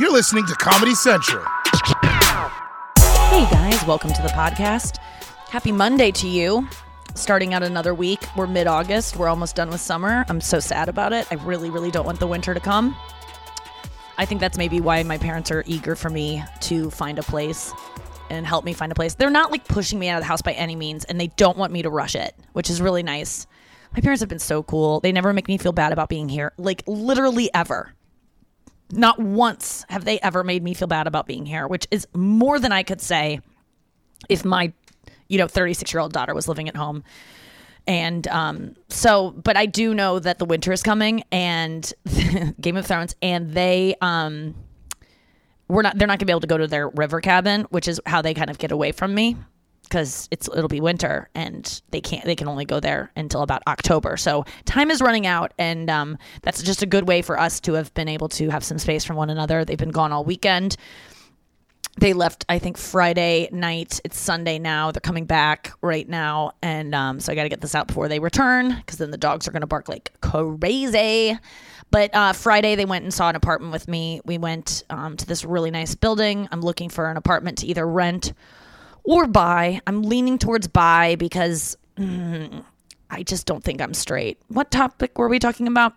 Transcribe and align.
You're 0.00 0.10
listening 0.10 0.46
to 0.46 0.54
Comedy 0.54 0.94
Central. 0.94 1.44
Hey 3.28 3.46
guys, 3.50 3.84
welcome 3.86 4.10
to 4.14 4.22
the 4.22 4.30
podcast. 4.30 4.96
Happy 5.50 5.72
Monday 5.72 6.10
to 6.12 6.26
you. 6.26 6.66
Starting 7.14 7.52
out 7.52 7.62
another 7.62 7.92
week. 7.92 8.22
We're 8.34 8.46
mid 8.46 8.66
August. 8.66 9.18
We're 9.18 9.28
almost 9.28 9.56
done 9.56 9.68
with 9.68 9.82
summer. 9.82 10.24
I'm 10.30 10.40
so 10.40 10.58
sad 10.58 10.88
about 10.88 11.12
it. 11.12 11.26
I 11.30 11.34
really, 11.34 11.68
really 11.68 11.90
don't 11.90 12.06
want 12.06 12.18
the 12.18 12.26
winter 12.26 12.54
to 12.54 12.60
come. 12.60 12.96
I 14.16 14.24
think 14.24 14.40
that's 14.40 14.56
maybe 14.56 14.80
why 14.80 15.02
my 15.02 15.18
parents 15.18 15.50
are 15.50 15.64
eager 15.66 15.94
for 15.94 16.08
me 16.08 16.42
to 16.60 16.88
find 16.88 17.18
a 17.18 17.22
place 17.22 17.70
and 18.30 18.46
help 18.46 18.64
me 18.64 18.72
find 18.72 18.90
a 18.90 18.94
place. 18.94 19.16
They're 19.16 19.28
not 19.28 19.50
like 19.50 19.68
pushing 19.68 19.98
me 19.98 20.08
out 20.08 20.16
of 20.16 20.22
the 20.22 20.28
house 20.28 20.40
by 20.40 20.52
any 20.52 20.76
means, 20.76 21.04
and 21.04 21.20
they 21.20 21.26
don't 21.26 21.58
want 21.58 21.74
me 21.74 21.82
to 21.82 21.90
rush 21.90 22.14
it, 22.14 22.34
which 22.54 22.70
is 22.70 22.80
really 22.80 23.02
nice. 23.02 23.46
My 23.92 24.00
parents 24.00 24.20
have 24.20 24.30
been 24.30 24.38
so 24.38 24.62
cool. 24.62 25.00
They 25.00 25.12
never 25.12 25.34
make 25.34 25.46
me 25.46 25.58
feel 25.58 25.72
bad 25.72 25.92
about 25.92 26.08
being 26.08 26.30
here, 26.30 26.54
like 26.56 26.84
literally 26.86 27.50
ever. 27.52 27.92
Not 28.92 29.18
once 29.18 29.84
have 29.88 30.04
they 30.04 30.20
ever 30.20 30.42
made 30.44 30.62
me 30.62 30.74
feel 30.74 30.88
bad 30.88 31.06
about 31.06 31.26
being 31.26 31.46
here, 31.46 31.66
which 31.68 31.86
is 31.90 32.06
more 32.14 32.58
than 32.58 32.72
I 32.72 32.82
could 32.82 33.00
say 33.00 33.40
if 34.28 34.44
my, 34.44 34.72
you 35.28 35.38
know, 35.38 35.46
36 35.46 35.92
year 35.92 36.00
old 36.00 36.12
daughter 36.12 36.34
was 36.34 36.48
living 36.48 36.68
at 36.68 36.76
home. 36.76 37.04
And 37.86 38.26
um, 38.28 38.76
so, 38.88 39.30
but 39.30 39.56
I 39.56 39.66
do 39.66 39.94
know 39.94 40.18
that 40.18 40.38
the 40.38 40.44
winter 40.44 40.72
is 40.72 40.82
coming 40.82 41.24
and 41.32 41.92
Game 42.60 42.76
of 42.76 42.86
Thrones, 42.86 43.16
and 43.22 43.52
they, 43.52 43.94
um, 44.00 44.54
we're 45.66 45.82
not, 45.82 45.96
they're 45.98 46.08
not 46.08 46.18
gonna 46.18 46.26
be 46.26 46.32
able 46.32 46.40
to 46.40 46.46
go 46.46 46.58
to 46.58 46.66
their 46.66 46.88
river 46.88 47.20
cabin, 47.20 47.62
which 47.70 47.88
is 47.88 48.00
how 48.06 48.22
they 48.22 48.34
kind 48.34 48.50
of 48.50 48.58
get 48.58 48.70
away 48.70 48.92
from 48.92 49.14
me 49.14 49.36
because 49.90 50.28
it's 50.30 50.48
it'll 50.48 50.68
be 50.68 50.80
winter 50.80 51.28
and 51.34 51.82
they 51.90 52.00
can't 52.00 52.24
they 52.24 52.36
can 52.36 52.48
only 52.48 52.64
go 52.64 52.80
there 52.80 53.10
until 53.16 53.42
about 53.42 53.62
October. 53.66 54.16
So 54.16 54.44
time 54.64 54.90
is 54.90 55.02
running 55.02 55.26
out, 55.26 55.52
and 55.58 55.90
um, 55.90 56.16
that's 56.42 56.62
just 56.62 56.82
a 56.82 56.86
good 56.86 57.08
way 57.08 57.20
for 57.20 57.38
us 57.38 57.60
to 57.60 57.74
have 57.74 57.92
been 57.94 58.08
able 58.08 58.28
to 58.30 58.48
have 58.48 58.64
some 58.64 58.78
space 58.78 59.04
from 59.04 59.16
one 59.16 59.28
another. 59.28 59.64
They've 59.64 59.76
been 59.76 59.90
gone 59.90 60.12
all 60.12 60.24
weekend. 60.24 60.76
They 61.98 62.12
left, 62.12 62.46
I 62.48 62.60
think, 62.60 62.78
Friday 62.78 63.48
night. 63.50 64.00
It's 64.04 64.18
Sunday 64.18 64.58
now. 64.58 64.92
They're 64.92 65.00
coming 65.00 65.26
back 65.26 65.72
right 65.82 66.08
now, 66.08 66.52
and 66.62 66.94
um, 66.94 67.20
so 67.20 67.32
I 67.32 67.34
got 67.34 67.42
to 67.42 67.48
get 67.48 67.60
this 67.60 67.74
out 67.74 67.88
before 67.88 68.08
they 68.08 68.20
return 68.20 68.74
because 68.76 68.98
then 68.98 69.10
the 69.10 69.18
dogs 69.18 69.48
are 69.48 69.50
going 69.50 69.62
to 69.62 69.66
bark 69.66 69.88
like 69.88 70.12
crazy. 70.20 71.36
But 71.90 72.14
uh, 72.14 72.32
Friday, 72.32 72.76
they 72.76 72.84
went 72.84 73.02
and 73.02 73.12
saw 73.12 73.28
an 73.28 73.36
apartment 73.36 73.72
with 73.72 73.88
me. 73.88 74.20
We 74.24 74.38
went 74.38 74.84
um, 74.90 75.16
to 75.16 75.26
this 75.26 75.44
really 75.44 75.72
nice 75.72 75.96
building. 75.96 76.48
I'm 76.52 76.60
looking 76.60 76.88
for 76.88 77.10
an 77.10 77.16
apartment 77.16 77.58
to 77.58 77.66
either 77.66 77.84
rent 77.84 78.32
or 79.04 79.26
buy. 79.26 79.80
I'm 79.86 80.02
leaning 80.02 80.38
towards 80.38 80.66
buy 80.68 81.16
because 81.16 81.76
mm, 81.96 82.64
I 83.10 83.22
just 83.22 83.46
don't 83.46 83.62
think 83.62 83.80
I'm 83.80 83.94
straight. 83.94 84.38
What 84.48 84.70
topic 84.70 85.18
were 85.18 85.28
we 85.28 85.38
talking 85.38 85.66
about? 85.66 85.94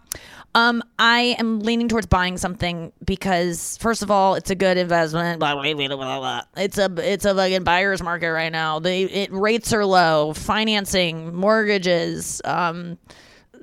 Um, 0.56 0.84
I 1.00 1.36
am 1.40 1.62
leaning 1.62 1.88
towards 1.88 2.06
buying 2.06 2.38
something 2.38 2.92
because 3.04 3.78
first 3.78 4.04
of 4.04 4.12
all, 4.12 4.36
it's 4.36 4.52
a 4.52 4.56
good 4.56 4.78
investment. 4.78 5.40
Blah, 5.40 5.56
blah, 5.56 5.74
blah, 5.74 5.88
blah, 5.88 6.20
blah. 6.20 6.42
It's 6.58 6.78
a 6.78 6.94
it's 6.98 7.26
a 7.26 7.34
fucking 7.34 7.64
buyer's 7.64 8.04
market 8.04 8.32
right 8.32 8.52
now. 8.52 8.80
The 8.80 9.04
it, 9.04 9.32
rates 9.32 9.74
are 9.74 9.86
low, 9.86 10.34
financing, 10.34 11.36
mortgages, 11.36 12.40
um, 12.46 13.00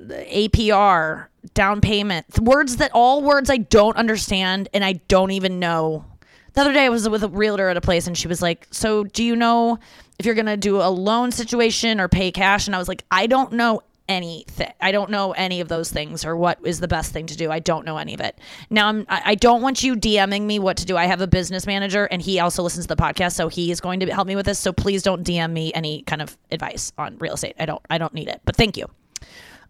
APR, 0.00 1.26
down 1.54 1.80
payment, 1.80 2.26
words 2.40 2.76
that 2.76 2.90
all 2.92 3.22
words 3.22 3.50
I 3.50 3.58
don't 3.58 3.96
understand 3.96 4.68
and 4.74 4.84
I 4.84 4.94
don't 4.94 5.30
even 5.30 5.60
know 5.60 6.04
the 6.52 6.60
other 6.60 6.72
day 6.72 6.84
I 6.84 6.88
was 6.88 7.08
with 7.08 7.22
a 7.22 7.28
realtor 7.28 7.68
at 7.68 7.76
a 7.76 7.80
place 7.80 8.06
and 8.06 8.16
she 8.16 8.28
was 8.28 8.42
like, 8.42 8.66
"So, 8.70 9.04
do 9.04 9.22
you 9.22 9.36
know 9.36 9.78
if 10.18 10.26
you're 10.26 10.34
going 10.34 10.46
to 10.46 10.56
do 10.56 10.76
a 10.76 10.90
loan 10.90 11.32
situation 11.32 12.00
or 12.00 12.08
pay 12.08 12.32
cash?" 12.32 12.66
And 12.66 12.74
I 12.74 12.78
was 12.78 12.88
like, 12.88 13.04
"I 13.10 13.26
don't 13.26 13.52
know 13.52 13.82
anything. 14.10 14.72
I 14.80 14.90
don't 14.90 15.08
know 15.10 15.30
any 15.32 15.60
of 15.60 15.68
those 15.68 15.90
things 15.90 16.24
or 16.24 16.36
what 16.36 16.58
is 16.64 16.80
the 16.80 16.88
best 16.88 17.12
thing 17.12 17.26
to 17.26 17.36
do. 17.36 17.50
I 17.50 17.60
don't 17.60 17.86
know 17.86 17.96
any 17.96 18.12
of 18.12 18.20
it. 18.20 18.36
Now 18.68 18.88
I'm 18.88 19.06
I 19.08 19.36
don't 19.36 19.62
want 19.62 19.84
you 19.84 19.94
DMing 19.94 20.42
me 20.42 20.58
what 20.58 20.76
to 20.78 20.84
do. 20.84 20.96
I 20.96 21.06
have 21.06 21.20
a 21.20 21.28
business 21.28 21.64
manager 21.64 22.06
and 22.06 22.20
he 22.20 22.40
also 22.40 22.64
listens 22.64 22.86
to 22.86 22.94
the 22.94 23.00
podcast, 23.00 23.34
so 23.34 23.46
he 23.46 23.70
is 23.70 23.80
going 23.80 24.00
to 24.00 24.12
help 24.12 24.26
me 24.26 24.34
with 24.34 24.46
this. 24.46 24.58
So 24.58 24.72
please 24.72 25.04
don't 25.04 25.24
DM 25.24 25.52
me 25.52 25.72
any 25.74 26.02
kind 26.02 26.20
of 26.20 26.36
advice 26.50 26.92
on 26.98 27.16
real 27.18 27.34
estate. 27.34 27.54
I 27.60 27.66
don't 27.66 27.80
I 27.88 27.98
don't 27.98 28.12
need 28.12 28.28
it. 28.28 28.40
But 28.44 28.56
thank 28.56 28.76
you. 28.76 28.86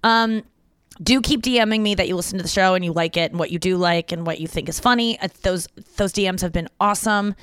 Um 0.02 0.42
do 1.02 1.20
keep 1.20 1.42
DMing 1.42 1.80
me 1.80 1.94
that 1.94 2.08
you 2.08 2.16
listen 2.16 2.38
to 2.38 2.42
the 2.42 2.48
show 2.48 2.74
and 2.74 2.84
you 2.84 2.92
like 2.92 3.16
it 3.16 3.30
and 3.30 3.38
what 3.38 3.50
you 3.50 3.58
do 3.58 3.76
like 3.76 4.12
and 4.12 4.26
what 4.26 4.40
you 4.40 4.46
think 4.46 4.68
is 4.68 4.78
funny. 4.78 5.18
Uh, 5.20 5.28
Those 5.42 5.66
those 5.96 6.12
DMs 6.12 6.40
have 6.42 6.52
been 6.52 6.68
awesome. 6.78 7.34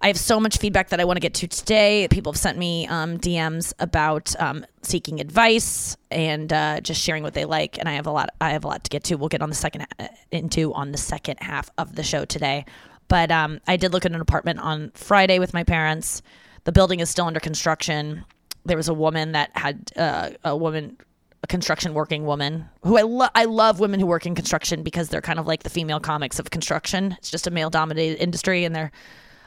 I 0.00 0.06
have 0.06 0.18
so 0.18 0.38
much 0.38 0.58
feedback 0.58 0.90
that 0.90 1.00
I 1.00 1.04
want 1.04 1.16
to 1.16 1.20
get 1.20 1.34
to 1.34 1.48
today. 1.48 2.06
People 2.08 2.32
have 2.32 2.38
sent 2.38 2.56
me 2.56 2.86
um, 2.86 3.18
DMs 3.18 3.72
about 3.80 4.32
um, 4.40 4.64
seeking 4.82 5.20
advice 5.20 5.96
and 6.12 6.52
uh, 6.52 6.80
just 6.80 7.02
sharing 7.02 7.24
what 7.24 7.34
they 7.34 7.44
like, 7.44 7.78
and 7.78 7.88
I 7.88 7.94
have 7.94 8.06
a 8.06 8.12
lot. 8.12 8.30
I 8.40 8.50
have 8.50 8.64
a 8.64 8.68
lot 8.68 8.84
to 8.84 8.90
get 8.90 9.02
to. 9.04 9.16
We'll 9.16 9.28
get 9.28 9.42
on 9.42 9.48
the 9.48 9.56
second 9.56 9.86
uh, 9.98 10.08
into 10.30 10.72
on 10.72 10.92
the 10.92 10.98
second 10.98 11.38
half 11.40 11.68
of 11.78 11.96
the 11.96 12.04
show 12.04 12.24
today. 12.24 12.64
But 13.08 13.32
um, 13.32 13.60
I 13.66 13.76
did 13.76 13.92
look 13.92 14.06
at 14.06 14.12
an 14.12 14.20
apartment 14.20 14.60
on 14.60 14.92
Friday 14.94 15.38
with 15.38 15.52
my 15.52 15.64
parents. 15.64 16.22
The 16.64 16.72
building 16.72 17.00
is 17.00 17.10
still 17.10 17.24
under 17.24 17.40
construction. 17.40 18.24
There 18.66 18.76
was 18.76 18.88
a 18.88 18.94
woman 18.94 19.32
that 19.32 19.50
had 19.56 19.90
uh, 19.96 20.30
a 20.44 20.56
woman 20.56 20.98
a 21.42 21.46
construction 21.46 21.94
working 21.94 22.24
woman 22.26 22.68
who 22.82 22.98
I 22.98 23.02
love. 23.02 23.30
I 23.34 23.44
love 23.44 23.80
women 23.80 24.00
who 24.00 24.06
work 24.06 24.26
in 24.26 24.34
construction 24.34 24.82
because 24.82 25.08
they're 25.08 25.20
kind 25.20 25.38
of 25.38 25.46
like 25.46 25.62
the 25.62 25.70
female 25.70 26.00
comics 26.00 26.38
of 26.38 26.50
construction. 26.50 27.16
It's 27.18 27.30
just 27.30 27.46
a 27.46 27.50
male 27.50 27.70
dominated 27.70 28.20
industry, 28.22 28.64
and 28.64 28.74
they're. 28.74 28.90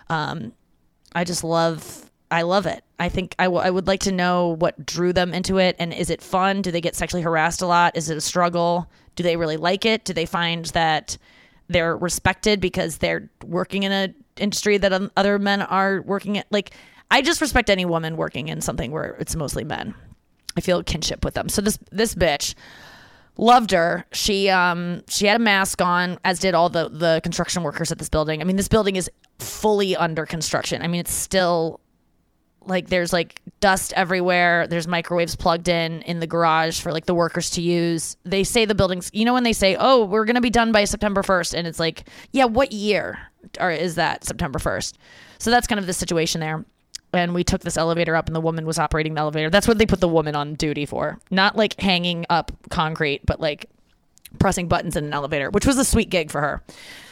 Um, 0.09 0.53
I 1.13 1.23
just 1.23 1.43
love. 1.43 2.09
I 2.29 2.43
love 2.43 2.65
it. 2.65 2.83
I 2.97 3.09
think 3.09 3.35
I, 3.37 3.45
w- 3.45 3.61
I 3.61 3.69
would 3.69 3.87
like 3.87 3.99
to 4.01 4.11
know 4.11 4.55
what 4.59 4.85
drew 4.85 5.11
them 5.11 5.33
into 5.33 5.57
it, 5.57 5.75
and 5.79 5.93
is 5.93 6.09
it 6.09 6.21
fun? 6.21 6.61
Do 6.61 6.71
they 6.71 6.79
get 6.79 6.95
sexually 6.95 7.21
harassed 7.23 7.61
a 7.61 7.65
lot? 7.65 7.97
Is 7.97 8.09
it 8.09 8.15
a 8.17 8.21
struggle? 8.21 8.89
Do 9.15 9.23
they 9.23 9.35
really 9.35 9.57
like 9.57 9.85
it? 9.85 10.05
Do 10.05 10.13
they 10.13 10.25
find 10.25 10.65
that 10.67 11.17
they're 11.67 11.97
respected 11.97 12.61
because 12.61 12.99
they're 12.99 13.29
working 13.45 13.83
in 13.83 13.91
a 13.91 14.13
industry 14.37 14.77
that 14.77 14.93
other 15.17 15.39
men 15.39 15.61
are 15.61 16.01
working 16.03 16.37
at? 16.37 16.47
Like, 16.51 16.71
I 17.09 17.21
just 17.21 17.41
respect 17.41 17.69
any 17.69 17.83
woman 17.83 18.15
working 18.15 18.47
in 18.47 18.61
something 18.61 18.91
where 18.91 19.17
it's 19.19 19.35
mostly 19.35 19.65
men. 19.65 19.93
I 20.57 20.61
feel 20.61 20.83
kinship 20.83 21.23
with 21.23 21.33
them. 21.33 21.49
So 21.49 21.61
this 21.61 21.79
this 21.91 22.15
bitch 22.15 22.55
loved 23.37 23.71
her. 23.71 24.05
She 24.11 24.49
um 24.49 25.03
she 25.07 25.25
had 25.25 25.39
a 25.39 25.43
mask 25.43 25.81
on, 25.81 26.17
as 26.23 26.39
did 26.39 26.53
all 26.53 26.69
the 26.69 26.89
the 26.89 27.21
construction 27.23 27.63
workers 27.63 27.91
at 27.91 27.97
this 27.97 28.09
building. 28.09 28.41
I 28.41 28.43
mean, 28.43 28.55
this 28.57 28.67
building 28.67 28.95
is 28.95 29.09
fully 29.39 29.95
under 29.95 30.25
construction. 30.25 30.81
I 30.81 30.87
mean, 30.87 31.01
it's 31.01 31.13
still 31.13 31.79
like 32.65 32.89
there's 32.89 33.11
like 33.11 33.41
dust 33.59 33.93
everywhere. 33.95 34.67
There's 34.67 34.87
microwaves 34.87 35.35
plugged 35.35 35.67
in 35.67 36.01
in 36.03 36.19
the 36.19 36.27
garage 36.27 36.79
for 36.79 36.91
like 36.91 37.05
the 37.05 37.15
workers 37.15 37.49
to 37.51 37.61
use. 37.61 38.17
They 38.23 38.43
say 38.43 38.65
the 38.65 38.75
buildings, 38.75 39.09
you 39.13 39.25
know, 39.25 39.33
when 39.33 39.43
they 39.43 39.53
say, 39.53 39.75
"Oh, 39.79 40.05
we're 40.05 40.25
gonna 40.25 40.41
be 40.41 40.51
done 40.51 40.71
by 40.71 40.83
September 40.85 41.23
1st," 41.23 41.55
and 41.55 41.67
it's 41.67 41.79
like, 41.79 42.07
yeah, 42.31 42.45
what 42.45 42.71
year 42.71 43.17
or 43.59 43.71
is 43.71 43.95
that 43.95 44.23
September 44.23 44.59
1st? 44.59 44.93
So 45.39 45.49
that's 45.49 45.65
kind 45.65 45.79
of 45.79 45.87
the 45.87 45.93
situation 45.93 46.39
there 46.39 46.63
and 47.13 47.33
we 47.33 47.43
took 47.43 47.61
this 47.61 47.77
elevator 47.77 48.15
up 48.15 48.27
and 48.27 48.35
the 48.35 48.41
woman 48.41 48.65
was 48.65 48.79
operating 48.79 49.13
the 49.13 49.21
elevator. 49.21 49.49
That's 49.49 49.67
what 49.67 49.77
they 49.77 49.85
put 49.85 49.99
the 49.99 50.07
woman 50.07 50.35
on 50.35 50.55
duty 50.55 50.85
for. 50.85 51.19
Not 51.29 51.55
like 51.55 51.79
hanging 51.79 52.25
up 52.29 52.51
concrete 52.69 53.25
but 53.25 53.39
like 53.39 53.67
pressing 54.39 54.67
buttons 54.67 54.95
in 54.95 55.05
an 55.05 55.13
elevator 55.13 55.49
which 55.49 55.65
was 55.65 55.77
a 55.77 55.85
sweet 55.85 56.09
gig 56.09 56.31
for 56.31 56.41
her. 56.41 56.63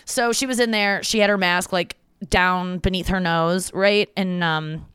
So 0.06 0.32
she 0.32 0.46
was 0.46 0.60
in 0.60 0.72
there. 0.72 1.04
She 1.04 1.20
had 1.20 1.30
her 1.30 1.38
mask 1.38 1.74
like 1.74 1.98
down 2.30 2.80
beneath 2.80 3.08
her 3.08 3.20
nose 3.20 3.74
right? 3.74 4.10
And 4.16 4.44
um 4.44 4.86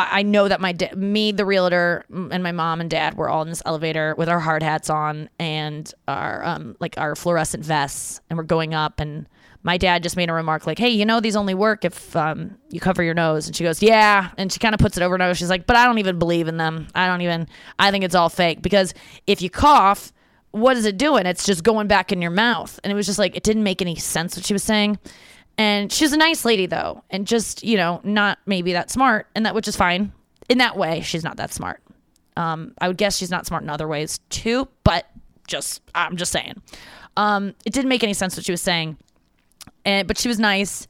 I 0.00 0.22
know 0.22 0.46
that 0.46 0.60
my 0.60 0.70
da- 0.70 0.94
me, 0.94 1.32
the 1.32 1.44
realtor, 1.44 2.04
and 2.08 2.40
my 2.40 2.52
mom 2.52 2.80
and 2.80 2.88
dad 2.88 3.16
were 3.16 3.28
all 3.28 3.42
in 3.42 3.48
this 3.48 3.62
elevator 3.66 4.14
with 4.16 4.28
our 4.28 4.38
hard 4.38 4.62
hats 4.62 4.88
on 4.88 5.28
and 5.40 5.92
our 6.06 6.44
um 6.44 6.76
like 6.78 6.96
our 6.98 7.16
fluorescent 7.16 7.64
vests, 7.64 8.20
and 8.30 8.36
we're 8.36 8.44
going 8.44 8.74
up. 8.74 9.00
And 9.00 9.28
my 9.68 9.76
dad 9.76 10.02
just 10.02 10.16
made 10.16 10.30
a 10.30 10.32
remark 10.32 10.66
like, 10.66 10.78
"Hey, 10.78 10.88
you 10.88 11.04
know 11.04 11.20
these 11.20 11.36
only 11.36 11.52
work 11.52 11.84
if 11.84 12.16
um 12.16 12.56
you 12.70 12.80
cover 12.80 13.02
your 13.02 13.12
nose." 13.12 13.46
And 13.46 13.54
she 13.54 13.64
goes, 13.64 13.82
"Yeah," 13.82 14.30
and 14.38 14.50
she 14.50 14.58
kind 14.58 14.74
of 14.74 14.80
puts 14.80 14.96
it 14.96 15.02
over 15.02 15.12
her 15.12 15.18
nose. 15.18 15.36
She's 15.36 15.50
like, 15.50 15.66
"But 15.66 15.76
I 15.76 15.84
don't 15.84 15.98
even 15.98 16.18
believe 16.18 16.48
in 16.48 16.56
them. 16.56 16.88
I 16.94 17.06
don't 17.06 17.20
even. 17.20 17.46
I 17.78 17.90
think 17.90 18.02
it's 18.02 18.14
all 18.14 18.30
fake 18.30 18.62
because 18.62 18.94
if 19.26 19.42
you 19.42 19.50
cough." 19.50 20.12
What 20.50 20.78
is 20.78 20.86
it 20.86 20.96
doing? 20.96 21.26
It's 21.26 21.44
just 21.44 21.62
going 21.62 21.88
back 21.88 22.10
in 22.10 22.22
your 22.22 22.30
mouth. 22.30 22.80
And 22.82 22.90
it 22.90 22.94
was 22.94 23.04
just 23.04 23.18
like, 23.18 23.36
it 23.36 23.42
didn't 23.42 23.64
make 23.64 23.82
any 23.82 23.96
sense 23.96 24.34
what 24.34 24.46
she 24.46 24.54
was 24.54 24.62
saying. 24.62 24.98
And 25.58 25.92
she's 25.92 26.14
a 26.14 26.16
nice 26.16 26.46
lady 26.46 26.64
though, 26.64 27.04
and 27.10 27.26
just, 27.26 27.62
you 27.62 27.76
know, 27.76 28.00
not 28.02 28.38
maybe 28.46 28.72
that 28.72 28.90
smart, 28.90 29.26
and 29.34 29.44
that 29.44 29.54
which 29.54 29.68
is 29.68 29.76
fine. 29.76 30.10
In 30.48 30.56
that 30.58 30.74
way, 30.74 31.02
she's 31.02 31.22
not 31.22 31.36
that 31.36 31.52
smart. 31.52 31.82
Um, 32.38 32.72
I 32.80 32.88
would 32.88 32.96
guess 32.96 33.18
she's 33.18 33.30
not 33.30 33.44
smart 33.44 33.62
in 33.62 33.68
other 33.68 33.86
ways 33.86 34.20
too, 34.30 34.68
but 34.84 35.04
just 35.46 35.82
I'm 35.94 36.16
just 36.16 36.32
saying. 36.32 36.62
Um, 37.18 37.54
it 37.66 37.72
didn't 37.72 37.88
make 37.88 38.04
any 38.04 38.14
sense 38.14 38.36
what 38.36 38.46
she 38.46 38.52
was 38.52 38.62
saying. 38.62 38.96
And 39.88 40.06
but 40.06 40.18
she 40.18 40.28
was 40.28 40.38
nice, 40.38 40.86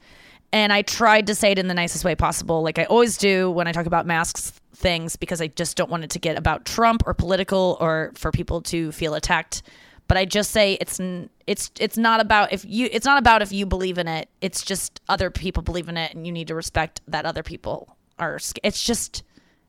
and 0.51 0.73
I 0.73 0.81
tried 0.81 1.27
to 1.27 1.35
say 1.35 1.51
it 1.51 1.59
in 1.59 1.67
the 1.67 1.73
nicest 1.73 2.03
way 2.03 2.15
possible, 2.15 2.61
like 2.61 2.77
I 2.77 2.83
always 2.83 3.17
do 3.17 3.49
when 3.49 3.67
I 3.67 3.71
talk 3.71 3.85
about 3.85 4.05
masks 4.05 4.51
things, 4.75 5.15
because 5.15 5.41
I 5.41 5.47
just 5.47 5.77
don't 5.77 5.89
want 5.89 6.03
it 6.03 6.09
to 6.11 6.19
get 6.19 6.37
about 6.37 6.65
Trump 6.65 7.03
or 7.05 7.13
political 7.13 7.77
or 7.79 8.11
for 8.15 8.31
people 8.31 8.61
to 8.63 8.91
feel 8.91 9.13
attacked 9.15 9.63
but 10.09 10.17
I 10.17 10.25
just 10.25 10.49
say 10.49 10.73
it's 10.81 10.99
it's 11.45 11.71
it's 11.79 11.97
not 11.97 12.19
about 12.19 12.51
if 12.51 12.65
you 12.65 12.89
it's 12.91 13.05
not 13.05 13.19
about 13.19 13.43
if 13.43 13.51
you 13.51 13.67
believe 13.67 13.99
in 13.99 14.07
it. 14.07 14.27
It's 14.41 14.65
just 14.65 14.99
other 15.07 15.29
people 15.29 15.61
believe 15.61 15.87
in 15.87 15.97
it, 15.97 16.15
and 16.15 16.25
you 16.25 16.33
need 16.33 16.47
to 16.47 16.55
respect 16.55 16.99
that 17.07 17.25
other 17.25 17.43
people 17.43 17.95
are. 18.17 18.39
It's 18.63 18.83
just 18.83 19.23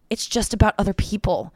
it's 0.09 0.27
just 0.27 0.55
about 0.55 0.75
other 0.79 0.95
people. 0.95 1.53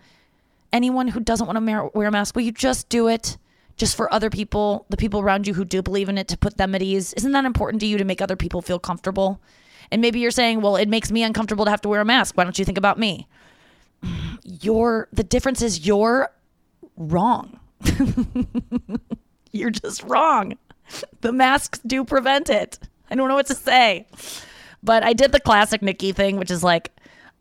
Anyone 0.71 1.09
who 1.09 1.21
doesn't 1.21 1.47
want 1.47 1.67
to 1.67 1.91
wear 1.95 2.09
a 2.09 2.11
mask, 2.11 2.37
will 2.37 2.43
you 2.43 2.53
just 2.53 2.91
do 2.91 3.09
it? 3.09 3.39
Just 3.77 3.97
for 3.97 4.13
other 4.13 4.31
people, 4.31 4.87
the 4.89 4.97
people 4.97 5.21
around 5.21 5.47
you 5.47 5.55
who 5.55 5.65
do 5.65 5.83
believe 5.83 6.09
in 6.09 6.19
it, 6.19 6.29
to 6.29 6.39
put 6.39 6.57
them 6.57 6.75
at 6.75 6.83
ease? 6.83 7.13
Isn't 7.15 7.33
that 7.33 7.45
important 7.45 7.81
to 7.81 7.87
you 7.87 7.99
to 7.99 8.05
make 8.05 8.23
other 8.23 8.37
people 8.37 8.63
feel 8.63 8.79
comfortable? 8.79 9.41
And 9.91 10.01
maybe 10.01 10.21
you're 10.21 10.31
saying, 10.31 10.61
well, 10.61 10.77
it 10.77 10.89
makes 10.89 11.11
me 11.11 11.23
uncomfortable 11.23 11.65
to 11.65 11.71
have 11.71 11.81
to 11.83 11.89
wear 11.89 12.01
a 12.01 12.05
mask. 12.05 12.37
Why 12.37 12.45
don't 12.45 12.59
you 12.59 12.65
think 12.65 12.79
about 12.79 12.99
me? 12.99 13.29
You're, 14.43 15.09
the 15.13 15.25
difference 15.25 15.63
is 15.63 15.87
you're 15.87 16.31
wrong. 16.97 17.59
you're 19.53 19.71
just 19.71 20.03
wrong. 20.03 20.59
The 21.23 21.33
masks 21.33 21.81
do 21.87 22.05
prevent 22.05 22.51
it. 22.51 22.79
I 23.11 23.15
don't 23.15 23.29
know 23.29 23.35
what 23.35 23.47
to 23.47 23.55
say. 23.55 24.07
But 24.83 25.03
I 25.03 25.15
did 25.15 25.33
the 25.33 25.41
classic 25.41 25.81
Nikki 25.81 26.13
thing, 26.13 26.37
which 26.37 26.51
is 26.51 26.63
like, 26.63 26.93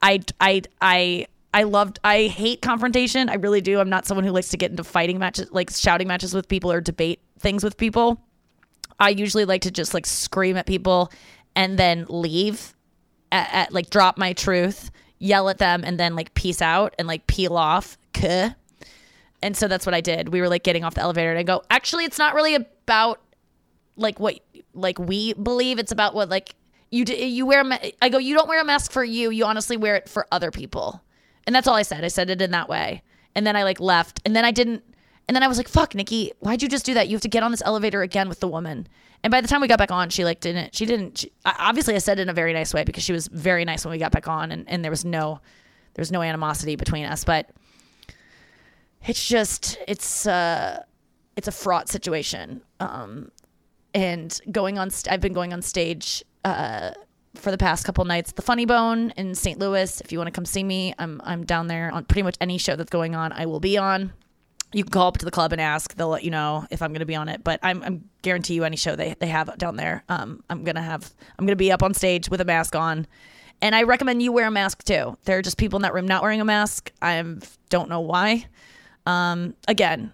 I, 0.01 0.21
I, 0.39 0.61
I, 0.81 1.27
I 1.53 1.63
loved, 1.63 1.99
I 2.03 2.23
hate 2.23 2.61
confrontation. 2.61 3.29
I 3.29 3.35
really 3.35 3.61
do. 3.61 3.79
I'm 3.79 3.89
not 3.89 4.05
someone 4.05 4.25
who 4.25 4.31
likes 4.31 4.49
to 4.49 4.57
get 4.57 4.71
into 4.71 4.83
fighting 4.83 5.19
matches, 5.19 5.51
like 5.51 5.69
shouting 5.69 6.07
matches 6.07 6.33
with 6.33 6.47
people 6.47 6.71
or 6.71 6.81
debate 6.81 7.21
things 7.39 7.63
with 7.63 7.77
people. 7.77 8.19
I 8.99 9.09
usually 9.09 9.45
like 9.45 9.61
to 9.61 9.71
just 9.71 9.93
like 9.93 10.05
scream 10.05 10.57
at 10.57 10.65
people 10.65 11.11
and 11.55 11.77
then 11.77 12.05
leave, 12.09 12.73
at, 13.31 13.53
at 13.53 13.71
like 13.71 13.89
drop 13.89 14.17
my 14.17 14.33
truth, 14.33 14.89
yell 15.19 15.49
at 15.49 15.59
them, 15.59 15.83
and 15.83 15.99
then 15.99 16.15
like 16.15 16.33
peace 16.33 16.61
out 16.61 16.95
and 16.97 17.07
like 17.07 17.27
peel 17.27 17.55
off. 17.55 17.97
Kuh. 18.13 18.49
And 19.43 19.57
so 19.57 19.67
that's 19.67 19.85
what 19.85 19.93
I 19.93 20.01
did. 20.01 20.29
We 20.29 20.41
were 20.41 20.49
like 20.49 20.63
getting 20.63 20.83
off 20.83 20.95
the 20.95 21.01
elevator 21.01 21.29
and 21.29 21.37
I 21.37 21.43
go, 21.43 21.63
actually, 21.69 22.05
it's 22.05 22.17
not 22.17 22.33
really 22.33 22.55
about 22.55 23.19
like 23.95 24.19
what 24.19 24.39
like 24.73 24.97
we 24.97 25.33
believe. 25.33 25.79
It's 25.79 25.91
about 25.91 26.15
what 26.15 26.29
like 26.29 26.55
you 26.89 27.05
do, 27.05 27.13
you 27.13 27.45
wear. 27.45 27.61
A 27.61 27.63
ma- 27.63 27.77
I 28.01 28.09
go, 28.09 28.17
you 28.17 28.35
don't 28.35 28.47
wear 28.47 28.61
a 28.61 28.65
mask 28.65 28.91
for 28.91 29.03
you. 29.03 29.29
You 29.29 29.45
honestly 29.45 29.77
wear 29.77 29.95
it 29.95 30.07
for 30.07 30.27
other 30.31 30.49
people. 30.49 31.01
And 31.45 31.55
that's 31.55 31.67
all 31.67 31.75
I 31.75 31.81
said. 31.81 32.03
I 32.03 32.07
said 32.07 32.29
it 32.29 32.41
in 32.41 32.51
that 32.51 32.69
way. 32.69 33.01
And 33.35 33.45
then 33.45 33.55
I 33.55 33.63
like 33.63 33.79
left. 33.79 34.21
And 34.25 34.35
then 34.35 34.45
I 34.45 34.51
didn't. 34.51 34.83
And 35.27 35.35
then 35.35 35.43
I 35.43 35.47
was 35.47 35.57
like, 35.57 35.67
fuck, 35.67 35.95
Nikki, 35.95 36.33
why'd 36.39 36.61
you 36.61 36.67
just 36.67 36.85
do 36.85 36.93
that? 36.95 37.07
You 37.07 37.15
have 37.15 37.21
to 37.21 37.29
get 37.29 37.43
on 37.43 37.51
this 37.51 37.61
elevator 37.65 38.01
again 38.01 38.27
with 38.27 38.39
the 38.39 38.47
woman. 38.47 38.87
And 39.23 39.31
by 39.31 39.39
the 39.39 39.47
time 39.47 39.61
we 39.61 39.67
got 39.69 39.77
back 39.77 39.91
on, 39.91 40.09
she 40.09 40.25
like 40.25 40.41
didn't, 40.41 40.75
she 40.75 40.85
didn't, 40.85 41.19
she, 41.19 41.31
obviously 41.45 41.95
I 41.95 41.99
said 41.99 42.19
it 42.19 42.23
in 42.23 42.29
a 42.29 42.33
very 42.33 42.51
nice 42.51 42.73
way 42.73 42.83
because 42.83 43.03
she 43.03 43.13
was 43.13 43.27
very 43.27 43.63
nice 43.63 43.85
when 43.85 43.93
we 43.93 43.97
got 43.97 44.11
back 44.11 44.27
on 44.27 44.51
and, 44.51 44.67
and 44.69 44.83
there 44.83 44.91
was 44.91 45.05
no, 45.05 45.39
there 45.93 46.01
was 46.01 46.11
no 46.11 46.21
animosity 46.21 46.75
between 46.75 47.05
us. 47.05 47.23
But 47.23 47.49
it's 49.05 49.25
just, 49.25 49.77
it's, 49.87 50.27
uh, 50.27 50.83
it's 51.37 51.47
a 51.47 51.53
fraught 51.53 51.87
situation. 51.87 52.61
Um, 52.81 53.31
and 53.93 54.39
going 54.51 54.77
on, 54.77 54.89
st- 54.89 55.13
I've 55.13 55.21
been 55.21 55.33
going 55.33 55.53
on 55.53 55.61
stage, 55.61 56.23
uh, 56.43 56.91
for 57.35 57.51
the 57.51 57.57
past 57.57 57.85
couple 57.85 58.05
nights, 58.05 58.31
the 58.31 58.41
Funny 58.41 58.65
Bone 58.65 59.11
in 59.17 59.35
St. 59.35 59.59
Louis. 59.59 60.01
If 60.01 60.11
you 60.11 60.17
want 60.17 60.27
to 60.27 60.31
come 60.31 60.45
see 60.45 60.63
me, 60.63 60.93
I'm 60.99 61.21
I'm 61.23 61.45
down 61.45 61.67
there 61.67 61.91
on 61.91 62.05
pretty 62.05 62.23
much 62.23 62.35
any 62.39 62.57
show 62.57 62.75
that's 62.75 62.89
going 62.89 63.15
on. 63.15 63.31
I 63.31 63.45
will 63.45 63.59
be 63.59 63.77
on. 63.77 64.13
You 64.73 64.83
can 64.83 64.91
call 64.91 65.07
up 65.07 65.17
to 65.19 65.25
the 65.25 65.31
club 65.31 65.51
and 65.51 65.61
ask. 65.61 65.95
They'll 65.95 66.09
let 66.09 66.23
you 66.23 66.31
know 66.31 66.65
if 66.71 66.81
I'm 66.81 66.91
going 66.91 66.99
to 67.01 67.05
be 67.05 67.15
on 67.15 67.29
it. 67.29 67.43
But 67.43 67.59
I'm, 67.61 67.83
I'm 67.83 68.09
guarantee 68.23 68.55
you 68.55 68.63
any 68.63 68.75
show 68.75 68.95
they, 68.95 69.15
they 69.19 69.27
have 69.27 69.55
down 69.59 69.75
there. 69.75 70.03
Um, 70.09 70.43
I'm 70.49 70.63
gonna 70.63 70.81
have 70.81 71.11
I'm 71.37 71.45
gonna 71.45 71.55
be 71.55 71.71
up 71.71 71.83
on 71.83 71.93
stage 71.93 72.29
with 72.29 72.41
a 72.41 72.45
mask 72.45 72.75
on, 72.75 73.07
and 73.61 73.75
I 73.75 73.83
recommend 73.83 74.21
you 74.21 74.31
wear 74.31 74.47
a 74.47 74.51
mask 74.51 74.83
too. 74.83 75.17
There 75.25 75.37
are 75.37 75.41
just 75.41 75.57
people 75.57 75.77
in 75.77 75.83
that 75.83 75.93
room 75.93 76.07
not 76.07 76.21
wearing 76.21 76.41
a 76.41 76.45
mask. 76.45 76.91
I 77.01 77.23
don't 77.69 77.89
know 77.89 78.01
why. 78.01 78.47
Um, 79.05 79.55
again, 79.67 80.13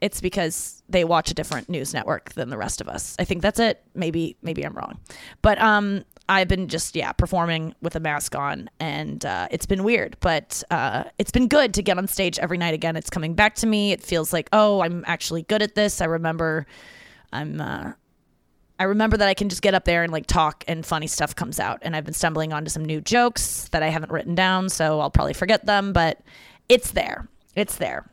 it's 0.00 0.20
because 0.20 0.82
they 0.88 1.04
watch 1.04 1.30
a 1.30 1.34
different 1.34 1.68
news 1.68 1.92
network 1.92 2.32
than 2.34 2.50
the 2.50 2.56
rest 2.56 2.80
of 2.80 2.88
us. 2.88 3.16
I 3.18 3.24
think 3.24 3.42
that's 3.42 3.58
it. 3.58 3.82
Maybe 3.94 4.36
maybe 4.42 4.64
I'm 4.64 4.74
wrong, 4.74 4.98
but 5.42 5.60
um, 5.60 6.04
I've 6.28 6.48
been 6.48 6.68
just 6.68 6.96
yeah 6.96 7.12
performing 7.12 7.74
with 7.82 7.94
a 7.96 8.00
mask 8.00 8.34
on, 8.34 8.68
and 8.80 9.24
uh, 9.24 9.48
it's 9.50 9.66
been 9.66 9.84
weird, 9.84 10.16
but 10.20 10.62
uh, 10.70 11.04
it's 11.18 11.30
been 11.30 11.48
good 11.48 11.74
to 11.74 11.82
get 11.82 11.98
on 11.98 12.08
stage 12.08 12.38
every 12.38 12.58
night 12.58 12.74
again. 12.74 12.96
It's 12.96 13.10
coming 13.10 13.34
back 13.34 13.54
to 13.56 13.66
me. 13.66 13.92
It 13.92 14.02
feels 14.02 14.32
like 14.32 14.48
oh, 14.52 14.80
I'm 14.82 15.04
actually 15.06 15.42
good 15.42 15.62
at 15.62 15.74
this. 15.74 16.00
I 16.00 16.06
remember, 16.06 16.66
I'm. 17.32 17.60
Uh, 17.60 17.92
I 18.78 18.84
remember 18.84 19.16
that 19.16 19.26
I 19.26 19.32
can 19.32 19.48
just 19.48 19.62
get 19.62 19.72
up 19.72 19.86
there 19.86 20.02
and 20.02 20.12
like 20.12 20.26
talk 20.26 20.62
and 20.68 20.84
funny 20.84 21.06
stuff 21.06 21.34
comes 21.34 21.58
out. 21.58 21.78
And 21.80 21.96
I've 21.96 22.04
been 22.04 22.12
stumbling 22.12 22.52
onto 22.52 22.68
some 22.68 22.84
new 22.84 23.00
jokes 23.00 23.68
that 23.68 23.82
I 23.82 23.88
haven't 23.88 24.12
written 24.12 24.34
down, 24.34 24.68
so 24.68 25.00
I'll 25.00 25.10
probably 25.10 25.32
forget 25.32 25.64
them, 25.64 25.94
but 25.94 26.20
it's 26.68 26.90
there. 26.90 27.26
It's 27.54 27.76
there. 27.76 28.06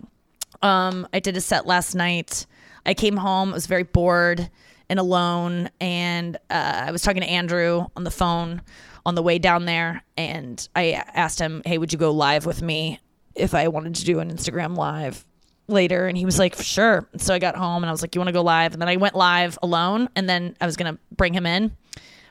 Um, 0.61 1.05
I 1.11 1.19
did 1.19 1.35
a 1.35 1.41
set 1.41 1.67
last 1.67 1.95
night. 1.95 2.45
I 2.85 2.93
came 2.93 3.17
home. 3.17 3.49
I 3.49 3.53
was 3.53 3.65
very 3.65 3.83
bored 3.83 4.49
and 4.89 4.99
alone, 4.99 5.69
and 5.79 6.37
uh, 6.49 6.83
I 6.87 6.91
was 6.91 7.01
talking 7.01 7.21
to 7.21 7.29
Andrew 7.29 7.85
on 7.95 8.03
the 8.03 8.11
phone 8.11 8.61
on 9.05 9.15
the 9.15 9.23
way 9.23 9.39
down 9.39 9.65
there, 9.65 10.03
and 10.17 10.67
I 10.75 11.03
asked 11.13 11.39
him, 11.39 11.61
"Hey, 11.65 11.77
would 11.77 11.91
you 11.91 11.99
go 11.99 12.11
live 12.11 12.45
with 12.45 12.61
me 12.61 12.99
if 13.35 13.53
I 13.53 13.67
wanted 13.67 13.95
to 13.95 14.05
do 14.05 14.19
an 14.19 14.31
Instagram 14.31 14.75
live?" 14.77 15.25
later? 15.67 16.07
And 16.07 16.17
he 16.17 16.25
was 16.25 16.39
like 16.39 16.55
sure. 16.61 17.07
So 17.17 17.33
i 17.33 17.39
got 17.39 17.55
home 17.55 17.83
and 17.83 17.89
i 17.89 17.91
was 17.91 18.01
like 18.01 18.15
you 18.15 18.19
want 18.19 18.27
to 18.27 18.33
go 18.33 18.41
live? 18.41 18.73
And 18.73 18.81
then 18.81 18.89
i 18.89 18.97
went 18.97 19.15
live 19.15 19.57
alone 19.63 20.09
and 20.15 20.27
then 20.27 20.55
i 20.59 20.65
was 20.65 20.75
gonna 20.75 20.97
bring 21.15 21.33
him 21.33 21.45
in. 21.45 21.75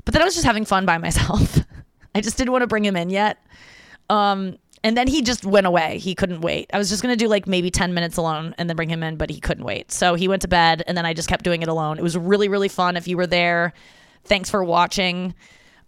But 0.04 0.12
then 0.14 0.22
i 0.22 0.24
was 0.24 0.34
just 0.34 0.46
having 0.46 0.64
fun 0.64 0.84
by 0.86 0.98
myself. 1.06 1.58
I 2.14 2.20
just 2.20 2.36
didn't 2.36 2.52
want 2.52 2.62
to 2.62 2.66
bring 2.66 2.84
him 2.84 2.96
in 2.96 3.10
yet. 3.10 3.38
Um 4.10 4.58
and 4.84 4.96
then 4.96 5.06
he 5.06 5.22
just 5.22 5.44
went 5.44 5.66
away. 5.66 5.98
He 5.98 6.14
couldn't 6.14 6.40
wait. 6.40 6.70
I 6.72 6.78
was 6.78 6.88
just 6.88 7.02
going 7.02 7.16
to 7.16 7.24
do 7.24 7.28
like 7.28 7.46
maybe 7.46 7.70
10 7.70 7.94
minutes 7.94 8.16
alone 8.16 8.54
and 8.58 8.68
then 8.68 8.76
bring 8.76 8.88
him 8.88 9.02
in, 9.02 9.16
but 9.16 9.30
he 9.30 9.40
couldn't 9.40 9.64
wait. 9.64 9.92
So 9.92 10.14
he 10.14 10.28
went 10.28 10.42
to 10.42 10.48
bed 10.48 10.82
and 10.86 10.96
then 10.96 11.06
I 11.06 11.14
just 11.14 11.28
kept 11.28 11.44
doing 11.44 11.62
it 11.62 11.68
alone. 11.68 11.98
It 11.98 12.02
was 12.02 12.16
really, 12.16 12.48
really 12.48 12.68
fun. 12.68 12.96
If 12.96 13.06
you 13.06 13.16
were 13.16 13.26
there, 13.26 13.72
thanks 14.24 14.50
for 14.50 14.64
watching. 14.64 15.34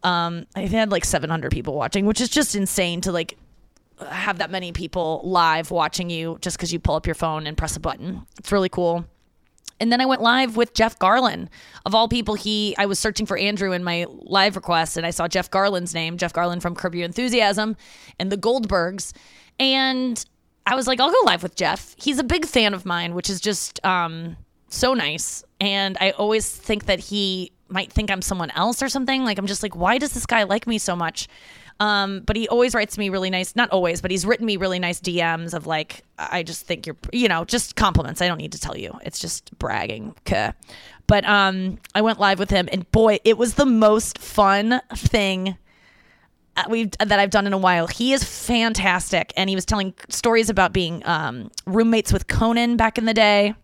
Um, 0.02 0.46
I 0.54 0.62
had 0.62 0.92
like 0.92 1.04
700 1.04 1.50
people 1.50 1.74
watching, 1.74 2.06
which 2.06 2.20
is 2.20 2.28
just 2.28 2.54
insane 2.54 3.00
to 3.02 3.12
like 3.12 3.36
have 4.08 4.38
that 4.38 4.50
many 4.50 4.72
people 4.72 5.20
live 5.24 5.70
watching 5.70 6.10
you 6.10 6.38
just 6.40 6.56
because 6.56 6.72
you 6.72 6.78
pull 6.78 6.94
up 6.94 7.06
your 7.06 7.14
phone 7.14 7.46
and 7.46 7.56
press 7.56 7.76
a 7.76 7.80
button. 7.80 8.26
It's 8.38 8.52
really 8.52 8.68
cool. 8.68 9.06
And 9.80 9.90
then 9.90 10.00
I 10.00 10.06
went 10.06 10.22
live 10.22 10.56
with 10.56 10.74
Jeff 10.74 10.98
Garlin. 10.98 11.48
Of 11.84 11.94
all 11.94 12.08
people, 12.08 12.34
he 12.34 12.74
I 12.78 12.86
was 12.86 12.98
searching 12.98 13.26
for 13.26 13.36
Andrew 13.36 13.72
in 13.72 13.82
my 13.84 14.06
live 14.08 14.56
request 14.56 14.96
and 14.96 15.04
I 15.04 15.10
saw 15.10 15.28
Jeff 15.28 15.50
Garlin's 15.50 15.94
name, 15.94 16.16
Jeff 16.16 16.32
Garlin 16.32 16.62
from 16.62 16.74
Curb 16.74 16.94
Your 16.94 17.04
Enthusiasm 17.04 17.76
and 18.18 18.30
the 18.30 18.36
Goldbergs. 18.36 19.12
And 19.58 20.24
I 20.66 20.74
was 20.74 20.86
like, 20.86 21.00
I'll 21.00 21.10
go 21.10 21.18
live 21.26 21.42
with 21.42 21.56
Jeff. 21.56 21.94
He's 21.98 22.18
a 22.18 22.24
big 22.24 22.46
fan 22.46 22.74
of 22.74 22.86
mine, 22.86 23.14
which 23.14 23.28
is 23.28 23.40
just 23.40 23.84
um, 23.84 24.36
so 24.68 24.94
nice. 24.94 25.44
And 25.60 25.96
I 26.00 26.12
always 26.12 26.48
think 26.48 26.86
that 26.86 27.00
he 27.00 27.52
might 27.68 27.92
think 27.92 28.10
I'm 28.10 28.22
someone 28.22 28.50
else 28.52 28.82
or 28.82 28.88
something. 28.88 29.24
Like 29.24 29.38
I'm 29.38 29.46
just 29.46 29.62
like, 29.62 29.76
why 29.76 29.98
does 29.98 30.12
this 30.12 30.26
guy 30.26 30.44
like 30.44 30.66
me 30.66 30.78
so 30.78 30.94
much? 30.96 31.28
Um, 31.80 32.20
but 32.20 32.36
he 32.36 32.48
always 32.48 32.74
writes 32.74 32.96
me 32.96 33.08
really 33.08 33.30
nice, 33.30 33.56
not 33.56 33.70
always, 33.70 34.00
but 34.00 34.10
he's 34.10 34.24
written 34.24 34.46
me 34.46 34.56
really 34.56 34.78
nice 34.78 35.00
DMs 35.00 35.54
of 35.54 35.66
like, 35.66 36.04
I 36.18 36.42
just 36.42 36.66
think 36.66 36.86
you're, 36.86 36.96
you 37.12 37.28
know, 37.28 37.44
just 37.44 37.74
compliments. 37.74 38.22
I 38.22 38.28
don't 38.28 38.38
need 38.38 38.52
to 38.52 38.60
tell 38.60 38.76
you. 38.76 38.98
It's 39.02 39.18
just 39.18 39.56
bragging. 39.58 40.14
Okay. 40.20 40.52
But 41.06 41.24
um, 41.26 41.78
I 41.94 42.00
went 42.00 42.18
live 42.18 42.38
with 42.38 42.50
him, 42.50 42.68
and 42.72 42.90
boy, 42.90 43.18
it 43.24 43.36
was 43.36 43.54
the 43.54 43.66
most 43.66 44.18
fun 44.18 44.80
thing 44.94 45.58
uh, 46.56 46.64
we've 46.68 46.90
that 46.92 47.18
I've 47.18 47.30
done 47.30 47.46
in 47.46 47.52
a 47.52 47.58
while. 47.58 47.86
He 47.86 48.12
is 48.12 48.24
fantastic, 48.24 49.32
and 49.36 49.50
he 49.50 49.54
was 49.54 49.66
telling 49.66 49.92
stories 50.08 50.48
about 50.48 50.72
being 50.72 51.04
um, 51.04 51.50
roommates 51.66 52.12
with 52.12 52.28
Conan 52.28 52.76
back 52.76 52.96
in 52.96 53.04
the 53.04 53.14
day. 53.14 53.54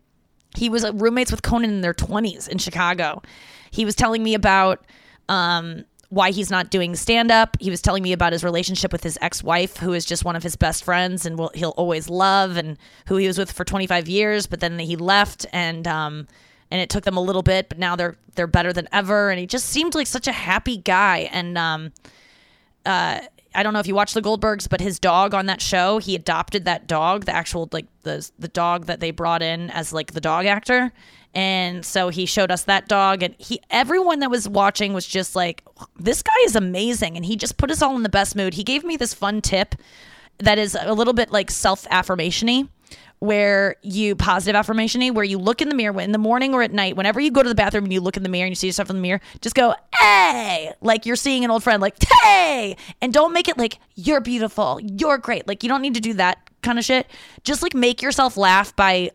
He 0.57 0.69
was 0.69 0.85
uh, 0.85 0.93
roommates 0.95 1.31
with 1.31 1.43
Conan 1.43 1.71
in 1.71 1.81
their 1.81 1.95
twenties 1.95 2.49
in 2.49 2.59
Chicago. 2.59 3.23
He 3.71 3.85
was 3.85 3.95
telling 3.95 4.23
me 4.23 4.35
about 4.35 4.85
um, 5.29 5.85
why 6.11 6.33
he's 6.33 6.51
not 6.51 6.71
doing 6.71 6.95
stand 6.95 7.31
up. 7.31 7.57
He 7.61 7.71
was 7.71 7.81
telling 7.81 8.03
me 8.03 8.13
about 8.13 8.33
his 8.33 8.45
relationship 8.45 8.93
with 8.93 9.03
his 9.03 9.17
ex 9.23 9.43
wife, 9.43 9.79
who 9.79 9.93
is 9.93 10.05
just 10.05 10.25
one 10.25 10.37
of 10.37 10.43
his 10.43 10.57
best 10.57 10.85
friends 10.85 11.25
and 11.25 11.39
will 11.39 11.53
he'll 11.55 11.71
always 11.71 12.11
love, 12.11 12.57
and 12.57 12.77
who 13.07 13.17
he 13.17 13.27
was 13.27 13.39
with 13.39 13.51
for 13.51 13.65
25 13.65 14.09
years. 14.09 14.47
But 14.47 14.61
then 14.61 14.79
he 14.79 14.97
left, 14.97 15.47
and 15.53 15.87
um, 15.89 16.27
and 16.71 16.81
it 16.81 16.91
took 16.91 17.05
them 17.05 17.17
a 17.17 17.21
little 17.23 17.43
bit, 17.43 17.69
but 17.69 17.79
now 17.79 17.97
they're 17.97 18.17
they're 18.35 18.47
better 18.47 18.73
than 18.73 18.89
ever. 18.93 19.31
And 19.31 19.39
he 19.39 19.47
just 19.47 19.67
seemed 19.67 19.95
like 19.95 20.07
such 20.07 20.27
a 20.27 20.33
happy 20.33 20.77
guy. 20.77 21.29
And 21.33 21.57
um, 21.57 21.93
uh, 22.85 23.21
I 23.55 23.63
don't 23.63 23.73
know 23.73 23.81
if 23.81 23.87
you 23.87 23.95
watch 23.95 24.15
the 24.15 24.23
Goldbergs, 24.23 24.69
but 24.69 24.81
his 24.81 24.99
dog 24.99 25.35
on 25.35 25.47
that 25.47 25.61
show, 25.61 25.99
he 25.99 26.15
adopted 26.15 26.65
that 26.65 26.87
dog, 26.87 27.25
the 27.25 27.35
actual 27.35 27.69
like 27.73 27.87
the 28.03 28.29
the 28.39 28.49
dog 28.49 28.87
that 28.87 29.01
they 29.01 29.11
brought 29.11 29.43
in 29.43 29.71
as 29.71 29.93
like 29.93 30.13
the 30.13 30.21
dog 30.21 30.47
actor. 30.47 30.93
And 31.33 31.85
so 31.85 32.09
he 32.09 32.27
showed 32.27 32.51
us 32.51 32.65
that 32.65 32.89
dog 32.89 33.23
and 33.23 33.35
he 33.39 33.61
everyone 33.71 34.21
that 34.21 34.31
was 34.31 34.49
watching 34.49 34.93
was 34.93 35.07
just 35.07 35.37
like 35.37 35.63
this 35.97 36.23
guy 36.23 36.33
is 36.45 36.57
amazing 36.57 37.17
and 37.17 37.25
he 37.25 37.37
just 37.37 37.57
put 37.57 37.71
us 37.71 37.83
all 37.83 37.97
in 37.97 38.03
the 38.03 38.09
best 38.09 38.35
mood. 38.35 38.55
He 38.55 38.65
gave 38.65 38.85
me 38.85 38.97
this 38.97 39.15
fun 39.15 39.41
tip 39.41 39.75
that 40.39 40.59
is 40.59 40.77
a 40.81 40.93
little 40.93 41.13
bit 41.13 41.31
like 41.31 41.51
self-affirmation-y 41.51 42.67
where 43.21 43.77
you 43.83 44.17
positive 44.17 44.57
affirmation 44.57 45.15
where 45.15 45.25
you 45.25 45.39
look 45.39 45.61
in 45.61 45.69
the 45.69 45.75
mirror 45.75 46.01
in 46.01 46.11
the 46.11 46.19
morning 46.19 46.55
or 46.55 46.63
at 46.63 46.73
night 46.73 46.97
whenever 46.97 47.21
you 47.21 47.31
go 47.31 47.43
to 47.43 47.49
the 47.49 47.55
bathroom 47.55 47.85
and 47.85 47.93
you 47.93 48.01
look 48.01 48.17
in 48.17 48.23
the 48.23 48.29
mirror 48.31 48.47
and 48.47 48.51
you 48.51 48.57
see 48.57 48.67
yourself 48.67 48.89
in 48.89 48.97
the 48.97 49.03
mirror 49.03 49.21
just 49.43 49.55
go 49.55 49.75
hey! 50.01 50.73
Like 50.81 51.07
you're 51.07 51.17
seeing 51.17 51.45
an 51.45 51.51
old 51.51 51.63
friend 51.63 51.81
like 51.81 51.97
hey! 52.23 52.77
And 53.01 53.13
don't 53.13 53.33
make 53.33 53.49
it 53.49 53.59
like 53.59 53.79
you're 53.95 54.21
beautiful. 54.21 54.81
You're 54.83 55.19
great. 55.19 55.47
Like 55.47 55.63
you 55.63 55.69
don't 55.69 55.83
need 55.83 55.95
to 55.95 56.01
do 56.01 56.15
that 56.15 56.51
kind 56.63 56.79
of 56.79 56.85
shit. 56.85 57.07
Just 57.45 57.63
like 57.63 57.75
make 57.75 58.03
yourself 58.03 58.37
laugh 58.37 58.75
by 58.75 59.11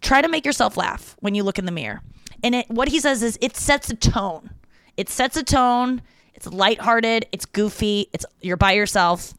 try 0.00 0.20
to 0.20 0.28
make 0.28 0.44
yourself 0.44 0.76
laugh 0.76 1.16
when 1.20 1.34
you 1.34 1.42
look 1.42 1.58
in 1.58 1.66
the 1.66 1.72
mirror. 1.72 2.02
And 2.42 2.54
it 2.54 2.68
what 2.68 2.88
he 2.88 3.00
says 3.00 3.22
is 3.22 3.38
it 3.40 3.56
sets 3.56 3.90
a 3.90 3.96
tone. 3.96 4.50
It 4.96 5.08
sets 5.08 5.36
a 5.36 5.44
tone. 5.44 6.02
It's 6.34 6.46
lighthearted. 6.46 7.26
It's 7.32 7.46
goofy. 7.46 8.08
It's 8.12 8.26
you're 8.40 8.56
by 8.56 8.72
yourself. 8.72 9.34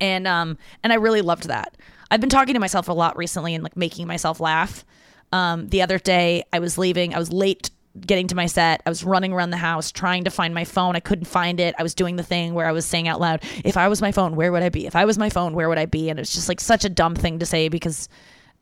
And 0.00 0.26
um 0.26 0.58
and 0.82 0.92
I 0.92 0.96
really 0.96 1.22
loved 1.22 1.48
that 1.48 1.74
I've 2.10 2.20
been 2.20 2.30
talking 2.30 2.54
to 2.54 2.60
myself 2.60 2.88
a 2.88 2.92
lot 2.92 3.16
recently 3.16 3.54
and 3.54 3.62
like 3.62 3.76
making 3.76 4.06
myself 4.06 4.40
laugh. 4.40 4.84
Um, 5.32 5.68
the 5.68 5.82
other 5.82 5.98
day, 5.98 6.44
I 6.52 6.58
was 6.58 6.76
leaving. 6.76 7.14
I 7.14 7.18
was 7.18 7.32
late 7.32 7.70
getting 8.06 8.28
to 8.28 8.34
my 8.34 8.46
set. 8.46 8.82
I 8.86 8.88
was 8.88 9.04
running 9.04 9.32
around 9.32 9.50
the 9.50 9.56
house 9.56 9.90
trying 9.90 10.24
to 10.24 10.30
find 10.30 10.54
my 10.54 10.64
phone. 10.64 10.96
I 10.96 11.00
couldn't 11.00 11.26
find 11.26 11.60
it. 11.60 11.74
I 11.78 11.82
was 11.82 11.94
doing 11.94 12.16
the 12.16 12.22
thing 12.22 12.54
where 12.54 12.66
I 12.66 12.72
was 12.72 12.86
saying 12.86 13.08
out 13.08 13.20
loud, 13.20 13.42
"If 13.64 13.76
I 13.76 13.88
was 13.88 14.00
my 14.00 14.12
phone, 14.12 14.36
where 14.36 14.52
would 14.52 14.62
I 14.62 14.68
be? 14.68 14.86
If 14.86 14.96
I 14.96 15.04
was 15.04 15.18
my 15.18 15.30
phone, 15.30 15.54
where 15.54 15.68
would 15.68 15.78
I 15.78 15.86
be?" 15.86 16.08
And 16.08 16.18
it's 16.18 16.34
just 16.34 16.48
like 16.48 16.60
such 16.60 16.84
a 16.84 16.88
dumb 16.88 17.14
thing 17.14 17.38
to 17.40 17.46
say 17.46 17.68
because 17.68 18.08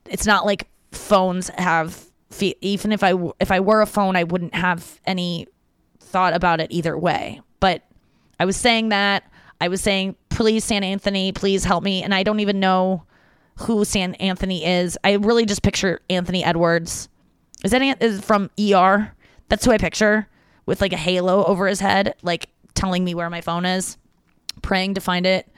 it's 0.07 0.27
not 0.27 0.47
like 0.47 0.69
phones 0.93 1.49
have 1.59 2.07
fe- 2.31 2.57
even 2.61 2.93
if 2.93 3.03
I 3.03 3.15
if 3.41 3.51
I 3.51 3.61
were 3.61 3.83
a 3.83 3.87
phone, 3.87 4.17
I 4.17 4.25
wouldn't 4.25 4.55
have 4.55 5.01
any 5.05 5.47
thought 6.01 6.35
about 6.35 6.61
it 6.61 6.71
either 6.71 6.97
way. 6.97 7.41
But 7.61 7.83
I 8.41 8.45
was 8.45 8.57
saying 8.57 8.91
that 8.91 9.25
I 9.61 9.69
was 9.69 9.81
saying, 9.81 10.17
"Please, 10.31 10.65
San 10.65 10.85
Anthony, 10.85 11.33
please 11.33 11.65
help 11.65 11.85
me," 11.85 12.03
and 12.03 12.15
I 12.15 12.23
don't 12.23 12.41
even 12.41 12.61
know 12.61 13.05
who 13.61 13.85
San 13.85 14.15
Anthony 14.15 14.65
is. 14.65 14.99
I 15.05 15.15
really 15.15 15.47
just 15.47 15.63
picture 15.63 16.01
Anthony 16.09 16.45
Edwards. 16.45 17.09
Is 17.65 17.73
that 17.73 18.23
from 18.23 18.51
ER? 18.59 19.13
That's 19.49 19.65
who 19.65 19.73
I 19.73 19.79
picture 19.79 20.29
with 20.67 20.81
like 20.81 20.93
a 20.93 20.99
halo 20.99 21.45
over 21.45 21.67
his 21.67 21.81
head, 21.81 22.15
like 22.23 22.49
telling 22.75 23.05
me 23.05 23.15
where 23.15 23.31
my 23.31 23.41
phone 23.41 23.65
is, 23.65 23.97
praying 24.63 24.95
to 24.95 25.01
find 25.01 25.27
it. 25.27 25.49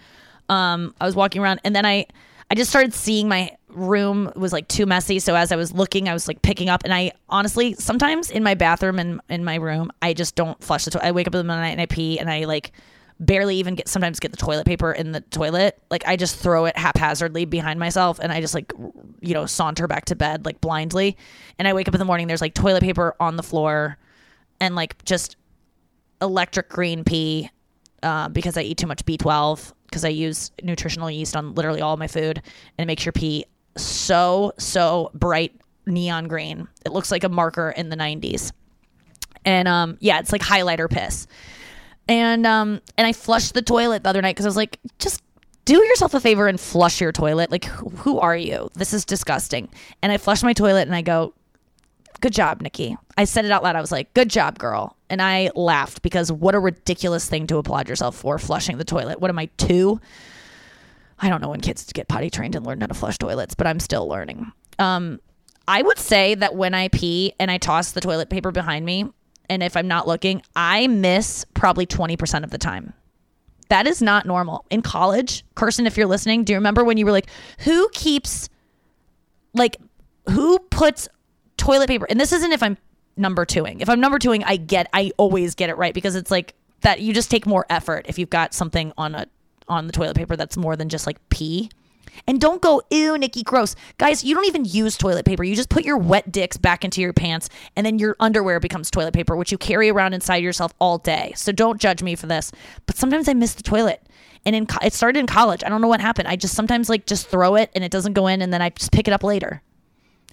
Um, 0.48 0.94
I 1.00 1.06
was 1.06 1.14
walking 1.14 1.42
around 1.42 1.60
and 1.64 1.74
then 1.74 1.84
I 1.84 2.06
I 2.50 2.56
just 2.56 2.70
started 2.70 2.92
seeing 2.92 3.28
my 3.28 3.56
room 3.68 4.32
was 4.34 4.52
like 4.52 4.66
too 4.66 4.84
messy. 4.84 5.20
So 5.20 5.36
as 5.36 5.52
I 5.52 5.56
was 5.56 5.72
looking, 5.72 6.08
I 6.08 6.12
was 6.12 6.26
like 6.26 6.42
picking 6.42 6.68
up 6.68 6.82
and 6.84 6.92
I 6.92 7.12
honestly 7.28 7.74
sometimes 7.74 8.30
in 8.30 8.42
my 8.42 8.54
bathroom 8.54 8.98
and 8.98 9.20
in 9.28 9.44
my 9.44 9.56
room, 9.56 9.92
I 10.02 10.14
just 10.14 10.34
don't 10.34 10.60
flush 10.62 10.84
the 10.84 10.90
toilet. 10.90 11.06
I 11.06 11.12
wake 11.12 11.28
up 11.28 11.34
in 11.34 11.38
the 11.38 11.44
middle 11.44 11.56
of 11.56 11.60
the 11.60 11.66
night 11.66 11.72
and 11.72 11.80
I 11.80 11.86
pee 11.86 12.18
and 12.18 12.28
I 12.30 12.44
like 12.46 12.72
barely 13.20 13.56
even 13.56 13.74
get 13.74 13.86
sometimes 13.86 14.18
get 14.18 14.30
the 14.30 14.36
toilet 14.38 14.66
paper 14.66 14.92
in 14.92 15.12
the 15.12 15.20
toilet. 15.20 15.80
Like 15.90 16.06
I 16.06 16.16
just 16.16 16.36
throw 16.36 16.64
it 16.64 16.76
haphazardly 16.76 17.44
behind 17.44 17.78
myself 17.78 18.18
and 18.18 18.32
I 18.32 18.40
just 18.40 18.54
like 18.54 18.72
you 19.20 19.34
know 19.34 19.46
saunter 19.46 19.86
back 19.86 20.06
to 20.06 20.16
bed 20.16 20.46
like 20.46 20.60
blindly. 20.60 21.16
And 21.58 21.68
I 21.68 21.74
wake 21.74 21.86
up 21.86 21.94
in 21.94 21.98
the 21.98 22.06
morning 22.06 22.26
there's 22.26 22.40
like 22.40 22.54
toilet 22.54 22.82
paper 22.82 23.14
on 23.20 23.36
the 23.36 23.42
floor 23.42 23.98
and 24.58 24.74
like 24.74 25.04
just 25.04 25.36
electric 26.22 26.70
green 26.70 27.04
pee 27.04 27.50
uh, 28.02 28.28
because 28.30 28.56
I 28.56 28.62
eat 28.62 28.78
too 28.78 28.86
much 28.86 29.04
B12 29.04 29.74
because 29.84 30.04
I 30.04 30.08
use 30.08 30.50
nutritional 30.62 31.10
yeast 31.10 31.36
on 31.36 31.54
literally 31.54 31.82
all 31.82 31.96
my 31.98 32.06
food 32.06 32.38
and 32.38 32.84
it 32.84 32.86
makes 32.86 33.04
your 33.04 33.12
pee 33.12 33.44
so 33.76 34.52
so 34.58 35.10
bright 35.12 35.54
neon 35.84 36.26
green. 36.26 36.68
It 36.86 36.92
looks 36.92 37.10
like 37.10 37.24
a 37.24 37.28
marker 37.28 37.70
in 37.70 37.90
the 37.90 37.96
90s. 37.96 38.52
And 39.44 39.68
um 39.68 39.98
yeah, 40.00 40.20
it's 40.20 40.32
like 40.32 40.40
highlighter 40.40 40.88
piss. 40.88 41.26
And 42.10 42.46
um 42.46 42.80
and 42.98 43.06
I 43.06 43.12
flushed 43.12 43.54
the 43.54 43.62
toilet 43.62 44.02
the 44.02 44.10
other 44.10 44.20
night 44.20 44.36
cuz 44.36 44.44
I 44.44 44.48
was 44.48 44.56
like 44.56 44.78
just 44.98 45.22
do 45.64 45.74
yourself 45.74 46.12
a 46.14 46.20
favor 46.20 46.48
and 46.48 46.60
flush 46.60 47.00
your 47.00 47.12
toilet. 47.12 47.50
Like 47.50 47.64
who, 47.64 47.88
who 47.90 48.18
are 48.18 48.36
you? 48.36 48.68
This 48.74 48.92
is 48.92 49.04
disgusting. 49.04 49.68
And 50.02 50.10
I 50.10 50.18
flushed 50.18 50.42
my 50.42 50.52
toilet 50.52 50.82
and 50.82 50.94
I 50.94 51.02
go 51.02 51.32
good 52.20 52.32
job, 52.32 52.60
Nikki. 52.60 52.96
I 53.16 53.24
said 53.24 53.44
it 53.44 53.50
out 53.50 53.62
loud. 53.62 53.76
I 53.76 53.80
was 53.80 53.92
like, 53.92 54.12
good 54.14 54.28
job, 54.28 54.58
girl. 54.58 54.96
And 55.08 55.20
I 55.20 55.50
laughed 55.54 56.02
because 56.02 56.30
what 56.30 56.54
a 56.54 56.58
ridiculous 56.58 57.28
thing 57.28 57.46
to 57.48 57.56
applaud 57.56 57.88
yourself 57.88 58.16
for 58.16 58.38
flushing 58.38 58.78
the 58.78 58.84
toilet. 58.84 59.20
What 59.20 59.30
am 59.30 59.38
I, 59.38 59.46
two? 59.56 60.00
I 61.18 61.28
don't 61.28 61.40
know 61.40 61.48
when 61.48 61.60
kids 61.60 61.90
get 61.92 62.08
potty 62.08 62.30
trained 62.30 62.54
and 62.54 62.66
learn 62.66 62.80
how 62.80 62.86
to 62.86 62.94
flush 62.94 63.18
toilets, 63.18 63.54
but 63.54 63.66
I'm 63.66 63.80
still 63.80 64.06
learning. 64.08 64.52
Um, 64.78 65.20
I 65.68 65.82
would 65.82 65.98
say 65.98 66.34
that 66.34 66.54
when 66.54 66.74
I 66.74 66.88
pee 66.88 67.34
and 67.38 67.50
I 67.50 67.58
toss 67.58 67.92
the 67.92 68.00
toilet 68.00 68.30
paper 68.30 68.50
behind 68.50 68.84
me, 68.84 69.10
and 69.50 69.64
if 69.64 69.76
I'm 69.76 69.88
not 69.88 70.06
looking, 70.06 70.42
I 70.54 70.86
miss 70.86 71.44
probably 71.54 71.84
20% 71.84 72.44
of 72.44 72.50
the 72.50 72.56
time. 72.56 72.94
That 73.68 73.86
is 73.86 74.00
not 74.00 74.24
normal. 74.24 74.64
In 74.70 74.80
college, 74.80 75.44
Kirsten, 75.56 75.86
if 75.86 75.96
you're 75.96 76.06
listening, 76.06 76.44
do 76.44 76.52
you 76.52 76.56
remember 76.56 76.84
when 76.84 76.96
you 76.96 77.04
were 77.04 77.12
like, 77.12 77.28
who 77.58 77.88
keeps, 77.92 78.48
like, 79.52 79.76
who 80.28 80.58
puts 80.70 81.08
toilet 81.56 81.88
paper? 81.88 82.06
And 82.08 82.18
this 82.18 82.32
isn't 82.32 82.52
if 82.52 82.62
I'm 82.62 82.78
number 83.16 83.44
twoing. 83.44 83.82
If 83.82 83.88
I'm 83.88 84.00
number 84.00 84.20
twoing, 84.20 84.44
I 84.46 84.56
get, 84.56 84.88
I 84.92 85.10
always 85.16 85.56
get 85.56 85.68
it 85.68 85.76
right 85.76 85.92
because 85.92 86.14
it's 86.14 86.30
like 86.30 86.54
that 86.82 87.00
you 87.00 87.12
just 87.12 87.30
take 87.30 87.44
more 87.44 87.66
effort 87.68 88.06
if 88.08 88.18
you've 88.18 88.30
got 88.30 88.54
something 88.54 88.92
on 88.96 89.16
a, 89.16 89.26
on 89.68 89.88
the 89.88 89.92
toilet 89.92 90.16
paper 90.16 90.36
that's 90.36 90.56
more 90.56 90.76
than 90.76 90.88
just 90.88 91.06
like 91.06 91.16
pee. 91.28 91.70
And 92.26 92.40
don't 92.40 92.60
go, 92.62 92.82
ew, 92.90 93.16
Nikki, 93.18 93.42
gross. 93.42 93.76
Guys, 93.98 94.24
you 94.24 94.34
don't 94.34 94.46
even 94.46 94.64
use 94.64 94.96
toilet 94.96 95.24
paper. 95.24 95.44
You 95.44 95.54
just 95.54 95.68
put 95.68 95.84
your 95.84 95.96
wet 95.96 96.30
dicks 96.30 96.56
back 96.56 96.84
into 96.84 97.00
your 97.00 97.12
pants, 97.12 97.48
and 97.76 97.84
then 97.86 97.98
your 97.98 98.16
underwear 98.20 98.60
becomes 98.60 98.90
toilet 98.90 99.14
paper, 99.14 99.36
which 99.36 99.52
you 99.52 99.58
carry 99.58 99.88
around 99.88 100.14
inside 100.14 100.42
yourself 100.42 100.72
all 100.78 100.98
day. 100.98 101.32
So 101.36 101.52
don't 101.52 101.80
judge 101.80 102.02
me 102.02 102.14
for 102.14 102.26
this. 102.26 102.52
But 102.86 102.96
sometimes 102.96 103.28
I 103.28 103.34
miss 103.34 103.54
the 103.54 103.62
toilet. 103.62 104.06
And 104.46 104.56
in 104.56 104.66
it 104.82 104.94
started 104.94 105.18
in 105.18 105.26
college. 105.26 105.62
I 105.64 105.68
don't 105.68 105.82
know 105.82 105.88
what 105.88 106.00
happened. 106.00 106.26
I 106.26 106.36
just 106.36 106.54
sometimes 106.54 106.88
like 106.88 107.06
just 107.06 107.28
throw 107.28 107.56
it 107.56 107.70
and 107.74 107.84
it 107.84 107.92
doesn't 107.92 108.14
go 108.14 108.26
in, 108.26 108.42
and 108.42 108.52
then 108.52 108.62
I 108.62 108.70
just 108.70 108.92
pick 108.92 109.06
it 109.06 109.12
up 109.12 109.22
later. 109.22 109.62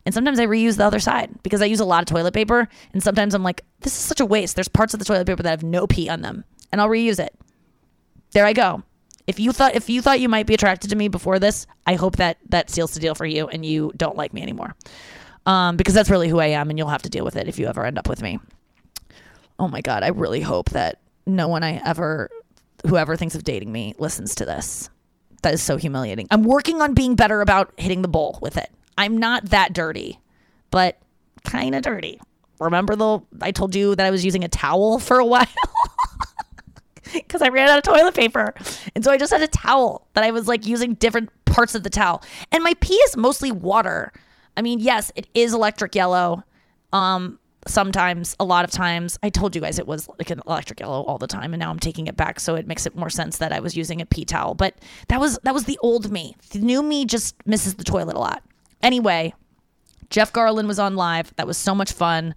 And 0.05 0.13
sometimes 0.13 0.39
I 0.39 0.45
reuse 0.45 0.77
the 0.77 0.85
other 0.85 1.01
side 1.01 1.31
because 1.43 1.61
I 1.61 1.65
use 1.65 1.81
a 1.81 1.85
lot 1.85 2.01
of 2.01 2.07
toilet 2.07 2.33
paper. 2.33 2.69
And 2.93 3.03
sometimes 3.03 3.33
I'm 3.33 3.43
like, 3.43 3.65
this 3.81 3.91
is 3.91 3.99
such 3.99 4.21
a 4.21 4.25
waste. 4.25 4.55
There's 4.55 4.69
parts 4.69 4.93
of 4.93 4.99
the 4.99 5.05
toilet 5.05 5.27
paper 5.27 5.43
that 5.43 5.49
have 5.49 5.63
no 5.63 5.85
pee 5.85 6.07
on 6.07 6.21
them, 6.21 6.45
and 6.71 6.79
I'll 6.79 6.87
reuse 6.87 7.19
it. 7.19 7.35
There 8.31 8.45
I 8.45 8.53
go. 8.53 8.83
If 9.27 9.39
you 9.39 9.51
thought 9.51 9.75
if 9.75 9.89
you 9.89 10.01
thought 10.01 10.19
you 10.21 10.29
might 10.29 10.47
be 10.47 10.53
attracted 10.53 10.89
to 10.89 10.95
me 10.95 11.09
before 11.09 11.37
this, 11.37 11.67
I 11.85 11.95
hope 11.95 12.15
that 12.15 12.37
that 12.49 12.69
seals 12.69 12.93
the 12.93 12.99
deal 12.99 13.13
for 13.13 13.25
you 13.25 13.47
and 13.47 13.65
you 13.65 13.91
don't 13.95 14.15
like 14.15 14.33
me 14.33 14.41
anymore. 14.41 14.75
Um, 15.45 15.77
because 15.77 15.93
that's 15.93 16.09
really 16.09 16.27
who 16.27 16.39
I 16.39 16.47
am, 16.47 16.69
and 16.69 16.77
you'll 16.77 16.89
have 16.89 17.03
to 17.03 17.09
deal 17.09 17.23
with 17.23 17.37
it 17.37 17.47
if 17.47 17.57
you 17.57 17.67
ever 17.67 17.85
end 17.85 17.97
up 17.97 18.09
with 18.09 18.21
me. 18.21 18.39
Oh 19.59 19.67
my 19.67 19.81
god, 19.81 20.03
I 20.03 20.09
really 20.09 20.41
hope 20.41 20.71
that 20.71 20.99
no 21.25 21.47
one 21.47 21.63
I 21.63 21.81
ever, 21.85 22.29
whoever 22.85 23.15
thinks 23.15 23.35
of 23.35 23.43
dating 23.43 23.71
me, 23.71 23.95
listens 23.97 24.35
to 24.35 24.45
this. 24.45 24.89
That 25.43 25.53
is 25.53 25.61
so 25.61 25.77
humiliating. 25.77 26.27
I'm 26.31 26.43
working 26.43 26.81
on 26.81 26.93
being 26.93 27.15
better 27.15 27.41
about 27.41 27.73
hitting 27.77 28.01
the 28.01 28.07
bowl 28.07 28.39
with 28.41 28.57
it. 28.57 28.69
I'm 28.97 29.17
not 29.17 29.45
that 29.45 29.73
dirty, 29.73 30.19
but 30.71 30.99
kind 31.43 31.75
of 31.75 31.81
dirty. 31.81 32.19
Remember 32.59 32.95
though, 32.95 33.25
I 33.41 33.51
told 33.51 33.75
you 33.75 33.95
that 33.95 34.05
I 34.05 34.11
was 34.11 34.25
using 34.25 34.43
a 34.43 34.49
towel 34.49 34.99
for 34.99 35.19
a 35.19 35.25
while 35.25 35.45
because 37.13 37.41
I 37.41 37.49
ran 37.49 37.69
out 37.69 37.77
of 37.77 37.83
toilet 37.83 38.15
paper. 38.15 38.53
And 38.95 39.03
so 39.03 39.11
I 39.11 39.17
just 39.17 39.31
had 39.31 39.41
a 39.41 39.47
towel 39.47 40.07
that 40.13 40.23
I 40.23 40.31
was 40.31 40.47
like 40.47 40.65
using 40.65 40.93
different 40.95 41.29
parts 41.45 41.75
of 41.75 41.83
the 41.83 41.89
towel. 41.89 42.23
And 42.51 42.63
my 42.63 42.73
pee 42.75 42.95
is 42.95 43.17
mostly 43.17 43.51
water. 43.51 44.11
I 44.55 44.61
mean, 44.61 44.79
yes, 44.79 45.11
it 45.15 45.27
is 45.33 45.53
electric 45.53 45.95
yellow. 45.95 46.43
Um, 46.93 47.39
sometimes, 47.67 48.35
a 48.39 48.45
lot 48.45 48.65
of 48.65 48.71
times, 48.71 49.19
I 49.21 49.29
told 49.29 49.55
you 49.55 49.61
guys 49.61 49.77
it 49.77 49.87
was 49.87 50.07
like 50.19 50.29
an 50.29 50.41
electric 50.47 50.79
yellow 50.79 51.03
all 51.03 51.17
the 51.17 51.27
time, 51.27 51.53
and 51.53 51.59
now 51.59 51.69
I'm 51.69 51.79
taking 51.79 52.07
it 52.07 52.15
back, 52.15 52.39
so 52.39 52.55
it 52.55 52.67
makes 52.67 52.85
it 52.85 52.95
more 52.95 53.09
sense 53.09 53.37
that 53.37 53.51
I 53.51 53.59
was 53.59 53.75
using 53.75 54.01
a 54.01 54.05
pee 54.05 54.25
towel. 54.25 54.53
But 54.53 54.75
that 55.09 55.19
was 55.19 55.37
that 55.43 55.53
was 55.53 55.65
the 55.65 55.77
old 55.81 56.11
me. 56.11 56.35
The 56.51 56.59
new 56.59 56.81
me 56.81 57.05
just 57.05 57.35
misses 57.45 57.75
the 57.75 57.83
toilet 57.83 58.15
a 58.15 58.19
lot. 58.19 58.43
Anyway, 58.81 59.33
Jeff 60.09 60.31
Garlin 60.31 60.67
was 60.67 60.79
on 60.79 60.95
live. 60.95 61.33
That 61.35 61.47
was 61.47 61.57
so 61.57 61.75
much 61.75 61.91
fun. 61.91 62.33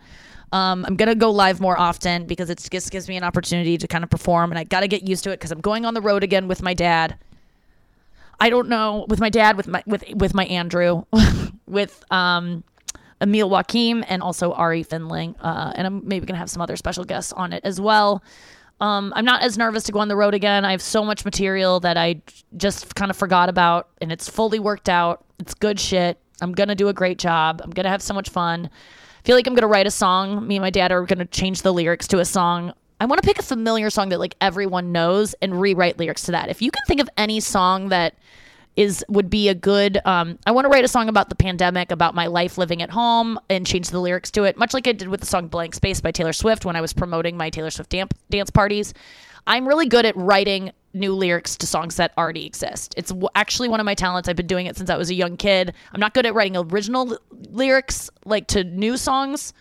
Um, 0.52 0.84
I'm 0.86 0.96
gonna 0.96 1.14
go 1.14 1.30
live 1.30 1.60
more 1.60 1.78
often 1.78 2.26
because 2.26 2.50
it 2.50 2.66
just 2.70 2.90
gives 2.90 3.08
me 3.08 3.16
an 3.16 3.22
opportunity 3.24 3.78
to 3.78 3.86
kind 3.86 4.02
of 4.02 4.10
perform, 4.10 4.50
and 4.50 4.58
I 4.58 4.64
got 4.64 4.80
to 4.80 4.88
get 4.88 5.06
used 5.06 5.24
to 5.24 5.30
it 5.30 5.38
because 5.38 5.52
I'm 5.52 5.60
going 5.60 5.84
on 5.84 5.94
the 5.94 6.00
road 6.00 6.24
again 6.24 6.48
with 6.48 6.62
my 6.62 6.74
dad. 6.74 7.16
I 8.40 8.50
don't 8.50 8.68
know 8.68 9.04
with 9.08 9.20
my 9.20 9.30
dad, 9.30 9.56
with 9.56 9.68
my 9.68 9.82
with 9.86 10.04
with 10.14 10.34
my 10.34 10.46
Andrew, 10.46 11.04
with 11.66 12.04
um, 12.10 12.64
Emil 13.20 13.48
Joachim, 13.48 14.04
and 14.08 14.22
also 14.22 14.52
Ari 14.52 14.82
Finling, 14.84 15.36
uh, 15.40 15.72
and 15.76 15.86
I'm 15.86 16.08
maybe 16.08 16.26
gonna 16.26 16.38
have 16.38 16.50
some 16.50 16.62
other 16.62 16.76
special 16.76 17.04
guests 17.04 17.32
on 17.32 17.52
it 17.52 17.60
as 17.64 17.80
well. 17.80 18.22
Um, 18.80 19.12
I'm 19.14 19.26
not 19.26 19.42
as 19.42 19.58
nervous 19.58 19.84
to 19.84 19.92
go 19.92 19.98
on 20.00 20.08
the 20.08 20.16
road 20.16 20.32
again. 20.32 20.64
I 20.64 20.70
have 20.70 20.80
so 20.80 21.04
much 21.04 21.24
material 21.24 21.80
that 21.80 21.98
I 21.98 22.22
just 22.56 22.94
kind 22.94 23.10
of 23.10 23.16
forgot 23.16 23.48
about, 23.50 23.88
and 24.00 24.10
it's 24.10 24.28
fully 24.28 24.58
worked 24.58 24.88
out. 24.88 25.24
It's 25.38 25.54
good 25.54 25.78
shit. 25.78 26.18
I'm 26.40 26.52
gonna 26.52 26.74
do 26.74 26.88
a 26.88 26.94
great 26.94 27.18
job. 27.18 27.60
I'm 27.62 27.70
gonna 27.70 27.90
have 27.90 28.02
so 28.02 28.14
much 28.14 28.30
fun. 28.30 28.70
Feel 29.24 29.36
like 29.36 29.46
I'm 29.46 29.54
gonna 29.54 29.66
write 29.66 29.86
a 29.86 29.90
song. 29.90 30.46
Me 30.46 30.56
and 30.56 30.62
my 30.62 30.70
dad 30.70 30.92
are 30.92 31.04
gonna 31.04 31.26
change 31.26 31.62
the 31.62 31.72
lyrics 31.72 32.06
to 32.08 32.18
a 32.18 32.24
song. 32.24 32.72
I 33.00 33.06
want 33.06 33.22
to 33.22 33.26
pick 33.26 33.38
a 33.38 33.42
familiar 33.42 33.88
song 33.88 34.10
that 34.10 34.20
like 34.20 34.36
everyone 34.40 34.92
knows 34.92 35.34
and 35.40 35.58
rewrite 35.58 35.98
lyrics 35.98 36.22
to 36.24 36.32
that. 36.32 36.50
If 36.50 36.60
you 36.60 36.70
can 36.70 36.82
think 36.86 37.00
of 37.00 37.08
any 37.16 37.40
song 37.40 37.88
that 37.88 38.14
is 38.76 39.04
would 39.08 39.28
be 39.28 39.48
a 39.48 39.54
good 39.54 39.98
um, 40.04 40.38
I 40.46 40.52
want 40.52 40.64
to 40.64 40.68
write 40.68 40.84
a 40.84 40.88
song 40.88 41.08
about 41.08 41.28
the 41.28 41.34
pandemic, 41.34 41.90
about 41.90 42.14
my 42.14 42.26
life 42.26 42.56
living 42.56 42.82
at 42.82 42.90
home 42.90 43.38
and 43.48 43.66
change 43.66 43.90
the 43.90 44.00
lyrics 44.00 44.30
to 44.32 44.44
it, 44.44 44.56
much 44.56 44.74
like 44.74 44.86
I 44.86 44.92
did 44.92 45.08
with 45.08 45.20
the 45.20 45.26
song 45.26 45.48
Blank 45.48 45.74
Space 45.74 46.00
by 46.00 46.12
Taylor 46.12 46.32
Swift 46.32 46.64
when 46.64 46.76
I 46.76 46.80
was 46.80 46.92
promoting 46.92 47.36
my 47.36 47.50
Taylor 47.50 47.70
Swift 47.70 47.90
dance, 47.90 48.12
dance 48.30 48.50
parties. 48.50 48.94
I'm 49.46 49.66
really 49.66 49.86
good 49.86 50.04
at 50.04 50.16
writing 50.16 50.70
new 50.92 51.14
lyrics 51.14 51.56
to 51.56 51.66
songs 51.66 51.96
that 51.96 52.12
already 52.18 52.46
exist. 52.46 52.94
It's 52.96 53.12
actually 53.34 53.68
one 53.68 53.80
of 53.80 53.86
my 53.86 53.94
talents. 53.94 54.28
I've 54.28 54.36
been 54.36 54.46
doing 54.46 54.66
it 54.66 54.76
since 54.76 54.90
I 54.90 54.96
was 54.96 55.10
a 55.10 55.14
young 55.14 55.36
kid. 55.36 55.72
I'm 55.92 56.00
not 56.00 56.14
good 56.14 56.26
at 56.26 56.34
writing 56.34 56.56
original 56.56 57.12
l- 57.12 57.18
lyrics 57.50 58.10
like 58.24 58.46
to 58.48 58.64
new 58.64 58.96
songs. 58.96 59.52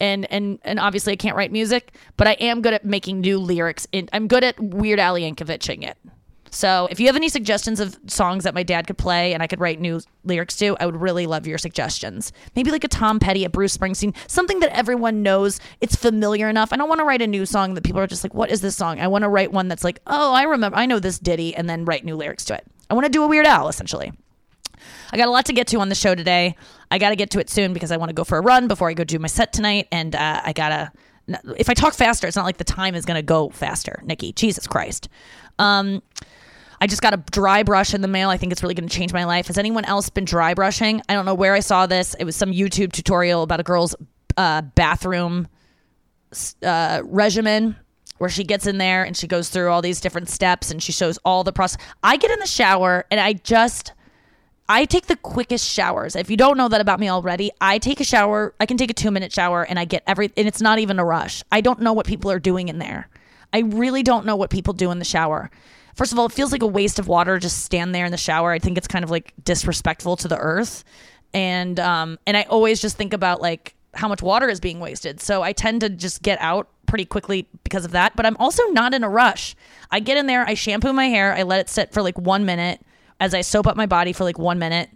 And, 0.00 0.30
and 0.32 0.58
and 0.64 0.80
obviously 0.80 1.12
I 1.12 1.16
can't 1.16 1.36
write 1.36 1.52
music, 1.52 1.94
but 2.16 2.26
I 2.26 2.32
am 2.32 2.62
good 2.62 2.72
at 2.72 2.86
making 2.86 3.20
new 3.20 3.38
lyrics. 3.38 3.86
In, 3.92 4.08
I'm 4.14 4.28
good 4.28 4.42
at 4.42 4.58
Weird 4.58 4.98
Al 4.98 5.14
Yankovicing 5.16 5.86
it. 5.86 5.98
So 6.50 6.88
if 6.90 6.98
you 7.00 7.06
have 7.06 7.16
any 7.16 7.28
suggestions 7.28 7.80
of 7.80 7.98
songs 8.06 8.44
that 8.44 8.54
my 8.54 8.62
dad 8.62 8.86
could 8.86 8.98
play 8.98 9.32
and 9.32 9.42
I 9.42 9.46
could 9.46 9.60
write 9.60 9.80
new 9.80 10.00
lyrics 10.24 10.56
to, 10.56 10.76
I 10.80 10.86
would 10.86 11.00
really 11.00 11.26
love 11.26 11.46
your 11.46 11.58
suggestions. 11.58 12.32
Maybe 12.56 12.70
like 12.70 12.84
a 12.84 12.88
Tom 12.88 13.20
Petty, 13.20 13.44
a 13.44 13.50
Bruce 13.50 13.76
Springsteen, 13.76 14.14
something 14.26 14.60
that 14.60 14.76
everyone 14.76 15.22
knows. 15.22 15.60
It's 15.80 15.96
familiar 15.96 16.48
enough. 16.48 16.72
I 16.72 16.76
don't 16.76 16.88
want 16.88 16.98
to 16.98 17.04
write 17.04 17.22
a 17.22 17.26
new 17.26 17.46
song 17.46 17.74
that 17.74 17.84
people 17.84 18.00
are 18.00 18.06
just 18.06 18.24
like, 18.24 18.34
what 18.34 18.50
is 18.50 18.60
this 18.60 18.76
song? 18.76 19.00
I 19.00 19.06
want 19.08 19.22
to 19.22 19.28
write 19.28 19.52
one 19.52 19.68
that's 19.68 19.84
like, 19.84 20.00
oh, 20.06 20.32
I 20.32 20.42
remember, 20.42 20.76
I 20.76 20.86
know 20.86 20.98
this 20.98 21.18
ditty, 21.18 21.54
and 21.54 21.70
then 21.70 21.84
write 21.84 22.04
new 22.04 22.16
lyrics 22.16 22.44
to 22.46 22.54
it. 22.54 22.66
I 22.90 22.94
want 22.94 23.06
to 23.06 23.10
do 23.12 23.22
a 23.22 23.28
Weird 23.28 23.46
Al 23.46 23.68
essentially. 23.68 24.12
I 25.12 25.16
got 25.16 25.28
a 25.28 25.30
lot 25.30 25.46
to 25.46 25.52
get 25.52 25.66
to 25.68 25.78
on 25.78 25.88
the 25.88 25.94
show 25.94 26.14
today. 26.14 26.56
I 26.90 26.98
got 26.98 27.10
to 27.10 27.16
get 27.16 27.30
to 27.30 27.40
it 27.40 27.50
soon 27.50 27.72
because 27.72 27.92
I 27.92 27.96
want 27.96 28.08
to 28.08 28.14
go 28.14 28.24
for 28.24 28.38
a 28.38 28.40
run 28.40 28.66
before 28.66 28.88
I 28.88 28.94
go 28.94 29.04
do 29.04 29.18
my 29.18 29.28
set 29.28 29.52
tonight. 29.52 29.88
And 29.92 30.14
uh, 30.14 30.40
I 30.44 30.52
got 30.52 30.68
to, 30.70 30.92
if 31.56 31.68
I 31.68 31.74
talk 31.74 31.94
faster, 31.94 32.26
it's 32.26 32.36
not 32.36 32.44
like 32.44 32.56
the 32.56 32.64
time 32.64 32.94
is 32.94 33.04
going 33.04 33.16
to 33.16 33.22
go 33.22 33.50
faster, 33.50 34.00
Nikki. 34.04 34.32
Jesus 34.32 34.66
Christ. 34.66 35.08
Um, 35.58 36.02
I 36.80 36.86
just 36.86 37.02
got 37.02 37.12
a 37.12 37.18
dry 37.30 37.62
brush 37.62 37.92
in 37.92 38.00
the 38.00 38.08
mail. 38.08 38.30
I 38.30 38.36
think 38.36 38.52
it's 38.52 38.62
really 38.62 38.74
going 38.74 38.88
to 38.88 38.94
change 38.94 39.12
my 39.12 39.24
life. 39.24 39.48
Has 39.48 39.58
anyone 39.58 39.84
else 39.84 40.08
been 40.08 40.24
dry 40.24 40.54
brushing? 40.54 41.02
I 41.08 41.14
don't 41.14 41.26
know 41.26 41.34
where 41.34 41.54
I 41.54 41.60
saw 41.60 41.86
this. 41.86 42.14
It 42.14 42.24
was 42.24 42.36
some 42.36 42.52
YouTube 42.52 42.92
tutorial 42.92 43.42
about 43.42 43.60
a 43.60 43.62
girl's 43.62 43.94
uh, 44.36 44.62
bathroom 44.62 45.48
uh, 46.62 47.02
regimen 47.04 47.76
where 48.18 48.30
she 48.30 48.44
gets 48.44 48.66
in 48.66 48.78
there 48.78 49.04
and 49.04 49.16
she 49.16 49.26
goes 49.26 49.48
through 49.48 49.70
all 49.70 49.82
these 49.82 50.00
different 50.00 50.28
steps 50.28 50.70
and 50.70 50.82
she 50.82 50.92
shows 50.92 51.18
all 51.24 51.44
the 51.44 51.52
process. 51.52 51.80
I 52.02 52.16
get 52.16 52.30
in 52.30 52.38
the 52.38 52.46
shower 52.46 53.06
and 53.10 53.20
I 53.20 53.34
just 53.34 53.92
I 54.68 54.84
take 54.84 55.06
the 55.06 55.16
quickest 55.16 55.68
showers. 55.68 56.14
If 56.14 56.30
you 56.30 56.36
don't 56.36 56.56
know 56.56 56.68
that 56.68 56.80
about 56.80 57.00
me 57.00 57.08
already, 57.08 57.50
I 57.60 57.78
take 57.78 57.98
a 57.98 58.04
shower. 58.04 58.54
I 58.60 58.66
can 58.66 58.76
take 58.76 58.90
a 58.90 58.94
2-minute 58.94 59.32
shower 59.32 59.64
and 59.64 59.78
I 59.78 59.84
get 59.84 60.04
every 60.06 60.30
and 60.36 60.46
it's 60.46 60.60
not 60.60 60.78
even 60.78 60.98
a 60.98 61.04
rush. 61.04 61.42
I 61.50 61.60
don't 61.60 61.80
know 61.80 61.92
what 61.92 62.06
people 62.06 62.30
are 62.30 62.38
doing 62.38 62.68
in 62.68 62.78
there. 62.78 63.08
I 63.52 63.60
really 63.60 64.02
don't 64.02 64.26
know 64.26 64.36
what 64.36 64.50
people 64.50 64.72
do 64.72 64.90
in 64.90 64.98
the 64.98 65.04
shower. 65.04 65.50
First 65.94 66.12
of 66.12 66.18
all, 66.18 66.26
it 66.26 66.32
feels 66.32 66.52
like 66.52 66.62
a 66.62 66.66
waste 66.66 66.98
of 66.98 67.08
water 67.08 67.38
just 67.38 67.64
stand 67.64 67.94
there 67.94 68.04
in 68.04 68.10
the 68.10 68.16
shower. 68.16 68.52
I 68.52 68.58
think 68.58 68.78
it's 68.78 68.88
kind 68.88 69.04
of 69.04 69.10
like 69.10 69.32
disrespectful 69.44 70.16
to 70.16 70.28
the 70.28 70.38
earth. 70.38 70.84
And 71.32 71.78
um 71.78 72.18
and 72.26 72.36
I 72.36 72.42
always 72.42 72.80
just 72.80 72.96
think 72.96 73.12
about 73.12 73.40
like 73.40 73.74
how 73.94 74.08
much 74.08 74.22
water 74.22 74.48
is 74.48 74.60
being 74.60 74.80
wasted. 74.80 75.20
So 75.20 75.42
I 75.42 75.52
tend 75.52 75.80
to 75.80 75.88
just 75.88 76.22
get 76.22 76.40
out 76.40 76.68
pretty 76.86 77.04
quickly 77.04 77.48
because 77.64 77.84
of 77.84 77.92
that. 77.92 78.16
But 78.16 78.26
I'm 78.26 78.36
also 78.38 78.62
not 78.68 78.94
in 78.94 79.04
a 79.04 79.08
rush. 79.08 79.54
I 79.90 80.00
get 80.00 80.16
in 80.16 80.26
there, 80.26 80.44
I 80.46 80.54
shampoo 80.54 80.92
my 80.92 81.06
hair, 81.06 81.34
I 81.34 81.42
let 81.42 81.60
it 81.60 81.68
sit 81.68 81.92
for 81.92 82.02
like 82.02 82.18
one 82.18 82.44
minute 82.44 82.80
as 83.18 83.34
I 83.34 83.42
soap 83.42 83.66
up 83.66 83.76
my 83.76 83.86
body 83.86 84.12
for 84.12 84.24
like 84.24 84.38
one 84.38 84.58
minute. 84.58 84.90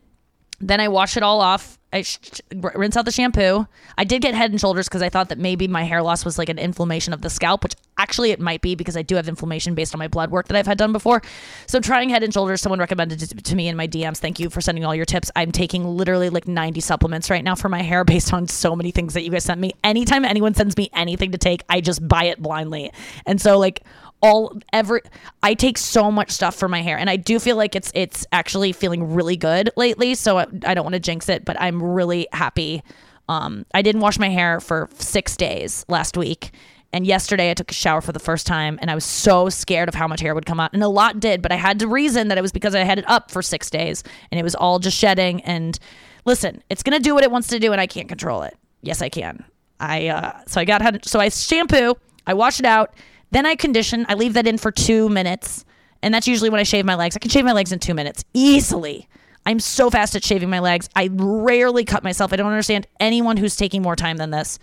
Then 0.60 0.80
I 0.80 0.88
wash 0.88 1.16
it 1.16 1.22
all 1.22 1.40
off 1.40 1.78
I 1.94 2.02
sh- 2.02 2.40
rinse 2.52 2.96
out 2.96 3.04
the 3.04 3.12
shampoo. 3.12 3.66
I 3.96 4.02
did 4.02 4.20
get 4.20 4.34
head 4.34 4.50
and 4.50 4.60
shoulders 4.60 4.88
because 4.88 5.00
I 5.00 5.08
thought 5.08 5.28
that 5.28 5.38
maybe 5.38 5.68
my 5.68 5.84
hair 5.84 6.02
loss 6.02 6.24
was 6.24 6.38
like 6.38 6.48
an 6.48 6.58
inflammation 6.58 7.12
of 7.12 7.22
the 7.22 7.30
scalp, 7.30 7.62
which 7.62 7.74
actually 7.98 8.30
it 8.30 8.40
might 8.40 8.60
be 8.60 8.74
because 8.74 8.96
I 8.96 9.02
do 9.02 9.16
have 9.16 9.28
inflammation 9.28 9.74
based 9.74 9.94
on 9.94 9.98
my 9.98 10.08
blood 10.08 10.30
work 10.30 10.48
that 10.48 10.56
I've 10.56 10.66
had 10.66 10.78
done 10.78 10.92
before. 10.92 11.22
So 11.66 11.80
trying 11.80 12.08
head 12.08 12.22
and 12.22 12.32
shoulders, 12.32 12.60
someone 12.60 12.78
recommended 12.78 13.22
it 13.22 13.44
to 13.44 13.56
me 13.56 13.68
in 13.68 13.76
my 13.76 13.86
DMs. 13.86 14.18
Thank 14.18 14.38
you 14.38 14.50
for 14.50 14.60
sending 14.60 14.84
all 14.84 14.94
your 14.94 15.04
tips. 15.04 15.30
I'm 15.36 15.52
taking 15.52 15.84
literally 15.84 16.30
like 16.30 16.48
90 16.48 16.80
supplements 16.80 17.30
right 17.30 17.44
now 17.44 17.54
for 17.54 17.68
my 17.68 17.82
hair 17.82 18.04
based 18.04 18.32
on 18.32 18.48
so 18.48 18.74
many 18.74 18.90
things 18.90 19.14
that 19.14 19.22
you 19.22 19.30
guys 19.30 19.44
sent 19.44 19.60
me. 19.60 19.72
Anytime 19.82 20.24
anyone 20.24 20.54
sends 20.54 20.76
me 20.76 20.90
anything 20.94 21.32
to 21.32 21.38
take, 21.38 21.62
I 21.68 21.80
just 21.80 22.06
buy 22.06 22.24
it 22.24 22.40
blindly. 22.40 22.92
And 23.26 23.40
so 23.40 23.58
like 23.58 23.82
all 24.24 24.56
every 24.72 25.02
I 25.42 25.52
take 25.52 25.76
so 25.76 26.10
much 26.10 26.30
stuff 26.30 26.54
for 26.54 26.66
my 26.66 26.80
hair 26.80 26.96
and 26.96 27.10
I 27.10 27.16
do 27.16 27.38
feel 27.38 27.56
like 27.56 27.76
it's 27.76 27.92
it's 27.94 28.26
actually 28.32 28.72
feeling 28.72 29.12
really 29.12 29.36
good 29.36 29.68
lately 29.76 30.14
so 30.14 30.38
I, 30.38 30.46
I 30.64 30.72
don't 30.72 30.82
want 30.82 30.94
to 30.94 31.00
jinx 31.00 31.28
it 31.28 31.44
but 31.44 31.60
I'm 31.60 31.82
really 31.82 32.26
happy 32.32 32.82
um 33.28 33.66
I 33.74 33.82
didn't 33.82 34.00
wash 34.00 34.18
my 34.18 34.30
hair 34.30 34.60
for 34.60 34.88
6 34.94 35.36
days 35.36 35.84
last 35.88 36.16
week 36.16 36.52
and 36.94 37.06
yesterday 37.06 37.50
I 37.50 37.54
took 37.54 37.70
a 37.70 37.74
shower 37.74 38.00
for 38.00 38.12
the 38.12 38.18
first 38.18 38.46
time 38.46 38.78
and 38.80 38.90
I 38.90 38.94
was 38.94 39.04
so 39.04 39.50
scared 39.50 39.88
of 39.88 39.94
how 39.94 40.08
much 40.08 40.20
hair 40.20 40.34
would 40.34 40.46
come 40.46 40.60
out 40.60 40.72
and 40.72 40.82
a 40.82 40.88
lot 40.88 41.20
did 41.20 41.42
but 41.42 41.52
I 41.52 41.56
had 41.56 41.78
to 41.80 41.88
reason 41.88 42.28
that 42.28 42.38
it 42.38 42.42
was 42.42 42.52
because 42.52 42.74
I 42.74 42.84
had 42.84 42.98
it 42.98 43.08
up 43.08 43.30
for 43.30 43.42
6 43.42 43.70
days 43.70 44.02
and 44.30 44.38
it 44.38 44.42
was 44.42 44.54
all 44.54 44.78
just 44.78 44.96
shedding 44.96 45.42
and 45.42 45.78
listen 46.24 46.62
it's 46.70 46.82
going 46.82 46.96
to 46.96 47.02
do 47.02 47.14
what 47.14 47.24
it 47.24 47.30
wants 47.30 47.48
to 47.48 47.58
do 47.58 47.72
and 47.72 47.80
I 47.80 47.86
can't 47.86 48.08
control 48.08 48.42
it 48.42 48.56
yes 48.80 49.02
I 49.02 49.08
can 49.10 49.44
I 49.80 50.08
uh 50.08 50.40
so 50.46 50.60
I 50.60 50.64
got 50.64 51.04
so 51.04 51.20
I 51.20 51.28
shampoo 51.28 51.96
I 52.26 52.34
wash 52.34 52.58
it 52.58 52.66
out 52.66 52.94
then 53.34 53.46
I 53.46 53.56
condition. 53.56 54.06
I 54.08 54.14
leave 54.14 54.34
that 54.34 54.46
in 54.46 54.58
for 54.58 54.70
two 54.70 55.08
minutes. 55.08 55.64
And 56.02 56.14
that's 56.14 56.28
usually 56.28 56.50
when 56.50 56.60
I 56.60 56.62
shave 56.62 56.84
my 56.84 56.94
legs. 56.94 57.16
I 57.16 57.18
can 57.18 57.30
shave 57.30 57.44
my 57.44 57.52
legs 57.52 57.72
in 57.72 57.80
two 57.80 57.92
minutes 57.92 58.24
easily. 58.32 59.08
I'm 59.44 59.58
so 59.58 59.90
fast 59.90 60.14
at 60.14 60.22
shaving 60.22 60.48
my 60.48 60.60
legs. 60.60 60.88
I 60.94 61.10
rarely 61.12 61.84
cut 61.84 62.04
myself. 62.04 62.32
I 62.32 62.36
don't 62.36 62.46
understand 62.46 62.86
anyone 63.00 63.36
who's 63.36 63.56
taking 63.56 63.82
more 63.82 63.96
time 63.96 64.18
than 64.18 64.30
this. 64.30 64.60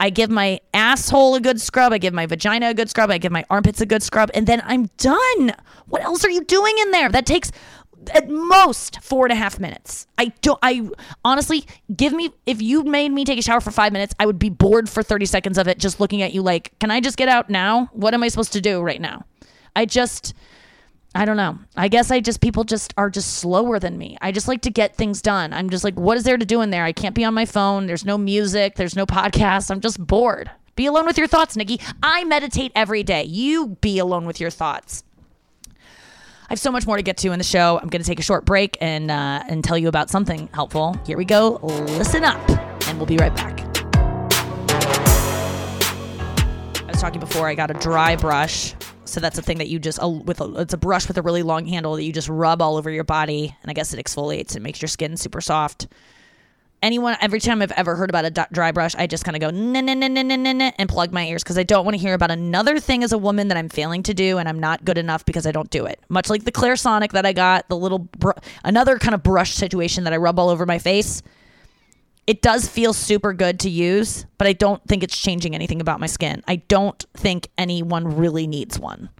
I 0.00 0.10
give 0.10 0.30
my 0.30 0.60
asshole 0.72 1.34
a 1.34 1.40
good 1.40 1.60
scrub. 1.60 1.92
I 1.92 1.98
give 1.98 2.12
my 2.14 2.26
vagina 2.26 2.70
a 2.70 2.74
good 2.74 2.90
scrub. 2.90 3.10
I 3.10 3.18
give 3.18 3.32
my 3.32 3.44
armpits 3.48 3.80
a 3.80 3.86
good 3.86 4.02
scrub. 4.02 4.30
And 4.34 4.46
then 4.46 4.62
I'm 4.64 4.86
done. 4.98 5.52
What 5.86 6.02
else 6.02 6.24
are 6.24 6.30
you 6.30 6.44
doing 6.44 6.74
in 6.82 6.90
there? 6.90 7.08
That 7.08 7.26
takes 7.26 7.50
at 8.12 8.28
most 8.28 9.00
four 9.00 9.24
and 9.24 9.32
a 9.32 9.36
half 9.36 9.58
minutes. 9.58 10.06
I 10.18 10.26
don't. 10.42 10.58
I 10.62 10.88
honestly 11.24 11.64
give 11.94 12.12
me 12.12 12.30
if 12.46 12.60
you 12.60 12.82
made 12.84 13.10
me 13.10 13.24
take 13.24 13.38
a 13.38 13.42
shower 13.42 13.60
for 13.60 13.70
five 13.70 13.92
minutes, 13.92 14.14
I 14.18 14.26
would 14.26 14.38
be 14.38 14.50
bored 14.50 14.88
for 14.88 15.02
thirty 15.02 15.26
seconds 15.26 15.58
of 15.58 15.68
it 15.68 15.78
just 15.78 16.00
looking 16.00 16.22
at 16.22 16.34
you. 16.34 16.42
Like, 16.42 16.78
can 16.80 16.90
I 16.90 17.00
just 17.00 17.16
get 17.16 17.28
out 17.28 17.48
now? 17.48 17.88
What 17.92 18.14
am 18.14 18.22
I 18.22 18.28
supposed 18.28 18.52
to 18.54 18.60
do 18.60 18.80
right 18.82 19.00
now? 19.00 19.24
I 19.74 19.86
just. 19.86 20.34
I 21.16 21.24
don't 21.24 21.36
know. 21.36 21.58
I 21.76 21.88
guess 21.88 22.10
I 22.10 22.20
just 22.20 22.40
people 22.40 22.64
just 22.64 22.92
are 22.96 23.08
just 23.08 23.34
slower 23.34 23.78
than 23.78 23.96
me. 23.96 24.18
I 24.20 24.32
just 24.32 24.48
like 24.48 24.62
to 24.62 24.70
get 24.70 24.96
things 24.96 25.22
done. 25.22 25.52
I'm 25.52 25.70
just 25.70 25.84
like, 25.84 25.94
what 25.94 26.16
is 26.16 26.24
there 26.24 26.36
to 26.36 26.44
do 26.44 26.60
in 26.60 26.70
there? 26.70 26.84
I 26.84 26.92
can't 26.92 27.14
be 27.14 27.24
on 27.24 27.34
my 27.34 27.44
phone. 27.46 27.86
There's 27.86 28.04
no 28.04 28.18
music. 28.18 28.74
There's 28.74 28.96
no 28.96 29.06
podcast. 29.06 29.70
I'm 29.70 29.80
just 29.80 30.04
bored. 30.04 30.50
Be 30.74 30.86
alone 30.86 31.06
with 31.06 31.16
your 31.16 31.28
thoughts, 31.28 31.56
Nikki. 31.56 31.80
I 32.02 32.24
meditate 32.24 32.72
every 32.74 33.04
day. 33.04 33.22
You 33.24 33.76
be 33.80 33.98
alone 34.00 34.26
with 34.26 34.40
your 34.40 34.50
thoughts. 34.50 35.04
I 35.70 36.48
have 36.50 36.58
so 36.58 36.72
much 36.72 36.84
more 36.86 36.96
to 36.96 37.02
get 37.02 37.16
to 37.18 37.30
in 37.30 37.38
the 37.38 37.44
show. 37.44 37.78
I'm 37.80 37.88
going 37.88 38.02
to 38.02 38.06
take 38.06 38.18
a 38.18 38.22
short 38.22 38.44
break 38.44 38.76
and 38.80 39.10
uh, 39.10 39.44
and 39.48 39.62
tell 39.62 39.78
you 39.78 39.88
about 39.88 40.10
something 40.10 40.48
helpful. 40.52 40.94
Here 41.06 41.16
we 41.16 41.24
go. 41.24 41.60
Listen 41.62 42.24
up, 42.24 42.38
and 42.88 42.98
we'll 42.98 43.06
be 43.06 43.16
right 43.16 43.34
back. 43.34 43.60
I 46.76 46.88
was 46.88 47.00
talking 47.00 47.20
before. 47.20 47.48
I 47.48 47.54
got 47.54 47.70
a 47.70 47.74
dry 47.74 48.16
brush, 48.16 48.74
so 49.04 49.20
that's 49.20 49.38
a 49.38 49.42
thing 49.42 49.58
that 49.58 49.68
you 49.68 49.78
just 49.78 50.02
uh, 50.02 50.08
with 50.08 50.40
a, 50.40 50.60
it's 50.60 50.74
a 50.74 50.78
brush 50.78 51.08
with 51.08 51.18
a 51.18 51.22
really 51.22 51.42
long 51.42 51.66
handle 51.66 51.94
that 51.96 52.04
you 52.04 52.12
just 52.12 52.28
rub 52.28 52.62
all 52.62 52.76
over 52.76 52.90
your 52.90 53.04
body, 53.04 53.56
and 53.62 53.70
I 53.70 53.74
guess 53.74 53.92
it 53.92 54.04
exfoliates. 54.04 54.56
It 54.56 54.60
makes 54.60 54.80
your 54.80 54.88
skin 54.88 55.16
super 55.16 55.40
soft 55.40 55.88
anyone 56.84 57.16
every 57.20 57.40
time 57.40 57.62
I've 57.62 57.72
ever 57.72 57.96
heard 57.96 58.10
about 58.10 58.26
a 58.26 58.46
dry 58.52 58.70
brush, 58.70 58.94
I 58.94 59.06
just 59.06 59.24
kind 59.24 59.34
of 59.34 59.40
go 59.40 59.50
nah, 59.50 59.80
nah, 59.80 59.94
nah, 59.94 60.06
nah, 60.06 60.70
and 60.78 60.88
plug 60.88 61.12
my 61.12 61.26
ears 61.26 61.42
because 61.42 61.58
I 61.58 61.62
don't 61.62 61.84
want 61.84 61.96
to 61.96 61.98
hear 62.00 62.14
about 62.14 62.30
another 62.30 62.78
thing 62.78 63.02
as 63.02 63.12
a 63.12 63.18
woman 63.18 63.48
that 63.48 63.56
I'm 63.56 63.70
failing 63.70 64.02
to 64.04 64.14
do 64.14 64.38
and 64.38 64.48
I'm 64.48 64.60
not 64.60 64.84
good 64.84 64.98
enough 64.98 65.24
because 65.24 65.46
I 65.46 65.52
don't 65.52 65.70
do 65.70 65.86
it. 65.86 65.98
Much 66.08 66.28
like 66.28 66.44
the 66.44 66.52
Clarisonic 66.52 67.12
that 67.12 67.24
I 67.24 67.32
got, 67.32 67.68
the 67.68 67.76
little 67.76 68.00
br- 68.00 68.32
another 68.62 68.98
kind 68.98 69.14
of 69.14 69.22
brush 69.22 69.54
situation 69.54 70.04
that 70.04 70.12
I 70.12 70.18
rub 70.18 70.38
all 70.38 70.50
over 70.50 70.66
my 70.66 70.78
face. 70.78 71.22
It 72.26 72.40
does 72.40 72.66
feel 72.66 72.92
super 72.92 73.32
good 73.34 73.60
to 73.60 73.70
use, 73.70 74.24
but 74.38 74.46
I 74.46 74.54
don't 74.54 74.82
think 74.88 75.02
it's 75.02 75.16
changing 75.16 75.54
anything 75.54 75.80
about 75.80 76.00
my 76.00 76.06
skin. 76.06 76.42
I 76.48 76.56
don't 76.56 77.04
think 77.14 77.48
anyone 77.58 78.16
really 78.16 78.46
needs 78.46 78.78
one 78.78 79.10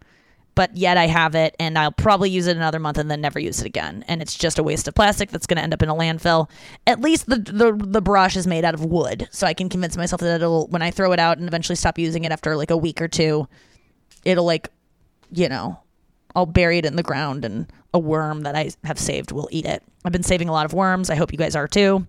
but 0.54 0.76
yet 0.76 0.96
I 0.96 1.06
have 1.06 1.34
it 1.34 1.54
and 1.58 1.78
I'll 1.78 1.92
probably 1.92 2.30
use 2.30 2.46
it 2.46 2.56
another 2.56 2.78
month 2.78 2.98
and 2.98 3.10
then 3.10 3.20
never 3.20 3.38
use 3.38 3.60
it 3.60 3.66
again. 3.66 4.04
And 4.08 4.22
it's 4.22 4.34
just 4.34 4.58
a 4.58 4.62
waste 4.62 4.86
of 4.88 4.94
plastic 4.94 5.30
that's 5.30 5.46
going 5.46 5.56
to 5.56 5.62
end 5.62 5.74
up 5.74 5.82
in 5.82 5.88
a 5.88 5.94
landfill. 5.94 6.48
At 6.86 7.00
least 7.00 7.26
the, 7.26 7.36
the 7.36 7.72
the 7.72 8.00
brush 8.00 8.36
is 8.36 8.46
made 8.46 8.64
out 8.64 8.74
of 8.74 8.84
wood, 8.84 9.28
so 9.30 9.46
I 9.46 9.54
can 9.54 9.68
convince 9.68 9.96
myself 9.96 10.20
that 10.20 10.36
it'll 10.36 10.68
when 10.68 10.82
I 10.82 10.90
throw 10.90 11.12
it 11.12 11.18
out 11.18 11.38
and 11.38 11.48
eventually 11.48 11.76
stop 11.76 11.98
using 11.98 12.24
it 12.24 12.32
after 12.32 12.56
like 12.56 12.70
a 12.70 12.76
week 12.76 13.02
or 13.02 13.08
two, 13.08 13.48
it'll 14.24 14.44
like, 14.44 14.68
you 15.32 15.48
know, 15.48 15.80
I'll 16.36 16.46
bury 16.46 16.78
it 16.78 16.86
in 16.86 16.96
the 16.96 17.02
ground 17.02 17.44
and 17.44 17.66
a 17.92 17.98
worm 17.98 18.42
that 18.42 18.56
I 18.56 18.70
have 18.84 18.98
saved 18.98 19.32
will 19.32 19.48
eat 19.50 19.66
it. 19.66 19.82
I've 20.04 20.12
been 20.12 20.22
saving 20.22 20.48
a 20.48 20.52
lot 20.52 20.66
of 20.66 20.74
worms. 20.74 21.10
I 21.10 21.14
hope 21.14 21.32
you 21.32 21.38
guys 21.38 21.56
are 21.56 21.68
too. 21.68 22.06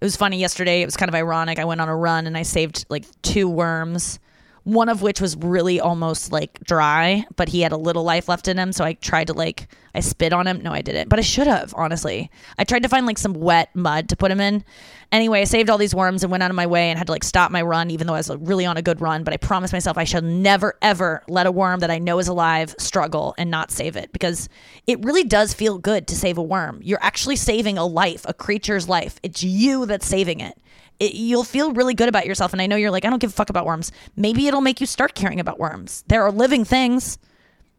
It 0.00 0.04
was 0.04 0.16
funny 0.16 0.38
yesterday. 0.38 0.82
It 0.82 0.86
was 0.86 0.96
kind 0.96 1.08
of 1.08 1.14
ironic. 1.14 1.58
I 1.58 1.64
went 1.64 1.80
on 1.80 1.88
a 1.88 1.96
run 1.96 2.26
and 2.26 2.36
I 2.36 2.42
saved 2.42 2.84
like 2.88 3.04
two 3.22 3.48
worms 3.48 4.18
one 4.66 4.88
of 4.88 5.00
which 5.00 5.20
was 5.20 5.36
really 5.36 5.78
almost 5.78 6.32
like 6.32 6.58
dry, 6.64 7.24
but 7.36 7.48
he 7.48 7.60
had 7.60 7.70
a 7.70 7.76
little 7.76 8.02
life 8.02 8.28
left 8.28 8.48
in 8.48 8.58
him. 8.58 8.72
So 8.72 8.84
I 8.84 8.94
tried 8.94 9.28
to 9.28 9.32
like, 9.32 9.68
I 9.94 10.00
spit 10.00 10.32
on 10.32 10.48
him. 10.48 10.60
No, 10.60 10.72
I 10.72 10.82
didn't, 10.82 11.08
but 11.08 11.20
I 11.20 11.22
should 11.22 11.46
have, 11.46 11.72
honestly. 11.76 12.32
I 12.58 12.64
tried 12.64 12.82
to 12.82 12.88
find 12.88 13.06
like 13.06 13.16
some 13.16 13.32
wet 13.34 13.70
mud 13.76 14.08
to 14.08 14.16
put 14.16 14.32
him 14.32 14.40
in. 14.40 14.64
Anyway, 15.12 15.40
I 15.40 15.44
saved 15.44 15.70
all 15.70 15.78
these 15.78 15.94
worms 15.94 16.24
and 16.24 16.32
went 16.32 16.42
out 16.42 16.50
of 16.50 16.56
my 16.56 16.66
way 16.66 16.90
and 16.90 16.98
had 16.98 17.06
to 17.06 17.12
like 17.12 17.22
stop 17.22 17.52
my 17.52 17.62
run, 17.62 17.92
even 17.92 18.08
though 18.08 18.14
I 18.14 18.18
was 18.18 18.28
like, 18.28 18.40
really 18.42 18.66
on 18.66 18.76
a 18.76 18.82
good 18.82 19.00
run. 19.00 19.22
But 19.22 19.34
I 19.34 19.36
promised 19.36 19.72
myself 19.72 19.96
I 19.96 20.02
shall 20.02 20.22
never, 20.22 20.76
ever 20.82 21.22
let 21.28 21.46
a 21.46 21.52
worm 21.52 21.78
that 21.78 21.92
I 21.92 22.00
know 22.00 22.18
is 22.18 22.26
alive 22.26 22.74
struggle 22.76 23.36
and 23.38 23.52
not 23.52 23.70
save 23.70 23.94
it 23.94 24.12
because 24.12 24.48
it 24.88 25.04
really 25.04 25.22
does 25.22 25.54
feel 25.54 25.78
good 25.78 26.08
to 26.08 26.16
save 26.16 26.38
a 26.38 26.42
worm. 26.42 26.80
You're 26.82 27.02
actually 27.02 27.36
saving 27.36 27.78
a 27.78 27.86
life, 27.86 28.22
a 28.24 28.34
creature's 28.34 28.88
life. 28.88 29.20
It's 29.22 29.44
you 29.44 29.86
that's 29.86 30.08
saving 30.08 30.40
it 30.40 30.60
it, 30.98 31.14
you'll 31.14 31.44
feel 31.44 31.72
really 31.72 31.94
good 31.94 32.08
about 32.08 32.26
yourself. 32.26 32.52
And 32.52 32.62
I 32.62 32.66
know 32.66 32.76
you're 32.76 32.90
like, 32.90 33.04
I 33.04 33.10
don't 33.10 33.18
give 33.18 33.30
a 33.30 33.34
fuck 33.34 33.50
about 33.50 33.66
worms. 33.66 33.92
Maybe 34.16 34.46
it'll 34.46 34.60
make 34.60 34.80
you 34.80 34.86
start 34.86 35.14
caring 35.14 35.40
about 35.40 35.58
worms. 35.58 36.04
There 36.08 36.22
are 36.22 36.32
living 36.32 36.64
things. 36.64 37.18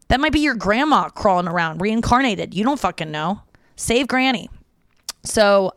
That 0.08 0.20
might 0.20 0.32
be 0.32 0.40
your 0.40 0.54
grandma 0.54 1.08
crawling 1.10 1.48
around, 1.48 1.80
reincarnated. 1.80 2.54
You 2.54 2.64
don't 2.64 2.80
fucking 2.80 3.10
know. 3.10 3.42
Save 3.76 4.08
Granny. 4.08 4.48
So 5.24 5.74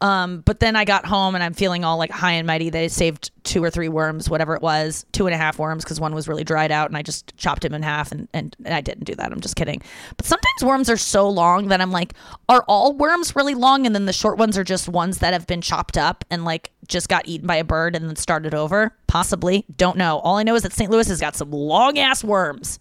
um, 0.00 0.40
but 0.40 0.60
then 0.60 0.76
I 0.76 0.84
got 0.84 1.06
home 1.06 1.34
and 1.34 1.42
I'm 1.42 1.54
feeling 1.54 1.84
all 1.84 1.96
like 1.96 2.10
high 2.10 2.32
and 2.32 2.46
mighty 2.46 2.70
that 2.70 2.78
I 2.78 2.86
saved 2.88 3.30
two 3.44 3.62
or 3.62 3.70
three 3.70 3.88
worms, 3.88 4.28
whatever 4.28 4.54
it 4.54 4.62
was, 4.62 5.06
two 5.12 5.26
and 5.26 5.34
a 5.34 5.38
half 5.38 5.58
worms 5.58 5.84
because 5.84 6.00
one 6.00 6.14
was 6.14 6.28
really 6.28 6.44
dried 6.44 6.70
out 6.70 6.90
and 6.90 6.96
I 6.96 7.02
just 7.02 7.36
chopped 7.36 7.64
him 7.64 7.74
in 7.74 7.82
half 7.82 8.10
and, 8.10 8.28
and, 8.32 8.56
and 8.64 8.74
I 8.74 8.80
didn't 8.80 9.04
do 9.04 9.14
that. 9.14 9.32
I'm 9.32 9.40
just 9.40 9.56
kidding. 9.56 9.82
But 10.16 10.26
sometimes 10.26 10.64
worms 10.64 10.90
are 10.90 10.96
so 10.96 11.28
long 11.28 11.68
that 11.68 11.80
I'm 11.80 11.92
like, 11.92 12.14
are 12.48 12.64
all 12.68 12.92
worms 12.94 13.36
really 13.36 13.54
long? 13.54 13.86
And 13.86 13.94
then 13.94 14.06
the 14.06 14.12
short 14.12 14.38
ones 14.38 14.58
are 14.58 14.64
just 14.64 14.88
ones 14.88 15.18
that 15.18 15.32
have 15.32 15.46
been 15.46 15.60
chopped 15.60 15.96
up 15.96 16.24
and 16.30 16.44
like 16.44 16.72
just 16.88 17.08
got 17.08 17.26
eaten 17.28 17.46
by 17.46 17.56
a 17.56 17.64
bird 17.64 17.94
and 17.96 18.08
then 18.08 18.16
started 18.16 18.54
over? 18.54 18.96
Possibly. 19.06 19.64
Don't 19.76 19.96
know. 19.96 20.18
All 20.18 20.36
I 20.36 20.42
know 20.42 20.54
is 20.54 20.62
that 20.62 20.72
St. 20.72 20.90
Louis 20.90 21.08
has 21.08 21.20
got 21.20 21.36
some 21.36 21.50
long 21.50 21.98
ass 21.98 22.24
worms. 22.24 22.78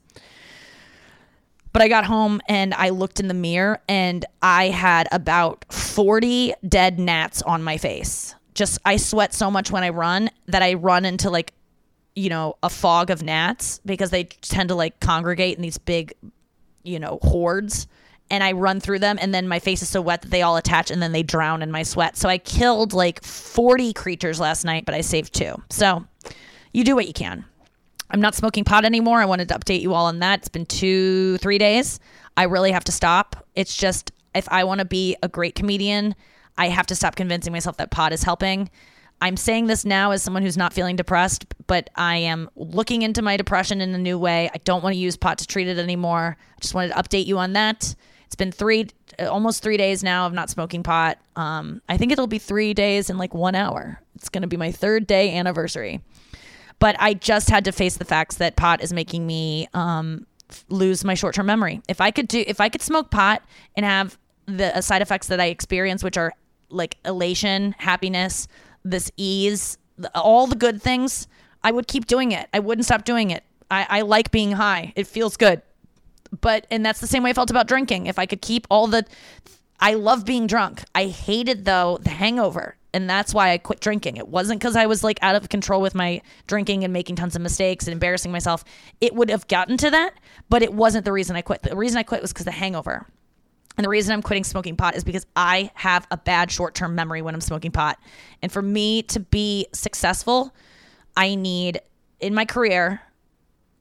But 1.73 1.81
I 1.81 1.87
got 1.87 2.05
home 2.05 2.39
and 2.47 2.73
I 2.73 2.89
looked 2.89 3.19
in 3.19 3.27
the 3.27 3.33
mirror 3.33 3.81
and 3.89 4.25
I 4.41 4.65
had 4.69 5.07
about 5.11 5.65
40 5.73 6.53
dead 6.67 6.99
gnats 6.99 7.41
on 7.41 7.63
my 7.63 7.77
face. 7.77 8.35
Just 8.53 8.79
I 8.85 8.97
sweat 8.97 9.33
so 9.33 9.49
much 9.49 9.71
when 9.71 9.83
I 9.83 9.89
run 9.89 10.29
that 10.45 10.61
I 10.61 10.75
run 10.75 11.03
into 11.03 11.29
like 11.31 11.53
you 12.15 12.29
know, 12.29 12.55
a 12.61 12.69
fog 12.69 13.09
of 13.09 13.23
gnats 13.23 13.79
because 13.85 14.09
they 14.11 14.25
tend 14.25 14.69
to 14.69 14.75
like 14.75 14.99
congregate 14.99 15.55
in 15.55 15.61
these 15.61 15.77
big, 15.77 16.13
you 16.83 16.99
know, 16.99 17.19
hordes. 17.21 17.87
And 18.29 18.43
I 18.43 18.53
run 18.53 18.79
through 18.79 18.99
them, 18.99 19.17
and 19.21 19.33
then 19.33 19.47
my 19.47 19.59
face 19.59 19.81
is 19.81 19.89
so 19.89 20.01
wet 20.01 20.21
that 20.23 20.31
they 20.31 20.41
all 20.41 20.57
attach 20.57 20.89
and 20.89 21.03
then 21.03 21.11
they 21.11 21.23
drown 21.23 21.61
in 21.61 21.69
my 21.69 21.83
sweat. 21.83 22.17
So 22.17 22.29
I 22.29 22.37
killed 22.37 22.93
like 22.93 23.23
40 23.23 23.93
creatures 23.93 24.39
last 24.39 24.63
night, 24.63 24.85
but 24.85 24.95
I 24.95 25.01
saved 25.01 25.33
two. 25.33 25.61
So 25.69 26.05
you 26.71 26.83
do 26.83 26.95
what 26.95 27.05
you 27.05 27.13
can. 27.13 27.45
I'm 28.13 28.21
not 28.21 28.35
smoking 28.35 28.63
pot 28.63 28.85
anymore. 28.85 29.19
I 29.19 29.25
wanted 29.25 29.49
to 29.49 29.55
update 29.55 29.81
you 29.81 29.95
all 29.95 30.05
on 30.05 30.19
that. 30.19 30.39
It's 30.39 30.47
been 30.47 30.67
two, 30.67 31.37
three 31.39 31.57
days. 31.57 31.99
I 32.37 32.43
really 32.43 32.71
have 32.71 32.83
to 32.83 32.91
stop. 32.91 33.35
It's 33.55 33.75
just 33.75 34.11
if 34.35 34.47
I 34.49 34.63
want 34.63 34.79
to 34.79 34.85
be 34.85 35.17
a 35.23 35.27
great 35.27 35.55
comedian, 35.55 36.13
I 36.55 36.69
have 36.69 36.85
to 36.87 36.95
stop 36.95 37.15
convincing 37.15 37.51
myself 37.51 37.77
that 37.77 37.89
pot 37.89 38.13
is 38.13 38.21
helping. 38.21 38.69
I'm 39.19 39.35
saying 39.35 39.65
this 39.65 39.83
now 39.83 40.11
as 40.11 40.21
someone 40.21 40.43
who's 40.43 40.57
not 40.57 40.73
feeling 40.73 40.95
depressed, 40.95 41.45
but 41.65 41.89
I 41.95 42.17
am 42.17 42.49
looking 42.55 43.01
into 43.01 43.21
my 43.23 43.35
depression 43.35 43.81
in 43.81 43.95
a 43.95 43.97
new 43.97 44.19
way. 44.19 44.49
I 44.53 44.57
don't 44.59 44.83
want 44.83 44.93
to 44.93 44.99
use 44.99 45.17
pot 45.17 45.39
to 45.39 45.47
treat 45.47 45.67
it 45.67 45.79
anymore. 45.79 46.37
I 46.39 46.59
just 46.61 46.75
wanted 46.75 46.89
to 46.89 46.95
update 46.95 47.25
you 47.25 47.39
on 47.39 47.53
that. 47.53 47.95
It's 48.25 48.35
been 48.35 48.51
three, 48.51 48.87
almost 49.19 49.63
three 49.63 49.77
days 49.77 50.03
now 50.03 50.27
of 50.27 50.33
not 50.33 50.49
smoking 50.49 50.83
pot. 50.83 51.19
Um, 51.35 51.81
I 51.89 51.97
think 51.97 52.11
it'll 52.11 52.27
be 52.27 52.39
three 52.39 52.73
days 52.73 53.09
in 53.09 53.17
like 53.17 53.33
one 53.33 53.55
hour. 53.55 54.01
It's 54.15 54.29
going 54.29 54.41
to 54.41 54.47
be 54.47 54.57
my 54.57 54.71
third 54.71 55.07
day 55.07 55.35
anniversary. 55.35 56.01
But 56.83 56.97
I 56.99 57.13
just 57.13 57.49
had 57.49 57.63
to 57.63 57.71
face 57.71 57.95
the 57.95 58.03
facts 58.03 58.35
that 58.35 58.57
pot 58.57 58.83
is 58.83 58.91
making 58.91 59.25
me 59.25 59.69
um, 59.73 60.27
lose 60.67 61.05
my 61.05 61.13
short 61.13 61.33
term 61.33 61.45
memory. 61.45 61.81
If 61.87 62.01
I 62.01 62.11
could 62.11 62.27
do, 62.27 62.43
if 62.45 62.59
I 62.59 62.67
could 62.67 62.81
smoke 62.81 63.09
pot 63.09 63.41
and 63.77 63.85
have 63.85 64.17
the 64.47 64.77
uh, 64.77 64.81
side 64.81 65.01
effects 65.01 65.27
that 65.27 65.39
I 65.39 65.45
experience, 65.45 66.03
which 66.03 66.17
are 66.17 66.33
like 66.67 66.97
elation, 67.05 67.73
happiness, 67.77 68.49
this 68.83 69.09
ease, 69.15 69.77
all 70.13 70.45
the 70.45 70.57
good 70.57 70.81
things, 70.81 71.29
I 71.63 71.71
would 71.71 71.87
keep 71.87 72.05
doing 72.05 72.33
it. 72.33 72.49
I 72.53 72.59
wouldn't 72.59 72.83
stop 72.83 73.05
doing 73.05 73.31
it. 73.31 73.45
I, 73.71 73.87
I 73.89 74.01
like 74.01 74.31
being 74.31 74.51
high. 74.51 74.91
It 74.97 75.07
feels 75.07 75.37
good. 75.37 75.61
But, 76.41 76.67
and 76.69 76.85
that's 76.85 76.99
the 76.99 77.07
same 77.07 77.23
way 77.23 77.29
I 77.29 77.33
felt 77.33 77.49
about 77.49 77.69
drinking. 77.69 78.07
If 78.07 78.19
I 78.19 78.25
could 78.25 78.41
keep 78.41 78.67
all 78.69 78.87
the, 78.87 79.05
I 79.79 79.93
love 79.93 80.25
being 80.25 80.47
drunk. 80.47 80.83
I 80.93 81.05
hated, 81.05 81.63
though, 81.63 81.99
the 82.01 82.09
hangover. 82.09 82.75
And 82.93 83.09
that's 83.09 83.33
why 83.33 83.51
I 83.51 83.57
quit 83.57 83.79
drinking. 83.79 84.17
It 84.17 84.27
wasn't 84.27 84.59
because 84.59 84.75
I 84.75 84.85
was 84.85 85.03
like 85.03 85.17
out 85.21 85.35
of 85.35 85.49
control 85.49 85.81
with 85.81 85.95
my 85.95 86.21
drinking 86.45 86.83
and 86.83 86.93
making 86.93 87.15
tons 87.15 87.35
of 87.35 87.41
mistakes 87.41 87.87
and 87.87 87.93
embarrassing 87.93 88.31
myself. 88.31 88.63
It 89.01 89.15
would 89.15 89.29
have 89.29 89.47
gotten 89.47 89.77
to 89.77 89.89
that, 89.89 90.13
but 90.49 90.61
it 90.61 90.73
wasn't 90.73 91.05
the 91.05 91.11
reason 91.11 91.35
I 91.35 91.41
quit. 91.41 91.63
The 91.63 91.75
reason 91.75 91.97
I 91.97 92.03
quit 92.03 92.21
was 92.21 92.31
because 92.31 92.45
the 92.45 92.51
hangover. 92.51 93.07
And 93.75 93.83
the 93.83 93.89
reason 93.89 94.13
I'm 94.13 94.21
quitting 94.21 94.43
smoking 94.43 94.75
pot 94.75 94.95
is 94.95 95.03
because 95.03 95.25
I 95.35 95.71
have 95.73 96.05
a 96.11 96.17
bad 96.17 96.51
short 96.51 96.75
term 96.75 96.93
memory 96.93 97.23
when 97.23 97.33
I'm 97.33 97.41
smoking 97.41 97.71
pot. 97.71 97.97
And 98.43 98.51
for 98.51 98.61
me 98.61 99.01
to 99.03 99.19
be 99.19 99.65
successful, 99.73 100.53
I 101.17 101.33
need 101.33 101.81
in 102.19 102.35
my 102.35 102.45
career, 102.45 103.01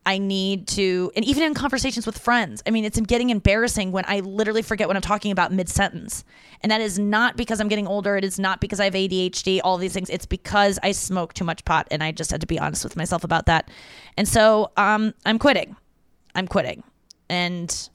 I 0.04 0.18
need 0.18 0.66
to, 0.68 1.12
and 1.14 1.24
even 1.24 1.44
in 1.44 1.54
conversations 1.54 2.06
with 2.06 2.18
friends, 2.18 2.60
I 2.66 2.70
mean, 2.70 2.84
it's 2.84 2.98
getting 3.00 3.30
embarrassing 3.30 3.92
when 3.92 4.04
I 4.08 4.20
literally 4.20 4.62
forget 4.62 4.88
what 4.88 4.96
I'm 4.96 5.02
talking 5.02 5.30
about 5.30 5.52
mid 5.52 5.68
sentence. 5.68 6.24
And 6.60 6.72
that 6.72 6.80
is 6.80 6.98
not 6.98 7.36
because 7.36 7.60
I'm 7.60 7.68
getting 7.68 7.86
older. 7.86 8.16
It 8.16 8.24
is 8.24 8.38
not 8.38 8.60
because 8.60 8.80
I 8.80 8.84
have 8.84 8.94
ADHD, 8.94 9.60
all 9.62 9.78
these 9.78 9.92
things. 9.92 10.10
It's 10.10 10.26
because 10.26 10.78
I 10.82 10.90
smoke 10.90 11.34
too 11.34 11.44
much 11.44 11.64
pot. 11.64 11.86
And 11.90 12.02
I 12.02 12.10
just 12.10 12.32
had 12.32 12.40
to 12.40 12.48
be 12.48 12.58
honest 12.58 12.82
with 12.82 12.96
myself 12.96 13.22
about 13.22 13.46
that. 13.46 13.70
And 14.16 14.26
so 14.26 14.72
um, 14.76 15.14
I'm 15.24 15.38
quitting. 15.38 15.76
I'm 16.34 16.48
quitting. 16.48 16.82
And 17.28 17.88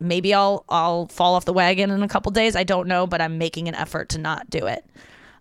maybe 0.00 0.34
I'll 0.34 0.64
I'll 0.68 1.06
fall 1.06 1.34
off 1.34 1.44
the 1.44 1.52
wagon 1.52 1.90
in 1.90 2.02
a 2.02 2.08
couple 2.08 2.32
days. 2.32 2.56
I 2.56 2.64
don't 2.64 2.88
know, 2.88 3.06
but 3.06 3.20
I'm 3.20 3.38
making 3.38 3.68
an 3.68 3.74
effort 3.76 4.08
to 4.10 4.18
not 4.18 4.50
do 4.50 4.66
it. 4.66 4.84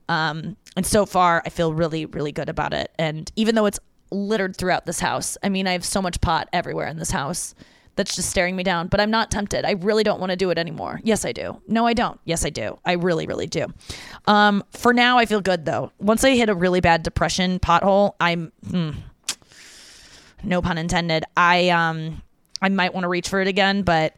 Um, 0.10 0.56
and 0.76 0.86
so 0.86 1.06
far, 1.06 1.42
I 1.46 1.50
feel 1.50 1.74
really 1.74 2.06
really 2.06 2.32
good 2.32 2.50
about 2.50 2.74
it. 2.74 2.92
And 2.98 3.32
even 3.36 3.56
though 3.56 3.66
it's 3.66 3.80
littered 4.14 4.56
throughout 4.56 4.86
this 4.86 5.00
house, 5.00 5.38
I 5.44 5.50
mean, 5.50 5.68
I 5.68 5.74
have 5.74 5.86
so 5.86 6.02
much 6.02 6.22
pot 6.22 6.48
everywhere 6.54 6.88
in 6.88 6.98
this 6.98 7.12
house 7.12 7.56
that's 7.96 8.16
just 8.16 8.30
staring 8.30 8.56
me 8.56 8.64
down. 8.64 8.88
But 8.88 9.00
I'm 9.00 9.12
not 9.12 9.30
tempted. 9.32 9.66
I 9.66 9.72
really 9.72 10.04
don't 10.04 10.20
want 10.20 10.32
to 10.32 10.36
do 10.36 10.50
it 10.50 10.58
anymore. 10.58 11.00
Yes, 11.04 11.26
I 11.26 11.32
do. 11.32 11.62
No, 11.68 11.86
I 11.86 11.94
don't. 11.94 12.20
Yes, 12.26 12.46
I 12.46 12.50
do. 12.50 12.80
I 12.86 12.94
really 12.94 13.28
really 13.28 13.48
do. 13.48 13.68
Um, 14.26 14.64
for 14.72 14.94
now, 14.94 15.18
I 15.18 15.26
feel 15.26 15.42
good 15.42 15.66
though. 15.66 15.92
Once 16.00 16.24
I 16.24 16.32
hit 16.32 16.50
a 16.50 16.56
really 16.56 16.82
bad 16.82 17.04
depression 17.04 17.60
pothole, 17.60 18.16
I'm. 18.20 18.52
Hmm, 18.70 18.92
no 20.44 20.62
pun 20.62 20.78
intended. 20.78 21.24
I 21.38 21.70
um 21.70 22.22
I 22.62 22.70
might 22.70 22.94
want 22.94 23.04
to 23.04 23.10
reach 23.10 23.30
for 23.30 23.42
it 23.42 23.48
again, 23.48 23.84
but 23.84 24.16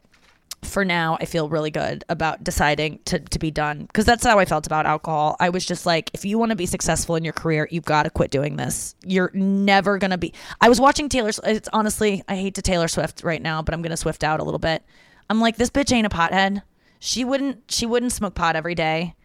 for 0.65 0.83
now, 0.85 1.17
I 1.19 1.25
feel 1.25 1.49
really 1.49 1.71
good 1.71 2.03
about 2.09 2.43
deciding 2.43 2.99
to, 3.05 3.19
to 3.19 3.39
be 3.39 3.51
done 3.51 3.85
because 3.85 4.05
that's 4.05 4.23
how 4.23 4.39
I 4.39 4.45
felt 4.45 4.65
about 4.65 4.85
alcohol. 4.85 5.35
I 5.39 5.49
was 5.49 5.65
just 5.65 5.85
like, 5.85 6.11
if 6.13 6.25
you 6.25 6.37
want 6.37 6.49
to 6.51 6.55
be 6.55 6.65
successful 6.65 7.15
in 7.15 7.23
your 7.23 7.33
career, 7.33 7.67
you've 7.71 7.85
got 7.85 8.03
to 8.03 8.09
quit 8.09 8.31
doing 8.31 8.55
this. 8.55 8.95
You're 9.03 9.31
never 9.33 9.97
to 10.11 10.17
be. 10.17 10.33
I 10.61 10.69
was 10.69 10.79
watching 10.79 11.09
Taylor. 11.09 11.31
It's 11.43 11.69
honestly, 11.71 12.23
I 12.27 12.35
hate 12.35 12.55
to 12.55 12.61
Taylor 12.61 12.87
Swift 12.87 13.23
right 13.23 13.41
now, 13.41 13.61
but 13.61 13.73
I'm 13.73 13.81
to 13.91 13.97
Swift 13.97 14.23
out 14.23 14.39
a 14.39 14.43
little 14.43 14.59
bit. 14.59 14.83
I'm 15.29 15.39
like, 15.39 15.57
this 15.57 15.69
bitch 15.69 15.91
ain't 15.91 16.07
a 16.07 16.09
pothead. 16.09 16.61
She 16.99 17.23
wouldn't. 17.23 17.63
She 17.69 17.85
wouldn't 17.85 18.11
smoke 18.11 18.35
pot 18.35 18.55
every 18.55 18.75
day. 18.75 19.15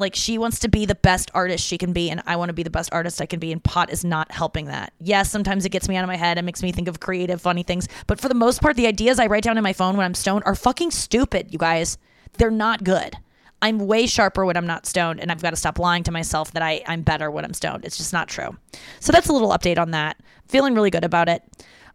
Like 0.00 0.16
she 0.16 0.38
wants 0.38 0.58
to 0.60 0.68
be 0.68 0.86
the 0.86 0.94
best 0.94 1.30
artist 1.34 1.64
she 1.64 1.78
can 1.78 1.92
be, 1.92 2.10
and 2.10 2.22
I 2.26 2.36
want 2.36 2.48
to 2.48 2.54
be 2.54 2.62
the 2.62 2.70
best 2.70 2.88
artist 2.92 3.20
I 3.20 3.26
can 3.26 3.38
be, 3.38 3.52
and 3.52 3.62
pot 3.62 3.90
is 3.90 4.04
not 4.04 4.32
helping 4.32 4.64
that. 4.66 4.92
Yes, 4.98 5.30
sometimes 5.30 5.66
it 5.66 5.68
gets 5.68 5.88
me 5.88 5.96
out 5.96 6.04
of 6.04 6.08
my 6.08 6.16
head 6.16 6.38
and 6.38 6.46
makes 6.46 6.62
me 6.62 6.72
think 6.72 6.88
of 6.88 7.00
creative, 7.00 7.40
funny 7.40 7.62
things. 7.62 7.86
But 8.06 8.18
for 8.18 8.28
the 8.28 8.34
most 8.34 8.62
part, 8.62 8.76
the 8.76 8.86
ideas 8.86 9.18
I 9.18 9.26
write 9.26 9.44
down 9.44 9.58
in 9.58 9.62
my 9.62 9.74
phone 9.74 9.96
when 9.96 10.06
I'm 10.06 10.14
stoned 10.14 10.44
are 10.46 10.54
fucking 10.54 10.90
stupid, 10.90 11.52
you 11.52 11.58
guys. 11.58 11.98
They're 12.38 12.50
not 12.50 12.82
good. 12.82 13.16
I'm 13.62 13.78
way 13.78 14.06
sharper 14.06 14.46
when 14.46 14.56
I'm 14.56 14.66
not 14.66 14.86
stoned, 14.86 15.20
and 15.20 15.30
I've 15.30 15.42
got 15.42 15.50
to 15.50 15.56
stop 15.56 15.78
lying 15.78 16.02
to 16.04 16.12
myself 16.12 16.52
that 16.52 16.62
I, 16.62 16.82
I'm 16.86 17.02
better 17.02 17.30
when 17.30 17.44
I'm 17.44 17.52
stoned. 17.52 17.84
It's 17.84 17.98
just 17.98 18.12
not 18.12 18.28
true. 18.28 18.56
So 19.00 19.12
that's 19.12 19.28
a 19.28 19.32
little 19.32 19.50
update 19.50 19.78
on 19.78 19.90
that. 19.90 20.16
Feeling 20.48 20.74
really 20.74 20.90
good 20.90 21.04
about 21.04 21.28
it. 21.28 21.42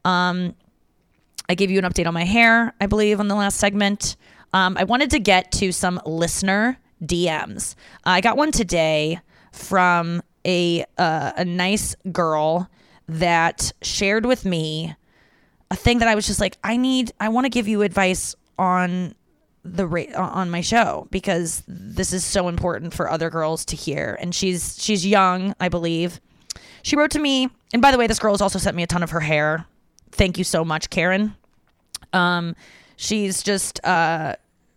Um, 0.04 0.54
I 1.50 1.56
gave 1.56 1.72
you 1.72 1.80
an 1.80 1.86
update 1.86 2.06
on 2.06 2.14
my 2.14 2.26
hair, 2.26 2.76
I 2.80 2.86
believe, 2.86 3.20
on 3.20 3.28
the 3.28 3.36
last 3.36 3.58
segment. 3.58 4.16
Um, 4.54 4.78
I 4.78 4.84
wanted 4.84 5.10
to 5.12 5.20
get 5.20 5.52
to 5.54 5.72
some 5.72 6.00
listener 6.06 6.78
DMs. 7.04 7.76
I 8.04 8.22
got 8.22 8.38
one 8.38 8.52
today 8.52 9.20
from 9.52 10.22
a 10.46 10.86
uh, 10.98 11.32
a 11.38 11.46
nice 11.46 11.96
girl 12.12 12.70
that 13.08 13.72
shared 13.82 14.26
with 14.26 14.46
me 14.46 14.96
a 15.72 15.76
thing 15.76 16.00
that 16.00 16.08
I 16.08 16.16
was 16.16 16.28
just 16.28 16.40
like, 16.40 16.58
I 16.64 16.78
need, 16.78 17.12
I 17.20 17.30
want 17.30 17.46
to 17.46 17.50
give 17.50 17.68
you 17.68 17.82
advice 17.82 18.36
on 18.58 19.16
the 19.64 19.88
rate 19.88 20.14
on 20.14 20.52
my 20.52 20.62
show 20.62 21.08
because 21.10 21.64
this 21.68 22.14
is 22.14 22.24
so 22.24 22.48
important 22.48 22.94
for 22.94 23.10
other 23.10 23.30
girls 23.32 23.66
to 23.66 23.76
hear. 23.76 24.18
And 24.22 24.34
she's 24.34 24.82
she's 24.82 25.06
young, 25.06 25.56
I 25.60 25.70
believe. 25.70 26.22
She 26.84 26.96
wrote 26.96 27.12
to 27.12 27.20
me, 27.20 27.50
and 27.74 27.82
by 27.82 27.92
the 27.92 27.98
way, 27.98 28.06
this 28.06 28.20
girl 28.20 28.34
has 28.34 28.42
also 28.42 28.60
sent 28.60 28.76
me 28.76 28.84
a 28.84 28.88
ton 28.88 29.02
of 29.02 29.10
her 29.10 29.20
hair. 29.20 29.66
Thank 30.12 30.38
you 30.38 30.44
so 30.44 30.64
much, 30.64 30.92
Karen. 30.92 31.36
Um, 32.14 32.56
she's 32.96 33.42
just 33.42 33.84
uh 33.84 34.36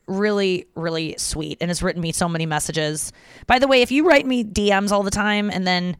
really, 0.09 0.67
really 0.75 1.15
sweet 1.19 1.59
and 1.61 1.71
has 1.71 1.83
written 1.83 2.03
me 2.03 2.13
so 2.13 2.29
many 2.29 2.47
messages. 2.47 3.13
By 3.47 3.59
the 3.59 3.69
way, 3.69 3.83
if 3.83 3.91
you 3.91 4.07
write 4.07 4.27
me 4.27 4.45
DMs 4.45 4.91
all 4.91 5.03
the 5.03 5.11
time 5.11 5.51
and 5.51 5.67
then 5.67 5.97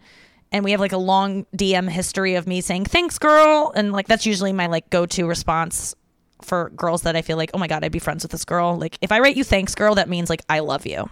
and 0.51 0.65
we 0.65 0.71
have 0.71 0.81
like 0.81 0.93
a 0.93 0.99
long 0.99 1.45
DM 1.55 1.91
history 1.91 2.35
of 2.35 2.47
me 2.47 2.63
saying 2.63 2.87
thanks 2.87 3.19
girl 3.19 3.71
and 3.77 3.93
like 3.93 4.09
that's 4.09 4.25
usually 4.25 4.53
my 4.53 4.67
like 4.67 4.89
go-to 4.91 5.27
response 5.27 5.95
for 6.41 6.71
girls 6.71 7.03
that 7.03 7.17
I 7.17 7.23
feel 7.23 7.37
like, 7.37 7.51
"Oh 7.53 7.59
my 7.59 7.67
god, 7.67 7.85
I'd 7.85 7.93
be 7.93 7.99
friends 7.99 8.23
with 8.23 8.31
this 8.31 8.45
girl." 8.45 8.77
Like 8.79 8.97
if 9.01 9.13
I 9.13 9.19
write 9.19 9.37
you 9.37 9.45
thanks 9.45 9.75
girl, 9.75 9.97
that 9.97 10.09
means 10.09 10.31
like 10.31 10.43
I 10.49 10.61
love 10.61 10.87
you. 10.87 11.11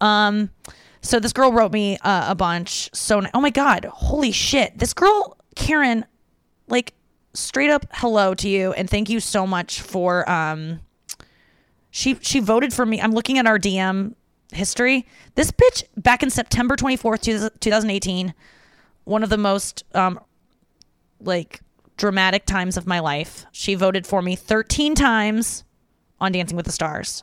Um 0.00 0.50
so 1.02 1.20
this 1.20 1.34
girl 1.34 1.52
wrote 1.52 1.70
me 1.70 1.98
uh, 1.98 2.26
a 2.30 2.34
bunch. 2.34 2.88
So 2.94 3.22
oh 3.34 3.40
my 3.40 3.50
god, 3.50 3.84
holy 3.84 4.32
shit. 4.32 4.78
This 4.78 4.94
girl 4.94 5.36
Karen 5.54 6.04
like 6.66 6.94
straight 7.34 7.70
up 7.70 7.84
hello 7.92 8.34
to 8.34 8.48
you 8.48 8.72
and 8.72 8.88
thank 8.88 9.10
you 9.10 9.20
so 9.20 9.46
much 9.46 9.80
for 9.80 10.28
um 10.30 10.80
she 11.94 12.18
she 12.22 12.40
voted 12.40 12.74
for 12.74 12.84
me. 12.84 13.00
I'm 13.00 13.12
looking 13.12 13.38
at 13.38 13.46
our 13.46 13.56
DM 13.56 14.16
history. 14.52 15.06
This 15.36 15.52
bitch 15.52 15.84
back 15.96 16.24
in 16.24 16.30
September 16.30 16.74
24th, 16.74 17.22
2018, 17.60 18.34
one 19.04 19.22
of 19.22 19.30
the 19.30 19.38
most 19.38 19.84
um 19.94 20.18
like 21.20 21.60
dramatic 21.96 22.46
times 22.46 22.76
of 22.76 22.88
my 22.88 22.98
life. 22.98 23.46
She 23.52 23.76
voted 23.76 24.08
for 24.08 24.22
me 24.22 24.34
13 24.34 24.96
times 24.96 25.62
on 26.20 26.32
Dancing 26.32 26.56
with 26.56 26.66
the 26.66 26.72
Stars. 26.72 27.22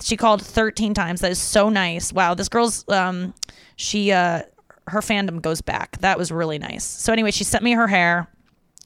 She 0.00 0.16
called 0.16 0.40
13 0.40 0.94
times. 0.94 1.20
That 1.20 1.30
is 1.30 1.38
so 1.38 1.68
nice. 1.68 2.10
Wow, 2.10 2.32
this 2.32 2.48
girl's 2.48 2.88
um 2.88 3.34
she 3.76 4.12
uh 4.12 4.44
her 4.88 5.00
fandom 5.00 5.42
goes 5.42 5.60
back. 5.60 5.98
That 5.98 6.16
was 6.16 6.32
really 6.32 6.58
nice. 6.58 6.84
So 6.84 7.12
anyway, 7.12 7.32
she 7.32 7.44
sent 7.44 7.62
me 7.62 7.72
her 7.72 7.88
hair. 7.88 8.28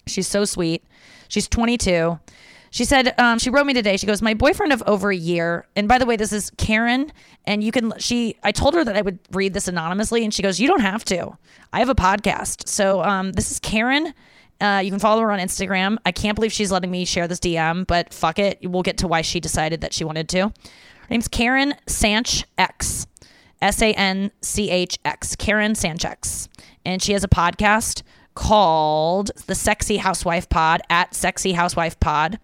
She's 0.09 0.27
so 0.27 0.45
sweet. 0.45 0.83
She's 1.29 1.47
22. 1.47 2.19
She 2.71 2.85
said, 2.85 3.15
um, 3.19 3.39
she 3.39 3.51
wrote 3.51 3.67
me 3.67 3.75
today. 3.75 3.97
She 3.97 4.07
goes, 4.07 4.23
My 4.23 4.35
boyfriend 4.35 4.73
of 4.73 4.83
over 4.87 5.11
a 5.11 5.17
year. 5.17 5.67
And 5.77 5.89
by 5.89 5.99
the 5.99 6.07
way, 6.07 6.17
this 6.17 6.33
is 6.33 6.51
Karen. 6.57 7.13
And 7.47 7.63
you 7.63 7.73
can, 7.73 7.93
she, 7.99 8.37
I 8.43 8.53
told 8.53 8.75
her 8.75 8.85
that 8.85 8.97
I 8.97 9.03
would 9.03 9.19
read 9.33 9.55
this 9.55 9.69
anonymously. 9.69 10.25
And 10.25 10.33
she 10.33 10.43
goes, 10.43 10.61
You 10.61 10.69
don't 10.69 10.81
have 10.81 11.05
to. 11.07 11.37
I 11.73 11.79
have 11.81 11.89
a 11.89 11.95
podcast. 11.95 12.69
So 12.69 13.03
um, 13.03 13.33
this 13.33 13.51
is 13.51 13.59
Karen. 13.59 14.13
Uh, 14.61 14.81
you 14.85 14.91
can 14.91 14.99
follow 14.99 15.23
her 15.23 15.31
on 15.31 15.39
Instagram. 15.39 15.99
I 16.05 16.13
can't 16.13 16.35
believe 16.35 16.53
she's 16.53 16.73
letting 16.73 16.91
me 16.91 17.05
share 17.05 17.29
this 17.29 17.39
DM, 17.39 17.87
but 17.87 18.13
fuck 18.13 18.39
it. 18.39 18.59
We'll 18.63 18.83
get 18.83 18.99
to 18.99 19.09
why 19.09 19.23
she 19.23 19.39
decided 19.39 19.83
that 19.83 19.93
she 19.93 20.05
wanted 20.05 20.29
to. 20.31 20.41
Her 20.49 20.53
name's 21.11 21.29
Karen 21.29 21.75
Sanch 21.87 22.45
X. 22.57 23.07
S 23.61 23.83
A 23.83 23.93
N 23.95 24.31
C 24.41 24.71
H 24.71 24.99
X. 25.05 25.37
Karen 25.37 25.73
Sanchex. 25.73 26.49
And 26.85 27.03
she 27.03 27.13
has 27.13 27.25
a 27.25 27.29
podcast 27.29 28.03
called 28.39 29.33
The 29.47 29.55
Sexy 29.57 29.97
Housewife 29.97 30.49
Pod 30.49 30.81
at 30.89 31.13
Sexy 31.13 31.53
Housewife 31.55 31.99
Pod. 31.99 32.39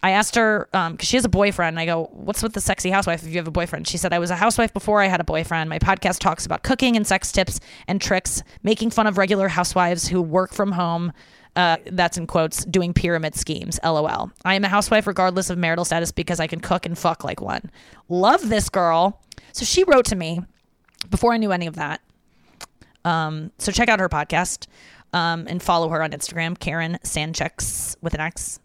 I 0.00 0.10
asked 0.10 0.36
her 0.36 0.68
because 0.70 0.86
um, 0.86 0.98
she 0.98 1.16
has 1.16 1.24
a 1.24 1.28
boyfriend. 1.28 1.80
I 1.80 1.84
go, 1.84 2.08
"What's 2.12 2.44
with 2.44 2.52
the 2.52 2.60
sexy 2.60 2.90
housewife? 2.90 3.24
If 3.24 3.28
you 3.28 3.38
have 3.38 3.48
a 3.48 3.52
boyfriend?" 3.52 3.88
She 3.88 3.98
said, 3.98 4.12
"I 4.12 4.20
was 4.20 4.30
a 4.30 4.36
housewife 4.36 4.72
before 4.72 5.02
I 5.02 5.06
had 5.06 5.20
a 5.20 5.24
boyfriend. 5.24 5.68
My 5.68 5.80
podcast 5.80 6.20
talks 6.20 6.46
about 6.46 6.62
cooking 6.62 6.96
and 6.96 7.04
sex 7.04 7.32
tips 7.32 7.58
and 7.88 8.00
tricks, 8.00 8.44
making 8.62 8.90
fun 8.90 9.08
of 9.08 9.18
regular 9.18 9.48
housewives 9.48 10.06
who 10.08 10.22
work 10.22 10.52
from 10.52 10.72
home. 10.72 11.12
Uh, 11.56 11.78
that's 11.86 12.16
in 12.16 12.28
quotes, 12.28 12.64
doing 12.64 12.94
pyramid 12.94 13.34
schemes. 13.34 13.80
LOL. 13.82 14.30
I 14.44 14.54
am 14.54 14.64
a 14.64 14.68
housewife 14.68 15.08
regardless 15.08 15.50
of 15.50 15.58
marital 15.58 15.84
status 15.84 16.12
because 16.12 16.38
I 16.38 16.46
can 16.46 16.60
cook 16.60 16.86
and 16.86 16.96
fuck 16.96 17.24
like 17.24 17.40
one. 17.40 17.68
Love 18.08 18.48
this 18.48 18.68
girl. 18.68 19.20
So 19.52 19.64
she 19.64 19.82
wrote 19.84 20.06
to 20.06 20.16
me 20.16 20.40
before 21.10 21.32
I 21.32 21.36
knew 21.36 21.50
any 21.50 21.66
of 21.66 21.74
that. 21.74 22.00
Um, 23.04 23.50
so 23.58 23.72
check 23.72 23.88
out 23.88 24.00
her 24.00 24.08
podcast 24.08 24.66
um, 25.12 25.46
and 25.48 25.62
follow 25.62 25.88
her 25.88 26.02
on 26.02 26.10
Instagram, 26.10 26.58
Karen 26.58 26.98
Sanchex 27.04 27.96
with 28.00 28.14
an 28.14 28.20
X. 28.20 28.60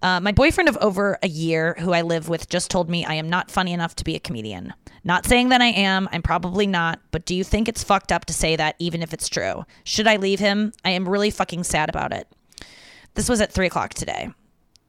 Uh, 0.00 0.20
my 0.20 0.30
boyfriend 0.30 0.68
of 0.68 0.76
over 0.80 1.18
a 1.22 1.28
year, 1.28 1.74
who 1.80 1.92
I 1.92 2.02
live 2.02 2.28
with, 2.28 2.48
just 2.48 2.70
told 2.70 2.88
me 2.88 3.04
I 3.04 3.14
am 3.14 3.28
not 3.28 3.50
funny 3.50 3.72
enough 3.72 3.96
to 3.96 4.04
be 4.04 4.14
a 4.14 4.20
comedian. 4.20 4.72
Not 5.02 5.26
saying 5.26 5.48
that 5.48 5.60
I 5.60 5.66
am, 5.68 6.08
I'm 6.12 6.22
probably 6.22 6.66
not, 6.66 7.00
but 7.10 7.24
do 7.24 7.34
you 7.34 7.42
think 7.42 7.68
it's 7.68 7.82
fucked 7.82 8.12
up 8.12 8.24
to 8.26 8.32
say 8.32 8.54
that 8.56 8.76
even 8.78 9.02
if 9.02 9.12
it's 9.12 9.28
true? 9.28 9.64
Should 9.84 10.06
I 10.06 10.16
leave 10.16 10.38
him? 10.38 10.72
I 10.84 10.90
am 10.90 11.08
really 11.08 11.30
fucking 11.30 11.64
sad 11.64 11.88
about 11.88 12.12
it. 12.12 12.28
This 13.14 13.28
was 13.28 13.40
at 13.40 13.52
three 13.52 13.66
o'clock 13.66 13.94
today. 13.94 14.28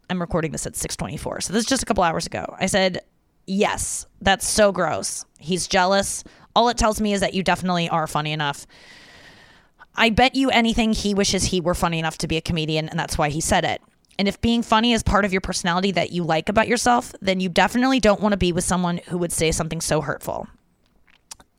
I'm 0.09 0.21
recording 0.21 0.51
this 0.51 0.67
at 0.67 0.75
624. 0.75 1.41
So 1.41 1.53
this 1.53 1.63
is 1.63 1.69
just 1.69 1.83
a 1.83 1.85
couple 1.85 2.03
hours 2.03 2.25
ago. 2.25 2.55
I 2.59 2.67
said, 2.67 3.01
Yes, 3.47 4.05
that's 4.21 4.47
so 4.47 4.71
gross. 4.71 5.25
He's 5.39 5.67
jealous. 5.67 6.23
All 6.55 6.69
it 6.69 6.77
tells 6.77 7.01
me 7.01 7.13
is 7.13 7.21
that 7.21 7.33
you 7.33 7.41
definitely 7.41 7.89
are 7.89 8.05
funny 8.05 8.31
enough. 8.31 8.67
I 9.95 10.09
bet 10.09 10.35
you 10.35 10.49
anything 10.49 10.93
he 10.93 11.13
wishes 11.13 11.45
he 11.45 11.61
were 11.61 11.75
funny 11.75 11.99
enough 11.99 12.17
to 12.19 12.27
be 12.27 12.37
a 12.37 12.41
comedian, 12.41 12.89
and 12.89 12.99
that's 12.99 13.17
why 13.17 13.29
he 13.29 13.41
said 13.41 13.65
it. 13.65 13.81
And 14.19 14.27
if 14.27 14.41
being 14.41 14.63
funny 14.63 14.91
is 14.91 15.01
part 15.01 15.23
of 15.23 15.31
your 15.31 15.41
personality 15.41 15.91
that 15.91 16.11
you 16.11 16.23
like 16.23 16.49
about 16.49 16.67
yourself, 16.67 17.13
then 17.21 17.39
you 17.39 17.47
definitely 17.47 18.01
don't 18.01 18.19
want 18.19 18.33
to 18.33 18.37
be 18.37 18.51
with 18.51 18.65
someone 18.65 18.99
who 19.07 19.17
would 19.17 19.31
say 19.31 19.51
something 19.51 19.79
so 19.79 20.01
hurtful. 20.01 20.47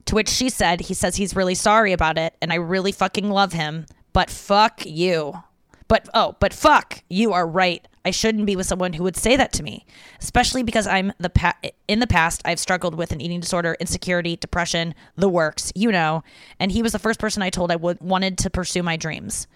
To 0.05 0.15
which 0.15 0.29
she 0.29 0.51
said, 0.51 0.83
he 0.83 0.95
says 0.95 1.17
he's 1.17 1.35
really 1.35 1.55
sorry 1.55 1.93
about 1.93 2.19
it 2.19 2.35
and 2.43 2.53
I 2.53 2.57
really 2.57 2.93
fucking 2.93 3.31
love 3.31 3.55
him, 3.55 3.87
but 4.13 4.29
fuck 4.29 4.85
you. 4.85 5.43
But 5.91 6.09
oh, 6.15 6.37
but 6.39 6.55
fuck, 6.55 7.03
you 7.11 7.33
are 7.33 7.45
right. 7.45 7.85
I 8.05 8.13
shouldn't 8.13 8.47
be 8.47 8.55
with 8.55 8.67
someone 8.67 8.93
who 8.93 9.03
would 9.03 9.17
say 9.17 9.35
that 9.35 9.53
to 9.55 9.65
me, 9.65 9.85
especially 10.21 10.63
because 10.63 10.87
I'm 10.87 11.13
the 11.19 11.31
pa- 11.31 11.59
in 11.89 11.99
the 11.99 12.07
past 12.07 12.43
I've 12.45 12.61
struggled 12.61 12.95
with 12.95 13.11
an 13.11 13.21
eating 13.21 13.41
disorder, 13.41 13.77
insecurity, 13.81 14.37
depression, 14.37 14.95
the 15.17 15.29
works, 15.29 15.73
you 15.75 15.91
know. 15.91 16.23
And 16.61 16.71
he 16.71 16.81
was 16.81 16.93
the 16.93 17.01
first 17.01 17.19
person 17.19 17.43
I 17.43 17.51
told 17.51 17.73
I 17.73 17.77
would 17.77 18.01
wanted 18.01 18.39
to 18.39 18.51
pursue 18.51 18.85
my 18.85 18.97
dreams. 18.97 19.49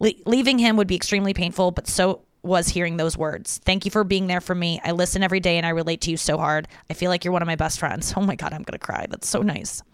Le- 0.00 0.10
leaving 0.26 0.58
him 0.58 0.76
would 0.76 0.88
be 0.88 0.96
extremely 0.96 1.32
painful, 1.32 1.70
but 1.70 1.86
so 1.86 2.22
was 2.42 2.66
hearing 2.66 2.96
those 2.96 3.16
words. 3.16 3.60
Thank 3.64 3.84
you 3.84 3.92
for 3.92 4.02
being 4.02 4.26
there 4.26 4.40
for 4.40 4.56
me. 4.56 4.80
I 4.82 4.90
listen 4.90 5.22
every 5.22 5.38
day 5.38 5.56
and 5.56 5.64
I 5.64 5.70
relate 5.70 6.00
to 6.00 6.10
you 6.10 6.16
so 6.16 6.36
hard. 6.36 6.66
I 6.90 6.94
feel 6.94 7.10
like 7.10 7.24
you're 7.24 7.32
one 7.32 7.42
of 7.42 7.46
my 7.46 7.54
best 7.54 7.78
friends. 7.78 8.12
Oh 8.16 8.22
my 8.22 8.34
god, 8.34 8.52
I'm 8.52 8.64
gonna 8.64 8.80
cry. 8.80 9.06
That's 9.08 9.28
so 9.28 9.40
nice. 9.40 9.84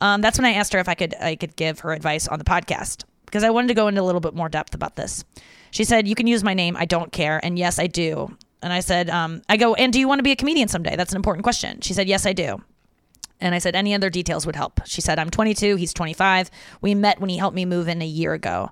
Um, 0.00 0.22
that's 0.22 0.38
when 0.38 0.46
I 0.46 0.52
asked 0.52 0.72
her 0.72 0.78
if 0.78 0.88
I 0.88 0.94
could 0.94 1.14
I 1.20 1.36
could 1.36 1.54
give 1.54 1.80
her 1.80 1.92
advice 1.92 2.28
on 2.28 2.38
the 2.38 2.46
podcast 2.46 3.04
because 3.28 3.44
I 3.44 3.50
wanted 3.50 3.68
to 3.68 3.74
go 3.74 3.88
into 3.88 4.00
a 4.00 4.04
little 4.04 4.20
bit 4.20 4.34
more 4.34 4.48
depth 4.48 4.74
about 4.74 4.96
this. 4.96 5.24
She 5.70 5.84
said, 5.84 6.08
"You 6.08 6.14
can 6.14 6.26
use 6.26 6.42
my 6.42 6.54
name. 6.54 6.76
I 6.76 6.84
don't 6.84 7.12
care." 7.12 7.40
And 7.44 7.58
yes, 7.58 7.78
I 7.78 7.86
do. 7.86 8.36
And 8.62 8.72
I 8.72 8.80
said, 8.80 9.10
um, 9.10 9.42
"I 9.48 9.56
go. 9.56 9.74
And 9.74 9.92
do 9.92 10.00
you 10.00 10.08
want 10.08 10.18
to 10.18 10.22
be 10.24 10.32
a 10.32 10.36
comedian 10.36 10.68
someday? 10.68 10.96
That's 10.96 11.12
an 11.12 11.16
important 11.16 11.44
question." 11.44 11.80
She 11.80 11.94
said, 11.94 12.08
"Yes, 12.08 12.26
I 12.26 12.32
do." 12.32 12.62
And 13.40 13.54
I 13.54 13.58
said, 13.58 13.76
"Any 13.76 13.94
other 13.94 14.10
details 14.10 14.46
would 14.46 14.56
help." 14.56 14.80
She 14.86 15.00
said, 15.00 15.18
"I'm 15.18 15.30
22. 15.30 15.76
He's 15.76 15.92
25. 15.92 16.50
We 16.80 16.94
met 16.94 17.20
when 17.20 17.30
he 17.30 17.36
helped 17.36 17.54
me 17.54 17.64
move 17.64 17.88
in 17.88 18.02
a 18.02 18.06
year 18.06 18.32
ago." 18.32 18.70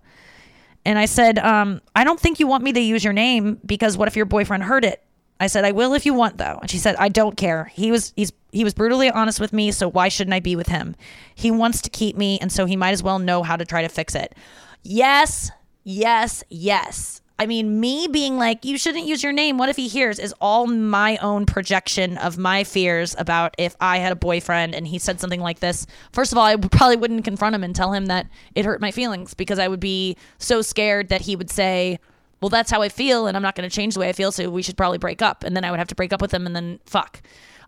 And 0.86 1.00
I 1.00 1.06
said, 1.06 1.40
um, 1.40 1.80
I 1.96 2.04
don't 2.04 2.20
think 2.20 2.38
you 2.38 2.46
want 2.46 2.62
me 2.62 2.72
to 2.72 2.80
use 2.80 3.02
your 3.02 3.12
name 3.12 3.58
because 3.66 3.96
what 3.96 4.06
if 4.06 4.14
your 4.14 4.24
boyfriend 4.24 4.62
heard 4.62 4.84
it? 4.84 5.02
I 5.38 5.48
said, 5.48 5.64
I 5.64 5.72
will 5.72 5.94
if 5.94 6.06
you 6.06 6.14
want 6.14 6.38
though. 6.38 6.58
And 6.60 6.70
she 6.70 6.78
said, 6.78 6.96
I 6.96 7.08
don't 7.08 7.36
care. 7.36 7.64
He 7.74 7.90
was 7.90 8.12
he's 8.16 8.32
he 8.52 8.64
was 8.64 8.74
brutally 8.74 9.10
honest 9.10 9.38
with 9.38 9.52
me, 9.52 9.70
so 9.70 9.88
why 9.88 10.08
shouldn't 10.08 10.34
I 10.34 10.40
be 10.40 10.56
with 10.56 10.68
him? 10.68 10.96
He 11.34 11.50
wants 11.50 11.82
to 11.82 11.90
keep 11.90 12.16
me, 12.16 12.38
and 12.40 12.50
so 12.50 12.64
he 12.64 12.76
might 12.76 12.92
as 12.92 13.02
well 13.02 13.18
know 13.18 13.42
how 13.42 13.56
to 13.56 13.64
try 13.64 13.82
to 13.82 13.88
fix 13.88 14.14
it. 14.14 14.34
Yes, 14.82 15.50
yes, 15.84 16.42
yes. 16.48 17.20
I 17.38 17.44
mean, 17.44 17.80
me 17.80 18.08
being 18.10 18.38
like, 18.38 18.64
you 18.64 18.78
shouldn't 18.78 19.04
use 19.04 19.22
your 19.22 19.32
name. 19.32 19.58
What 19.58 19.68
if 19.68 19.76
he 19.76 19.88
hears? 19.88 20.18
Is 20.18 20.34
all 20.40 20.66
my 20.66 21.18
own 21.18 21.44
projection 21.44 22.16
of 22.16 22.38
my 22.38 22.64
fears 22.64 23.14
about 23.18 23.54
if 23.58 23.76
I 23.78 23.98
had 23.98 24.12
a 24.12 24.16
boyfriend 24.16 24.74
and 24.74 24.88
he 24.88 24.98
said 24.98 25.20
something 25.20 25.40
like 25.40 25.60
this. 25.60 25.86
First 26.12 26.32
of 26.32 26.38
all, 26.38 26.44
I 26.44 26.56
probably 26.56 26.96
wouldn't 26.96 27.24
confront 27.24 27.54
him 27.54 27.62
and 27.62 27.76
tell 27.76 27.92
him 27.92 28.06
that 28.06 28.26
it 28.54 28.64
hurt 28.64 28.80
my 28.80 28.90
feelings 28.90 29.34
because 29.34 29.58
I 29.58 29.68
would 29.68 29.80
be 29.80 30.16
so 30.38 30.62
scared 30.62 31.10
that 31.10 31.22
he 31.22 31.36
would 31.36 31.50
say, 31.50 31.98
well, 32.46 32.50
that's 32.50 32.70
how 32.70 32.80
I 32.80 32.88
feel 32.88 33.26
and 33.26 33.36
I'm 33.36 33.42
not 33.42 33.56
going 33.56 33.68
to 33.68 33.74
change 33.74 33.94
the 33.94 34.00
way 34.00 34.08
I 34.08 34.12
feel. 34.12 34.30
So 34.30 34.48
we 34.48 34.62
should 34.62 34.76
probably 34.76 34.98
break 34.98 35.20
up. 35.20 35.42
And 35.42 35.56
then 35.56 35.64
I 35.64 35.72
would 35.72 35.80
have 35.80 35.88
to 35.88 35.96
break 35.96 36.12
up 36.12 36.22
with 36.22 36.32
him 36.32 36.46
and 36.46 36.54
then 36.54 36.78
fuck. 36.86 37.20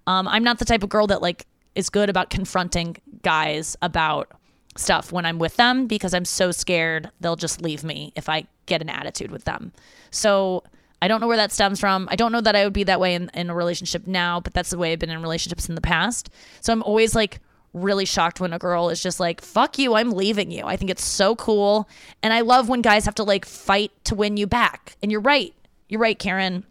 Um, 0.07 0.29
I'm 0.29 0.45
not 0.45 0.61
the 0.61 0.65
type 0.65 0.85
of 0.85 0.89
girl 0.89 1.09
that 1.09 1.21
like 1.21 1.49
is 1.75 1.91
good 1.91 2.09
about 2.09 2.31
confronting 2.31 2.97
guys 3.25 3.77
about 3.83 4.31
stuff 4.77 5.11
when 5.11 5.27
I'm 5.27 5.41
with 5.41 5.57
them 5.57 5.89
because 5.89 6.15
I'm 6.15 6.25
so 6.25 6.53
scared 6.53 7.11
they'll 7.19 7.35
just 7.35 7.61
leave 7.61 7.83
me 7.83 8.13
if 8.15 8.29
I 8.29 8.47
get 8.67 8.81
an 8.81 8.89
attitude 8.89 9.33
with 9.33 9.47
them. 9.47 9.73
So 10.13 10.63
I 11.03 11.09
don't 11.09 11.21
know 11.21 11.27
where 11.27 11.37
that 11.37 11.51
stems 11.51 11.81
from. 11.81 12.07
I 12.13 12.15
don't 12.15 12.31
know 12.31 12.41
that 12.41 12.55
I 12.55 12.63
would 12.63 12.73
be 12.73 12.85
that 12.85 13.01
way 13.01 13.17
in, 13.17 13.33
in 13.35 13.51
a 13.51 13.55
relationship 13.57 14.07
now, 14.07 14.39
but 14.39 14.55
that's 14.55 14.71
the 14.71 14.79
way 14.79 14.93
I've 14.93 15.01
been 15.01 15.11
in 15.11 15.21
relationships 15.23 15.69
in 15.69 15.75
the 15.75 15.81
past. 15.81 16.31
So 16.61 16.73
I'm 16.73 16.85
always 16.85 17.17
like 17.17 17.41
really 17.83 18.05
shocked 18.05 18.41
when 18.41 18.53
a 18.53 18.59
girl 18.59 18.89
is 18.89 19.03
just 19.03 19.21
like, 19.21 19.41
fuck 19.41 19.79
you, 19.79 19.95
I'm 19.95 20.11
leaving 20.11 20.51
you. 20.51 20.65
I 20.65 20.77
think 20.77 20.91
it's 20.91 21.05
so 21.05 21.37
cool. 21.37 21.89
And 22.23 22.33
I 22.33 22.41
love 22.41 22.69
when 22.69 22.83
guys 22.83 23.05
have 23.05 23.15
to 23.17 23.25
like 23.25 23.45
fight 23.45 23.93
to 24.05 24.15
win 24.15 24.37
you 24.37 24.47
back. 24.47 24.97
And 25.03 25.11
you're 25.11 25.21
right. 25.21 25.55
You're 25.89 26.01
right, 26.01 26.19
Karen. 26.19 26.65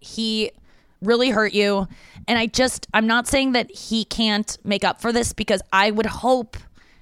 He 0.00 0.50
really 1.02 1.30
hurt 1.30 1.52
you. 1.52 1.88
And 2.28 2.38
I 2.38 2.46
just, 2.46 2.86
I'm 2.92 3.06
not 3.06 3.26
saying 3.26 3.52
that 3.52 3.70
he 3.70 4.04
can't 4.04 4.56
make 4.64 4.84
up 4.84 5.00
for 5.00 5.12
this 5.12 5.32
because 5.32 5.62
I 5.72 5.90
would 5.90 6.06
hope 6.06 6.56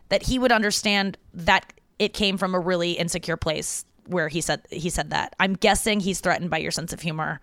that 0.09 0.25
he 0.25 0.39
would 0.39 0.53
understand 0.53 1.19
that 1.35 1.73
it 1.99 2.15
came 2.15 2.39
from 2.39 2.55
a 2.55 2.61
really 2.61 2.93
insecure 2.93 3.37
place 3.37 3.85
where 4.07 4.29
he 4.29 4.41
said 4.41 4.63
he 4.71 4.89
said 4.89 5.11
that. 5.11 5.35
I'm 5.39 5.55
guessing 5.55 6.01
he's 6.01 6.21
threatened 6.21 6.51
by 6.51 6.59
your 6.59 6.71
sense 6.71 6.93
of 6.93 7.01
humor. 7.01 7.41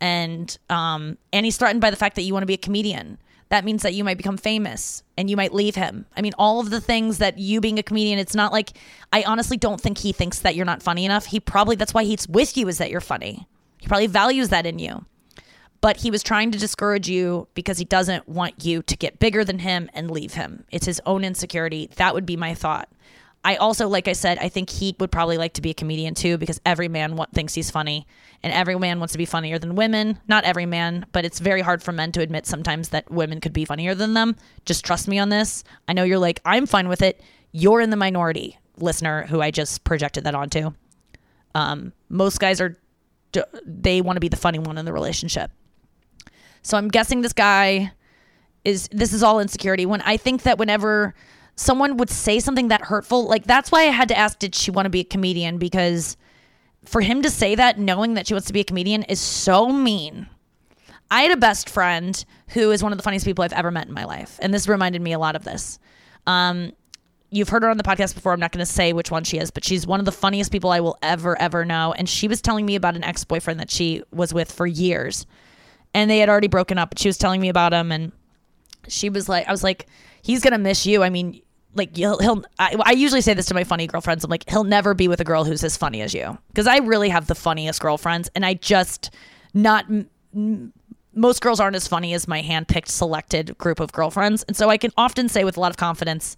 And 0.00 0.56
um 0.70 1.18
and 1.32 1.44
he's 1.44 1.56
threatened 1.56 1.80
by 1.80 1.90
the 1.90 1.96
fact 1.96 2.16
that 2.16 2.22
you 2.22 2.32
want 2.32 2.42
to 2.42 2.46
be 2.46 2.54
a 2.54 2.58
comedian. 2.58 3.18
That 3.50 3.64
means 3.64 3.82
that 3.82 3.94
you 3.94 4.04
might 4.04 4.18
become 4.18 4.36
famous 4.36 5.02
and 5.16 5.30
you 5.30 5.36
might 5.36 5.54
leave 5.54 5.74
him. 5.74 6.06
I 6.16 6.20
mean, 6.20 6.34
all 6.38 6.60
of 6.60 6.70
the 6.70 6.80
things 6.80 7.18
that 7.18 7.38
you 7.38 7.60
being 7.60 7.78
a 7.78 7.82
comedian, 7.82 8.18
it's 8.18 8.34
not 8.34 8.52
like 8.52 8.72
I 9.12 9.22
honestly 9.22 9.56
don't 9.56 9.80
think 9.80 9.98
he 9.98 10.12
thinks 10.12 10.40
that 10.40 10.54
you're 10.54 10.66
not 10.66 10.82
funny 10.82 11.04
enough. 11.04 11.26
He 11.26 11.40
probably 11.40 11.76
that's 11.76 11.94
why 11.94 12.04
he's 12.04 12.28
with 12.28 12.56
you 12.56 12.68
is 12.68 12.78
that 12.78 12.90
you're 12.90 13.00
funny. 13.00 13.48
He 13.78 13.86
probably 13.86 14.06
values 14.06 14.50
that 14.50 14.66
in 14.66 14.78
you 14.78 15.06
but 15.80 15.98
he 15.98 16.10
was 16.10 16.22
trying 16.22 16.50
to 16.50 16.58
discourage 16.58 17.08
you 17.08 17.46
because 17.54 17.78
he 17.78 17.84
doesn't 17.84 18.28
want 18.28 18.64
you 18.64 18.82
to 18.82 18.96
get 18.96 19.18
bigger 19.18 19.44
than 19.44 19.60
him 19.60 19.88
and 19.94 20.10
leave 20.10 20.34
him. 20.34 20.64
It's 20.70 20.86
his 20.86 21.00
own 21.06 21.24
insecurity. 21.24 21.90
That 21.96 22.14
would 22.14 22.26
be 22.26 22.36
my 22.36 22.54
thought. 22.54 22.88
I 23.48 23.56
also, 23.56 23.88
like 23.88 24.08
I 24.08 24.12
said, 24.12 24.36
I 24.36 24.50
think 24.50 24.68
he 24.68 24.94
would 25.00 25.10
probably 25.10 25.38
like 25.38 25.54
to 25.54 25.62
be 25.62 25.70
a 25.70 25.74
comedian 25.74 26.12
too 26.12 26.36
because 26.36 26.60
every 26.66 26.86
man 26.86 27.12
w- 27.12 27.26
thinks 27.32 27.54
he's 27.54 27.70
funny 27.70 28.06
and 28.42 28.52
every 28.52 28.78
man 28.78 28.98
wants 28.98 29.12
to 29.12 29.18
be 29.18 29.24
funnier 29.24 29.58
than 29.58 29.74
women. 29.74 30.18
Not 30.28 30.44
every 30.44 30.66
man, 30.66 31.06
but 31.12 31.24
it's 31.24 31.38
very 31.38 31.62
hard 31.62 31.82
for 31.82 31.90
men 31.90 32.12
to 32.12 32.20
admit 32.20 32.44
sometimes 32.44 32.90
that 32.90 33.10
women 33.10 33.40
could 33.40 33.54
be 33.54 33.64
funnier 33.64 33.94
than 33.94 34.12
them. 34.12 34.36
Just 34.66 34.84
trust 34.84 35.08
me 35.08 35.18
on 35.18 35.30
this. 35.30 35.64
I 35.88 35.94
know 35.94 36.04
you're 36.04 36.18
like, 36.18 36.42
I'm 36.44 36.66
fine 36.66 36.88
with 36.88 37.00
it. 37.00 37.22
You're 37.52 37.80
in 37.80 37.88
the 37.88 37.96
minority, 37.96 38.58
listener, 38.76 39.24
who 39.24 39.40
I 39.40 39.50
just 39.50 39.82
projected 39.82 40.24
that 40.24 40.34
onto. 40.34 40.72
Um, 41.54 41.94
most 42.10 42.40
guys 42.40 42.60
are, 42.60 42.76
they 43.64 44.02
want 44.02 44.16
to 44.16 44.20
be 44.20 44.28
the 44.28 44.36
funny 44.36 44.58
one 44.58 44.76
in 44.76 44.84
the 44.84 44.92
relationship. 44.92 45.50
So 46.60 46.76
I'm 46.76 46.88
guessing 46.88 47.22
this 47.22 47.32
guy 47.32 47.92
is 48.66 48.88
this 48.92 49.14
is 49.14 49.22
all 49.22 49.40
insecurity. 49.40 49.86
When 49.86 50.02
I 50.02 50.18
think 50.18 50.42
that 50.42 50.58
whenever 50.58 51.14
someone 51.58 51.96
would 51.96 52.10
say 52.10 52.40
something 52.40 52.68
that 52.68 52.82
hurtful, 52.82 53.26
like 53.26 53.44
that's 53.44 53.72
why 53.72 53.80
I 53.82 53.90
had 53.90 54.08
to 54.08 54.18
ask, 54.18 54.38
did 54.38 54.54
she 54.54 54.70
want 54.70 54.86
to 54.86 54.90
be 54.90 55.00
a 55.00 55.04
comedian? 55.04 55.58
Because 55.58 56.16
for 56.84 57.00
him 57.00 57.22
to 57.22 57.30
say 57.30 57.54
that, 57.54 57.78
knowing 57.78 58.14
that 58.14 58.26
she 58.26 58.34
wants 58.34 58.46
to 58.46 58.52
be 58.52 58.60
a 58.60 58.64
comedian, 58.64 59.02
is 59.04 59.20
so 59.20 59.68
mean. 59.68 60.28
I 61.10 61.22
had 61.22 61.32
a 61.32 61.36
best 61.36 61.68
friend 61.68 62.24
who 62.48 62.70
is 62.70 62.82
one 62.82 62.92
of 62.92 62.98
the 62.98 63.02
funniest 63.02 63.26
people 63.26 63.42
I've 63.42 63.52
ever 63.52 63.70
met 63.70 63.88
in 63.88 63.94
my 63.94 64.04
life, 64.04 64.38
and 64.40 64.54
this 64.54 64.68
reminded 64.68 65.02
me 65.02 65.12
a 65.12 65.18
lot 65.18 65.36
of 65.36 65.44
this. 65.44 65.78
Um, 66.26 66.72
you've 67.30 67.48
heard 67.48 67.62
her 67.62 67.70
on 67.70 67.76
the 67.76 67.82
podcast 67.82 68.14
before. 68.14 68.32
I'm 68.32 68.40
not 68.40 68.52
going 68.52 68.64
to 68.64 68.72
say 68.72 68.92
which 68.92 69.10
one 69.10 69.24
she 69.24 69.38
is, 69.38 69.50
but 69.50 69.64
she's 69.64 69.86
one 69.86 70.00
of 70.00 70.06
the 70.06 70.12
funniest 70.12 70.52
people 70.52 70.70
I 70.70 70.80
will 70.80 70.98
ever, 71.02 71.40
ever 71.40 71.64
know. 71.64 71.92
And 71.92 72.08
she 72.08 72.28
was 72.28 72.40
telling 72.40 72.66
me 72.66 72.74
about 72.74 72.96
an 72.96 73.04
ex 73.04 73.24
boyfriend 73.24 73.58
that 73.60 73.70
she 73.70 74.02
was 74.12 74.32
with 74.32 74.52
for 74.52 74.66
years 74.66 75.26
and 75.94 76.10
they 76.10 76.18
had 76.18 76.28
already 76.28 76.48
broken 76.48 76.78
up. 76.78 76.90
But 76.90 76.98
she 76.98 77.08
was 77.08 77.18
telling 77.18 77.40
me 77.40 77.48
about 77.48 77.72
him, 77.72 77.90
and 77.90 78.12
she 78.86 79.10
was 79.10 79.28
like, 79.28 79.48
I 79.48 79.50
was 79.50 79.64
like, 79.64 79.86
he's 80.22 80.42
gonna 80.42 80.58
miss 80.58 80.86
you. 80.86 81.02
I 81.02 81.10
mean, 81.10 81.40
like 81.78 81.96
he'll, 81.96 82.18
he'll 82.18 82.44
I, 82.58 82.76
I 82.84 82.92
usually 82.92 83.20
say 83.20 83.34
this 83.34 83.46
to 83.46 83.54
my 83.54 83.64
funny 83.64 83.86
girlfriends. 83.86 84.24
I'm 84.24 84.30
like, 84.30 84.48
he'll 84.48 84.64
never 84.64 84.94
be 84.94 85.08
with 85.08 85.20
a 85.20 85.24
girl 85.24 85.44
who's 85.44 85.64
as 85.64 85.76
funny 85.76 86.02
as 86.02 86.12
you 86.12 86.36
because 86.48 86.66
I 86.66 86.78
really 86.78 87.08
have 87.08 87.26
the 87.26 87.34
funniest 87.34 87.80
girlfriends, 87.80 88.30
and 88.34 88.44
I 88.44 88.54
just 88.54 89.10
not. 89.54 89.86
M- 90.34 90.72
most 91.14 91.40
girls 91.40 91.58
aren't 91.58 91.74
as 91.74 91.88
funny 91.88 92.14
as 92.14 92.28
my 92.28 92.42
handpicked 92.42 92.88
selected 92.88 93.56
group 93.58 93.80
of 93.80 93.90
girlfriends, 93.92 94.44
and 94.44 94.56
so 94.56 94.68
I 94.68 94.76
can 94.76 94.92
often 94.96 95.28
say 95.28 95.42
with 95.42 95.56
a 95.56 95.60
lot 95.60 95.70
of 95.70 95.76
confidence 95.76 96.36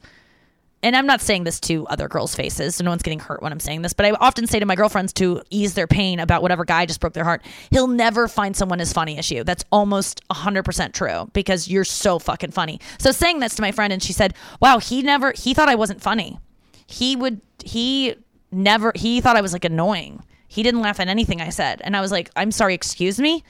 and 0.83 0.97
I'm 0.97 1.07
not 1.07 1.21
saying 1.21 1.45
this 1.45 1.61
to 1.61 1.87
other 1.89 2.09
girls' 2.09 2.35
faces, 2.35 2.77
so 2.77 2.85
no 2.85 2.91
one's 2.91 3.03
getting 3.03 3.19
hurt 3.19 3.43
when 3.43 3.53
I'm 3.53 3.61
saying 3.61 3.83
this, 3.83 3.93
but 3.93 4.07
I 4.07 4.13
often 4.13 4.47
say 4.47 4.59
to 4.59 4.67
my 4.67 4.75
girlfriends 4.75 5.13
to 5.15 5.43
ease 5.51 5.75
their 5.75 5.87
pain 5.87 6.19
about 6.21 6.41
whatever 6.41 6.65
guy 6.65 6.87
just 6.87 7.01
broke 7.01 7.13
their 7.13 7.25
heart, 7.25 7.45
he'll 7.71 7.87
never 7.87 8.29
find 8.29 8.57
someone 8.57 8.81
as 8.81 8.93
funny 8.93 9.19
as 9.19 9.31
you. 9.31 9.45
That's 9.45 9.65
almost 9.71 10.27
100% 10.31 10.93
true 10.95 11.29
because 11.35 11.69
you're 11.69 11.85
so 11.85 12.19
fucking 12.19 12.53
funny. 12.53 12.81
So 12.99 13.13
saying 13.13 13.41
this 13.41 13.55
to 13.57 13.63
my 13.63 13.73
friend, 13.73 13.93
and 13.93 14.03
she 14.03 14.15
said, 14.15 14.35
wow, 14.61 14.79
he 14.79 15.03
never, 15.03 15.33
he 15.37 15.53
thought 15.53 15.69
I 15.69 15.75
wasn't 15.75 16.01
funny. 16.01 16.39
He 16.87 17.15
would, 17.15 17.43
he 17.63 18.15
never, 18.51 18.93
he 18.95 19.21
thought 19.21 19.37
I 19.37 19.43
was 19.43 19.53
like 19.53 19.67
annoying. 19.67 20.25
He 20.49 20.63
didn't 20.63 20.81
laugh 20.81 20.99
at 20.99 21.09
anything 21.09 21.43
I 21.43 21.51
said. 21.51 21.83
And 21.85 21.95
I 21.95 22.01
was 22.01 22.11
like, 22.11 22.31
I'm 22.37 22.51
sorry, 22.51 22.75
excuse 22.75 23.21
me? 23.21 23.45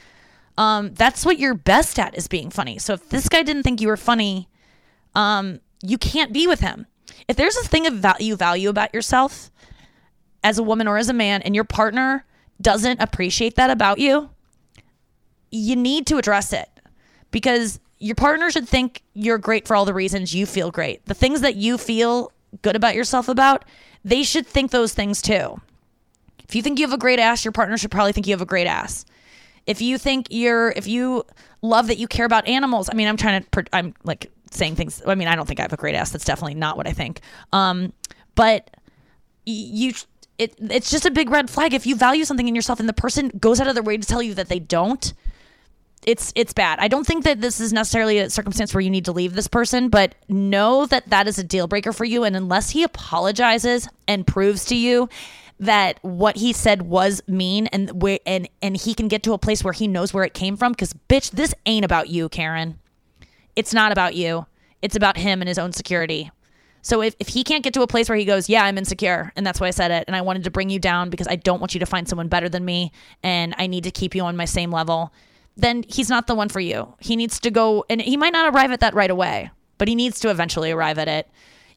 Um, 0.59 0.93
that's 0.95 1.25
what 1.25 1.39
you're 1.39 1.55
best 1.55 1.99
at 1.99 2.19
is 2.19 2.27
being 2.27 2.51
funny. 2.51 2.79
So 2.79 2.95
if 2.95 3.09
this 3.09 3.29
guy 3.29 3.45
didn't 3.45 3.63
think 3.63 3.81
you 3.81 3.89
were 3.89 3.97
funny, 3.97 4.49
um, 5.15 5.61
you 5.83 5.97
can't 5.97 6.33
be 6.33 6.47
with 6.47 6.61
him 6.61 6.87
if 7.29 7.37
there's 7.37 7.57
a 7.57 7.65
thing 7.65 7.87
of 7.87 7.95
value 7.95 8.37
value 8.37 8.69
about 8.69 8.95
yourself 8.95 9.51
as 10.43 10.59
a 10.59 10.63
woman 10.63 10.89
or 10.89 10.97
as 10.97 11.09
a 11.09 11.15
man 11.15 11.43
and 11.43 11.55
your 11.55 11.65
partner 11.65 12.25
doesn't 12.61 13.01
appreciate 13.01 13.57
that 13.57 13.71
about 13.71 13.99
you, 13.99 14.31
you 15.51 15.77
need 15.77 16.07
to 16.07 16.17
address 16.17 16.53
it 16.53 16.69
because 17.31 17.81
your 17.99 18.15
partner 18.15 18.51
should 18.51 18.69
think 18.69 19.03
you're 19.15 19.39
great 19.39 19.67
for 19.67 19.77
all 19.77 19.85
the 19.85 19.95
reasons 19.95 20.35
you 20.35 20.47
feel 20.47 20.71
great. 20.71 21.05
The 21.07 21.15
things 21.15 21.43
that 21.43 21.57
you 21.57 21.77
feel 21.79 22.33
good 22.63 22.77
about 22.77 22.95
yourself 22.95 23.29
about, 23.29 23.65
they 24.05 24.23
should 24.23 24.47
think 24.47 24.71
those 24.71 24.95
things 24.95 25.21
too. 25.21 25.61
If 26.49 26.55
you 26.55 26.63
think 26.63 26.79
you 26.79 26.87
have 26.87 26.95
a 26.95 26.99
great 26.99 27.19
ass, 27.19 27.45
your 27.45 27.53
partner 27.53 27.77
should 27.77 27.91
probably 27.91 28.13
think 28.13 28.27
you 28.27 28.33
have 28.33 28.41
a 28.41 28.47
great 28.47 28.67
ass. 28.67 29.05
If 29.67 29.81
you 29.81 29.99
think 29.99 30.27
you're, 30.31 30.71
if 30.71 30.87
you 30.87 31.25
love 31.63 31.87
that 31.89 31.99
you 31.99 32.09
care 32.09 32.27
about 32.27 32.49
animals, 32.49 32.89
I 32.91 32.95
mean, 32.95 33.07
I'm 33.07 33.17
trying 33.17 33.45
to, 33.45 33.65
I'm 33.73 33.95
like 34.03 34.31
saying 34.51 34.77
things. 34.77 35.03
I 35.07 35.15
mean, 35.15 35.29
I 35.29 35.37
don't 35.37 35.47
think 35.47 35.61
I 35.61 35.63
have 35.63 35.73
a 35.73 35.77
great 35.77 35.95
ass. 35.95 36.11
That's 36.11 36.25
definitely 36.25 36.55
not 36.55 36.77
what 36.77 36.87
I 36.87 36.93
think. 36.93 37.21
Um, 37.53 37.93
but 38.35 38.71
you, 39.47 39.93
it, 40.39 40.55
it's 40.59 40.91
just 40.91 41.07
a 41.07 41.11
big 41.11 41.31
red 41.31 41.51
flag 41.51 41.75
if 41.75 41.87
you 41.87 41.97
value 41.97 42.25
something 42.25 42.49
in 42.49 42.55
yourself 42.55 42.81
and 42.81 42.89
the 42.89 42.95
person 42.95 43.31
goes 43.39 43.61
out 43.61 43.69
of 43.69 43.75
their 43.75 43.83
way 43.83 43.97
to 43.97 44.07
tell 44.07 44.23
you 44.23 44.35
that 44.35 44.49
they 44.49 44.59
don't. 44.59 45.13
It's 46.07 46.33
it's 46.35 46.55
bad. 46.55 46.79
I 46.79 46.89
don't 46.89 47.07
think 47.07 47.25
that 47.25 47.43
this 47.43 47.61
is 47.61 47.75
necessarily 47.75 48.19
a 48.19 48.31
circumstance 48.31 48.73
where 48.73 48.81
you 48.81 48.89
need 48.89 49.05
to 49.05 49.13
leave 49.13 49.35
this 49.35 49.49
person, 49.49 49.91
but 49.91 50.15
know 50.31 50.87
that 50.87 51.11
that 51.11 51.29
is 51.29 51.39
a 51.39 51.45
deal 51.45 51.67
breaker 51.67 51.93
for 51.93 52.07
you. 52.07 52.25
And 52.25 52.35
unless 52.35 52.71
he 52.71 52.83
apologizes 52.83 53.87
and 54.09 54.27
proves 54.27 54.65
to 54.67 54.75
you 54.75 55.11
that 55.61 55.99
what 56.01 56.37
he 56.37 56.55
said 56.55 56.83
was 56.83 57.23
mean 57.29 57.67
and 57.69 58.03
and 58.27 58.49
and 58.63 58.77
he 58.79 58.95
can 58.95 59.09
get 59.09 59.23
to 59.23 59.35
a 59.35 59.39
place 59.39 59.63
where 59.63 59.75
he 59.75 59.87
knows 59.87 60.13
where 60.15 60.25
it 60.25 60.33
came 60.33 60.57
from 60.57 60.73
because 60.73 60.95
bitch 61.09 61.31
this 61.33 61.55
ain't 61.67 61.85
about 61.85 62.09
you 62.09 62.31
karen 62.31 62.80
it's 63.61 63.75
not 63.75 63.93
about 63.93 64.15
you. 64.15 64.47
It's 64.81 64.97
about 64.97 65.19
him 65.19 65.43
and 65.43 65.49
his 65.49 65.59
own 65.59 65.73
security. 65.73 66.31
So 66.81 67.03
if, 67.03 67.15
if 67.19 67.29
he 67.29 67.45
can't 67.45 67.63
get 67.63 67.75
to 67.75 67.83
a 67.83 67.87
place 67.87 68.09
where 68.09 68.17
he 68.17 68.25
goes, 68.25 68.49
yeah, 68.49 68.65
I'm 68.65 68.79
insecure, 68.79 69.33
and 69.37 69.47
that's 69.47 69.61
why 69.61 69.67
I 69.67 69.71
said 69.71 69.91
it, 69.91 70.05
and 70.07 70.17
I 70.17 70.23
wanted 70.23 70.45
to 70.45 70.51
bring 70.51 70.71
you 70.71 70.79
down 70.79 71.11
because 71.11 71.29
I 71.29 71.37
don't 71.37 71.61
want 71.61 71.75
you 71.75 71.81
to 71.81 71.85
find 71.85 72.09
someone 72.09 72.29
better 72.29 72.49
than 72.49 72.65
me, 72.65 72.91
and 73.23 73.55
I 73.59 73.67
need 73.67 73.85
to 73.85 73.91
keep 73.91 74.15
you 74.15 74.23
on 74.23 74.35
my 74.35 74.47
same 74.47 74.71
level, 74.71 75.13
then 75.59 75.85
he's 75.87 76.09
not 76.09 76.27
the 76.27 76.35
one 76.35 76.49
for 76.49 76.61
you. 76.61 76.95
He 77.01 77.17
needs 77.17 77.39
to 77.41 77.51
go, 77.51 77.85
and 77.91 78.01
he 78.01 78.17
might 78.17 78.33
not 78.33 78.55
arrive 78.55 78.73
at 78.73 78.81
that 78.81 78.95
right 78.95 79.11
away, 79.11 79.51
but 79.77 79.89
he 79.89 79.95
needs 79.95 80.21
to 80.21 80.31
eventually 80.31 80.71
arrive 80.71 80.97
at 80.97 81.07
it. 81.07 81.29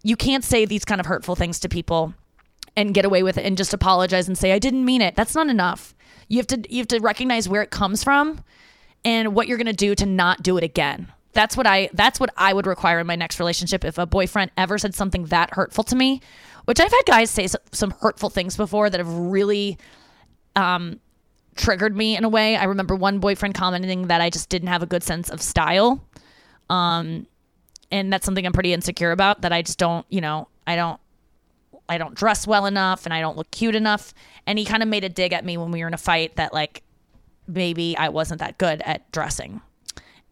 You 0.04 0.16
can't 0.16 0.46
say 0.46 0.64
these 0.64 0.86
kind 0.86 1.02
of 1.02 1.08
hurtful 1.08 1.36
things 1.36 1.60
to 1.60 1.68
people 1.68 2.14
and 2.78 2.94
get 2.94 3.04
away 3.04 3.24
with 3.24 3.38
it 3.38 3.46
and 3.46 3.58
just 3.58 3.74
apologize 3.74 4.30
and 4.30 4.38
say 4.38 4.54
I 4.54 4.60
didn't 4.60 4.86
mean 4.86 5.02
it. 5.02 5.16
That's 5.16 5.36
not 5.36 5.50
enough. 5.50 5.94
You 6.30 6.38
have 6.38 6.48
to 6.48 6.64
you 6.70 6.80
have 6.80 6.88
to 6.88 7.00
recognize 7.00 7.48
where 7.48 7.62
it 7.62 7.72
comes 7.72 8.04
from 8.04 8.42
and 9.06 9.36
what 9.36 9.48
you're 9.48 9.58
going 9.58 9.68
to 9.68 9.74
do 9.74 9.96
to 9.96 10.06
not 10.06 10.44
do 10.44 10.58
it 10.58 10.64
again. 10.64 11.12
That's 11.34 11.58
what 11.58 11.66
I 11.66 11.90
that's 11.94 12.20
what 12.20 12.32
I 12.38 12.54
would 12.54 12.68
require 12.68 13.00
in 13.00 13.08
my 13.08 13.16
next 13.16 13.40
relationship 13.40 13.84
if 13.84 13.98
a 13.98 14.06
boyfriend 14.06 14.52
ever 14.56 14.78
said 14.78 14.94
something 14.94 15.26
that 15.26 15.52
hurtful 15.54 15.84
to 15.86 15.96
me, 15.96 16.22
which 16.66 16.80
I've 16.80 16.92
had 16.92 17.02
guys 17.06 17.32
say 17.32 17.48
some 17.72 17.92
hurtful 17.92 18.30
things 18.30 18.56
before 18.56 18.90
that 18.90 19.00
have 19.00 19.12
really 19.12 19.78
um 20.56 21.00
triggered 21.56 21.96
me 21.96 22.16
in 22.16 22.24
a 22.24 22.30
way. 22.30 22.56
I 22.56 22.66
remember 22.66 22.96
one 22.96 23.20
boyfriend 23.20 23.56
commenting 23.56 24.08
that 24.08 24.22
I 24.22 24.30
just 24.30 24.50
didn't 24.50 24.70
have 24.70 24.84
a 24.84 24.88
good 24.88 25.04
sense 25.04 25.30
of 25.30 25.42
style. 25.42 26.04
Um 26.70 27.28
and 27.92 28.14
that's 28.14 28.26
something 28.26 28.46
I'm 28.46 28.54
pretty 28.54 28.74
insecure 28.74 29.12
about 29.12 29.42
that 29.42 29.52
I 29.52 29.62
just 29.62 29.80
don't, 29.80 30.06
you 30.10 30.22
know, 30.22 30.48
I 30.68 30.76
don't 30.76 31.00
I 31.90 31.98
don't 31.98 32.14
dress 32.14 32.46
well 32.46 32.68
enough 32.68 33.06
and 33.06 33.14
I 33.14 33.22
don't 33.22 33.38
look 33.38 33.50
cute 33.50 33.76
enough. 33.76 34.14
And 34.46 34.60
he 34.60 34.66
kind 34.66 34.84
of 34.84 34.90
made 34.90 35.04
a 35.04 35.10
dig 35.10 35.34
at 35.34 35.44
me 35.44 35.58
when 35.58 35.72
we 35.72 35.82
were 35.82 35.88
in 35.88 35.94
a 35.96 35.98
fight 35.98 36.36
that 36.36 36.54
like 36.54 36.84
maybe 37.48 37.98
I 37.98 38.10
wasn't 38.10 38.40
that 38.40 38.58
good 38.58 38.82
at 38.86 39.12
dressing 39.12 39.62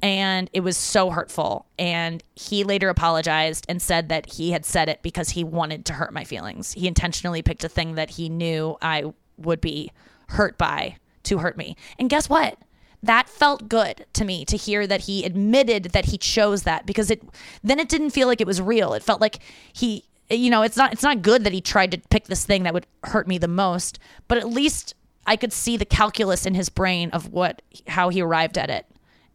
and 0.01 0.49
it 0.53 0.61
was 0.61 0.77
so 0.77 1.09
hurtful. 1.11 1.65
And 1.77 2.23
he 2.35 2.63
later 2.63 2.89
apologized 2.89 3.65
and 3.69 3.81
said 3.81 4.09
that 4.09 4.33
he 4.33 4.51
had 4.51 4.65
said 4.65 4.89
it 4.89 5.01
because 5.01 5.31
he 5.31 5.43
wanted 5.43 5.85
to 5.85 5.93
hurt 5.93 6.13
my 6.13 6.23
feelings. 6.23 6.73
He 6.73 6.87
intentionally 6.87 7.41
picked 7.41 7.63
a 7.63 7.69
thing 7.69 7.95
that 7.95 8.11
he 8.11 8.29
knew 8.29 8.77
I 8.81 9.13
would 9.37 9.61
be 9.61 9.91
hurt 10.29 10.57
by 10.57 10.97
to 11.23 11.39
hurt 11.39 11.57
me. 11.57 11.75
And 11.99 12.09
guess 12.09 12.29
what? 12.29 12.57
That 13.03 13.29
felt 13.29 13.69
good 13.69 14.05
to 14.13 14.25
me 14.25 14.45
to 14.45 14.57
hear 14.57 14.85
that 14.87 15.01
he 15.01 15.23
admitted 15.23 15.85
that 15.85 16.05
he 16.05 16.17
chose 16.17 16.63
that 16.63 16.85
because 16.85 17.09
it 17.09 17.23
then 17.63 17.79
it 17.79 17.89
didn't 17.89 18.11
feel 18.11 18.27
like 18.27 18.41
it 18.41 18.47
was 18.47 18.61
real. 18.61 18.93
It 18.93 19.03
felt 19.03 19.21
like 19.21 19.39
he 19.73 20.05
you 20.29 20.49
know, 20.49 20.61
it's 20.61 20.77
not 20.77 20.93
it's 20.93 21.03
not 21.03 21.21
good 21.21 21.43
that 21.43 21.53
he 21.53 21.61
tried 21.61 21.91
to 21.91 21.97
pick 22.09 22.25
this 22.25 22.45
thing 22.45 22.63
that 22.63 22.73
would 22.73 22.87
hurt 23.03 23.27
me 23.27 23.37
the 23.37 23.47
most, 23.47 23.99
but 24.27 24.37
at 24.37 24.49
least 24.49 24.93
I 25.25 25.35
could 25.35 25.51
see 25.51 25.77
the 25.77 25.85
calculus 25.85 26.45
in 26.45 26.53
his 26.53 26.69
brain 26.69 27.09
of 27.11 27.29
what 27.29 27.61
how 27.87 28.09
he 28.09 28.21
arrived 28.21 28.57
at 28.57 28.69
it 28.69 28.85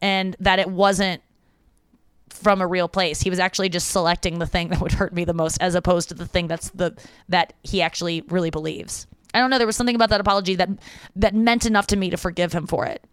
and 0.01 0.37
that 0.41 0.59
it 0.59 0.69
wasn't 0.69 1.23
from 2.37 2.61
a 2.61 2.67
real 2.67 2.89
place. 2.89 3.21
He 3.21 3.31
was 3.31 3.39
actually 3.39 3.69
just 3.69 3.89
selecting 3.89 4.39
the 4.39 4.47
thing 4.47 4.69
that 4.69 4.81
would 4.81 4.93
hurt 4.93 5.13
me 5.13 5.25
the 5.25 5.35
most 5.35 5.61
as 5.61 5.75
opposed 5.75 6.09
to 6.11 6.15
the 6.15 6.27
thing 6.27 6.47
that's 6.47 6.71
the 6.71 6.95
that 7.29 7.55
he 7.63 7.83
actually 7.83 8.23
really 8.29 8.51
believes. 8.51 9.07
I 9.35 9.41
don't 9.41 9.51
know, 9.51 9.59
there 9.59 9.67
was 9.67 9.77
something 9.77 9.97
about 9.97 10.11
that 10.11 10.21
apology 10.21 10.55
that 10.57 10.69
that 11.17 11.35
meant 11.35 11.67
enough 11.67 11.89
to 11.89 11.97
me 11.97 12.11
to 12.11 12.17
forgive 12.17 12.53
him 12.53 12.67
for 12.67 12.87
it. 12.87 13.05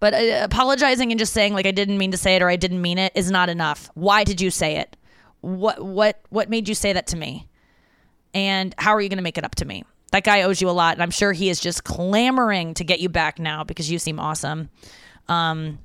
But 0.00 0.14
uh, 0.14 0.40
apologizing 0.44 1.10
and 1.10 1.18
just 1.18 1.32
saying 1.32 1.54
like 1.54 1.66
I 1.66 1.72
didn't 1.72 1.98
mean 1.98 2.12
to 2.12 2.16
say 2.16 2.36
it 2.36 2.42
or 2.42 2.48
I 2.48 2.56
didn't 2.56 2.80
mean 2.80 2.98
it 2.98 3.12
is 3.14 3.30
not 3.30 3.48
enough. 3.48 3.90
Why 3.94 4.24
did 4.24 4.40
you 4.40 4.50
say 4.50 4.76
it? 4.76 4.96
What 5.40 5.82
what 5.82 6.20
what 6.30 6.48
made 6.48 6.68
you 6.68 6.74
say 6.74 6.92
that 6.92 7.08
to 7.08 7.16
me? 7.16 7.48
And 8.34 8.74
how 8.78 8.94
are 8.94 9.00
you 9.00 9.08
going 9.08 9.18
to 9.18 9.22
make 9.22 9.38
it 9.38 9.44
up 9.44 9.54
to 9.56 9.64
me? 9.64 9.84
That 10.12 10.24
guy 10.24 10.42
owes 10.42 10.60
you 10.60 10.70
a 10.70 10.72
lot 10.72 10.94
and 10.94 11.02
I'm 11.02 11.10
sure 11.10 11.32
he 11.32 11.50
is 11.50 11.60
just 11.60 11.84
clamoring 11.84 12.74
to 12.74 12.84
get 12.84 13.00
you 13.00 13.08
back 13.08 13.38
now 13.38 13.64
because 13.64 13.90
you 13.90 13.98
seem 13.98 14.20
awesome. 14.20 14.70
Um 15.28 15.78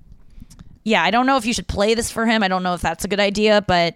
yeah, 0.83 1.03
I 1.03 1.11
don't 1.11 1.25
know 1.25 1.37
if 1.37 1.45
you 1.45 1.53
should 1.53 1.67
play 1.67 1.93
this 1.93 2.11
for 2.11 2.25
him. 2.25 2.43
I 2.43 2.47
don't 2.47 2.63
know 2.63 2.73
if 2.73 2.81
that's 2.81 3.05
a 3.05 3.07
good 3.07 3.19
idea, 3.19 3.61
but 3.61 3.95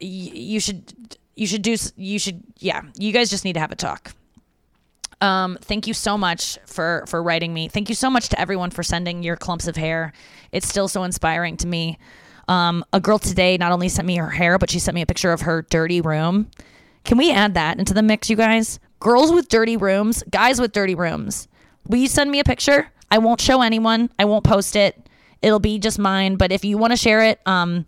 y- 0.00 0.06
you 0.34 0.60
should 0.60 1.16
you 1.36 1.46
should 1.46 1.62
do 1.62 1.76
you 1.96 2.18
should 2.18 2.42
yeah, 2.58 2.82
you 2.98 3.12
guys 3.12 3.30
just 3.30 3.44
need 3.44 3.54
to 3.54 3.60
have 3.60 3.72
a 3.72 3.76
talk. 3.76 4.12
Um, 5.20 5.58
thank 5.60 5.86
you 5.86 5.94
so 5.94 6.16
much 6.16 6.58
for 6.66 7.04
for 7.08 7.22
writing 7.22 7.52
me. 7.52 7.68
Thank 7.68 7.88
you 7.88 7.94
so 7.94 8.08
much 8.10 8.28
to 8.30 8.40
everyone 8.40 8.70
for 8.70 8.82
sending 8.82 9.22
your 9.22 9.36
clumps 9.36 9.66
of 9.66 9.76
hair. 9.76 10.12
It's 10.52 10.68
still 10.68 10.88
so 10.88 11.02
inspiring 11.04 11.56
to 11.58 11.66
me. 11.66 11.98
Um, 12.46 12.84
a 12.92 13.00
girl 13.00 13.18
today 13.18 13.58
not 13.58 13.72
only 13.72 13.88
sent 13.88 14.06
me 14.06 14.16
her 14.16 14.30
hair, 14.30 14.58
but 14.58 14.70
she 14.70 14.78
sent 14.78 14.94
me 14.94 15.02
a 15.02 15.06
picture 15.06 15.32
of 15.32 15.42
her 15.42 15.62
dirty 15.62 16.00
room. 16.00 16.50
Can 17.04 17.18
we 17.18 17.30
add 17.32 17.54
that 17.54 17.78
into 17.78 17.94
the 17.94 18.02
mix, 18.02 18.30
you 18.30 18.36
guys? 18.36 18.78
Girls 19.00 19.32
with 19.32 19.48
dirty 19.48 19.76
rooms, 19.76 20.22
guys 20.30 20.60
with 20.60 20.72
dirty 20.72 20.94
rooms. 20.94 21.46
Will 21.86 21.98
you 21.98 22.08
send 22.08 22.30
me 22.30 22.40
a 22.40 22.44
picture? 22.44 22.90
I 23.10 23.18
won't 23.18 23.40
show 23.40 23.62
anyone. 23.62 24.10
I 24.18 24.24
won't 24.24 24.44
post 24.44 24.76
it. 24.76 25.07
It'll 25.42 25.60
be 25.60 25.78
just 25.78 25.98
mine. 25.98 26.36
But 26.36 26.52
if 26.52 26.64
you 26.64 26.78
want 26.78 26.92
to 26.92 26.96
share 26.96 27.22
it, 27.24 27.40
um, 27.46 27.86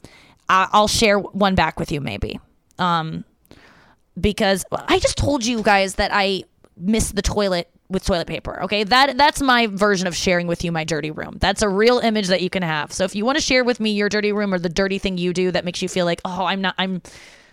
I- 0.48 0.68
will 0.72 0.88
share 0.88 1.18
one 1.18 1.54
back 1.54 1.78
with 1.78 1.92
you 1.92 2.00
maybe. 2.00 2.40
Um, 2.78 3.24
because 4.20 4.64
I 4.72 4.98
just 4.98 5.16
told 5.16 5.44
you 5.44 5.62
guys 5.62 5.94
that 5.94 6.10
I 6.12 6.44
missed 6.76 7.14
the 7.14 7.22
toilet 7.22 7.68
with 7.88 8.04
toilet 8.04 8.26
paper. 8.26 8.62
Okay, 8.62 8.84
that 8.84 9.16
that's 9.18 9.42
my 9.42 9.66
version 9.66 10.06
of 10.06 10.14
sharing 10.14 10.46
with 10.46 10.64
you 10.64 10.70
my 10.72 10.84
dirty 10.84 11.10
room. 11.10 11.36
That's 11.40 11.62
a 11.62 11.68
real 11.68 11.98
image 11.98 12.28
that 12.28 12.40
you 12.40 12.48
can 12.50 12.62
have. 12.62 12.92
So 12.92 13.04
if 13.04 13.14
you 13.14 13.24
want 13.24 13.36
to 13.36 13.42
share 13.42 13.64
with 13.64 13.80
me 13.80 13.90
your 13.90 14.08
dirty 14.08 14.32
room 14.32 14.54
or 14.54 14.58
the 14.58 14.68
dirty 14.68 14.98
thing 14.98 15.18
you 15.18 15.32
do 15.32 15.50
that 15.50 15.64
makes 15.64 15.82
you 15.82 15.88
feel 15.88 16.06
like, 16.06 16.20
oh, 16.24 16.44
I'm 16.44 16.60
not, 16.60 16.74
I'm 16.78 17.02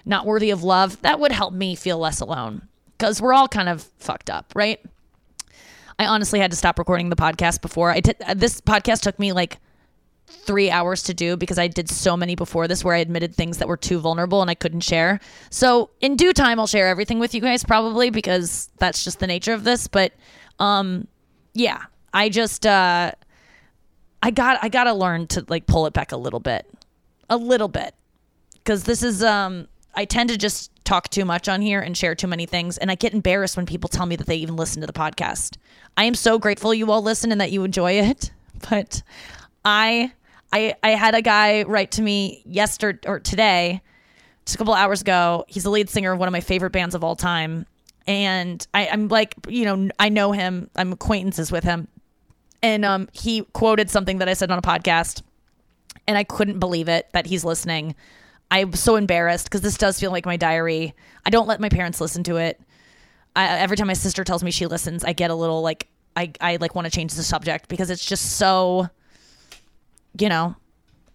not 0.06 0.26
worthy 0.26 0.52
of 0.52 0.64
love, 0.64 1.02
that 1.02 1.20
would 1.20 1.32
help 1.32 1.54
me 1.54 1.76
feel 1.76 1.98
less 1.98 2.20
alone. 2.20 2.68
Because 2.98 3.22
we're 3.22 3.34
all 3.34 3.48
kind 3.48 3.68
of 3.70 3.84
fucked 3.98 4.30
up, 4.30 4.54
right? 4.56 4.80
I 6.00 6.06
honestly 6.06 6.40
had 6.40 6.52
to 6.52 6.58
stop 6.58 6.78
recording 6.78 7.10
the 7.10 7.16
podcast 7.16 7.62
before 7.62 7.92
I. 7.92 8.02
This 8.36 8.62
podcast 8.62 9.02
took 9.02 9.18
me 9.18 9.34
like 9.34 9.58
three 10.28 10.70
hours 10.70 11.04
to 11.04 11.14
do 11.14 11.38
because 11.38 11.58
I 11.58 11.68
did 11.68 11.90
so 11.90 12.18
many 12.18 12.36
before 12.36 12.68
this 12.68 12.84
where 12.84 12.96
I 12.96 13.00
admitted 13.00 13.34
things 13.34 13.58
that 13.58 13.68
were 13.68 13.78
too 13.78 14.00
vulnerable 14.00 14.42
and 14.42 14.50
I 14.52 14.56
couldn't 14.56 14.82
share. 14.82 15.20
So 15.50 15.90
in 16.02 16.16
due 16.16 16.34
time, 16.34 16.60
I'll 16.60 16.68
share 16.68 16.88
everything 16.88 17.20
with 17.20 17.34
you 17.34 17.42
guys 17.42 17.64
probably 17.64 18.10
because 18.10 18.70
that's 18.78 19.04
just 19.04 19.20
the 19.20 19.28
nature 19.28 19.54
of 19.54 19.64
this. 19.64 19.88
But 19.88 20.14
um, 20.60 21.08
yeah, 21.54 21.84
I 22.14 22.30
just 22.30 22.66
uh, 22.66 23.12
I 24.22 24.32
got 24.32 24.60
I 24.62 24.70
got 24.70 24.86
to 24.86 24.94
learn 24.94 25.28
to 25.28 25.46
like 25.48 25.66
pull 25.66 25.86
it 25.86 25.94
back 25.94 26.12
a 26.12 26.18
little 26.18 26.40
bit, 26.40 26.68
a 27.30 27.38
little 27.38 27.68
bit, 27.68 27.94
because 28.54 28.84
this 28.84 29.04
is 29.04 29.24
um 29.24 29.68
I 29.96 30.06
tend 30.06 30.30
to 30.30 30.38
just 30.38 30.72
talk 30.86 31.10
too 31.10 31.26
much 31.26 31.50
on 31.50 31.62
here 31.62 31.82
and 31.82 31.98
share 31.98 32.16
too 32.16 32.28
many 32.28 32.46
things, 32.46 32.78
and 32.78 32.92
I 32.92 32.96
get 32.96 33.14
embarrassed 33.14 33.58
when 33.58 33.66
people 33.66 33.90
tell 33.90 34.06
me 34.06 34.16
that 34.18 34.28
they 34.28 34.38
even 34.38 34.56
listen 34.56 34.82
to 34.82 34.88
the 34.88 34.94
podcast. 34.94 35.58
I 35.96 36.04
am 36.04 36.16
so 36.16 36.38
grateful 36.38 36.74
you 36.74 36.92
all 36.92 37.02
listen 37.02 37.32
and 37.32 37.42
that 37.42 37.52
you 37.52 37.64
enjoy 37.64 37.94
it, 37.94 38.32
but 38.70 39.02
I 39.68 40.14
I 40.54 40.76
I 40.82 40.92
had 40.92 41.14
a 41.14 41.22
guy 41.22 41.64
write 41.64 41.92
to 41.92 42.02
me 42.02 42.42
yesterday 42.46 43.06
or 43.06 43.20
today, 43.20 43.82
just 44.46 44.56
a 44.56 44.58
couple 44.58 44.74
hours 44.74 45.02
ago. 45.02 45.44
He's 45.50 45.64
the 45.64 45.70
lead 45.70 45.90
singer 45.90 46.14
of 46.14 46.20
one 46.20 46.30
of 46.30 46.32
my 46.32 46.40
favorite 46.40 46.70
bands 46.70 46.96
of 46.96 47.04
all 47.04 47.18
time, 47.18 47.66
and 48.08 48.66
I, 48.74 48.88
I'm 48.88 49.10
like, 49.10 49.36
you 49.50 49.66
know, 49.66 49.90
I 50.00 50.08
know 50.08 50.32
him. 50.32 50.70
I'm 50.78 50.94
acquaintances 50.94 51.52
with 51.52 51.66
him, 51.66 51.90
and 52.64 52.86
um, 52.86 53.10
he 53.12 53.42
quoted 53.52 53.90
something 53.90 54.20
that 54.20 54.30
I 54.30 54.34
said 54.34 54.52
on 54.52 54.58
a 54.58 54.62
podcast, 54.62 55.22
and 56.08 56.18
I 56.18 56.24
couldn't 56.24 56.60
believe 56.60 56.88
it 56.88 57.10
that 57.12 57.26
he's 57.26 57.44
listening. 57.44 57.94
I'm 58.50 58.72
so 58.72 58.96
embarrassed 58.96 59.48
because 59.48 59.60
this 59.60 59.78
does 59.78 60.00
feel 60.00 60.12
like 60.12 60.26
my 60.26 60.38
diary. 60.38 60.96
I 61.26 61.30
don't 61.30 61.48
let 61.48 61.60
my 61.60 61.68
parents 61.68 62.00
listen 62.00 62.24
to 62.24 62.38
it. 62.38 62.62
I, 63.36 63.60
every 63.60 63.76
time 63.76 63.88
my 63.88 63.94
sister 63.94 64.24
tells 64.24 64.46
me 64.46 64.52
she 64.52 64.66
listens, 64.66 65.04
I 65.04 65.12
get 65.12 65.30
a 65.30 65.36
little 65.36 65.62
like 65.62 65.90
I 66.16 66.32
I 66.40 66.56
like 66.56 66.74
want 66.74 66.86
to 66.86 66.92
change 66.92 67.16
the 67.16 67.24
subject 67.24 67.68
because 67.68 67.90
it's 67.90 68.06
just 68.06 68.38
so, 68.38 68.88
you 70.20 70.30
know, 70.30 70.56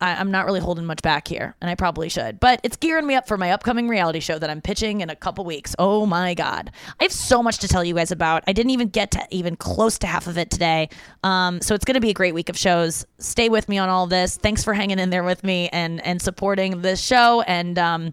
I, 0.02 0.16
I'm 0.16 0.30
not 0.30 0.44
really 0.44 0.60
holding 0.60 0.84
much 0.84 1.00
back 1.00 1.28
here, 1.28 1.54
and 1.60 1.70
I 1.70 1.74
probably 1.76 2.08
should. 2.08 2.40
But 2.40 2.60
it's 2.64 2.76
gearing 2.76 3.06
me 3.06 3.14
up 3.14 3.28
for 3.28 3.38
my 3.38 3.52
upcoming 3.52 3.88
reality 3.88 4.20
show 4.20 4.38
that 4.38 4.50
I'm 4.50 4.60
pitching 4.60 5.00
in 5.00 5.08
a 5.08 5.16
couple 5.16 5.44
weeks. 5.44 5.74
Oh 5.78 6.04
my 6.04 6.34
god, 6.34 6.72
I 7.00 7.04
have 7.04 7.12
so 7.12 7.42
much 7.42 7.58
to 7.58 7.68
tell 7.68 7.84
you 7.84 7.94
guys 7.94 8.10
about. 8.10 8.42
I 8.46 8.52
didn't 8.52 8.70
even 8.70 8.88
get 8.88 9.12
to 9.12 9.26
even 9.30 9.56
close 9.56 9.98
to 10.00 10.06
half 10.06 10.26
of 10.26 10.36
it 10.36 10.50
today. 10.50 10.90
Um, 11.22 11.60
so 11.60 11.74
it's 11.74 11.84
going 11.84 11.94
to 11.94 12.00
be 12.00 12.10
a 12.10 12.14
great 12.14 12.34
week 12.34 12.48
of 12.48 12.58
shows. 12.58 13.06
Stay 13.18 13.48
with 13.48 13.68
me 13.68 13.78
on 13.78 13.88
all 13.88 14.06
this. 14.06 14.36
Thanks 14.36 14.64
for 14.64 14.74
hanging 14.74 14.98
in 14.98 15.10
there 15.10 15.24
with 15.24 15.44
me 15.44 15.68
and 15.68 16.04
and 16.04 16.20
supporting 16.20 16.82
this 16.82 17.00
show. 17.00 17.42
And 17.42 17.78
um, 17.78 18.12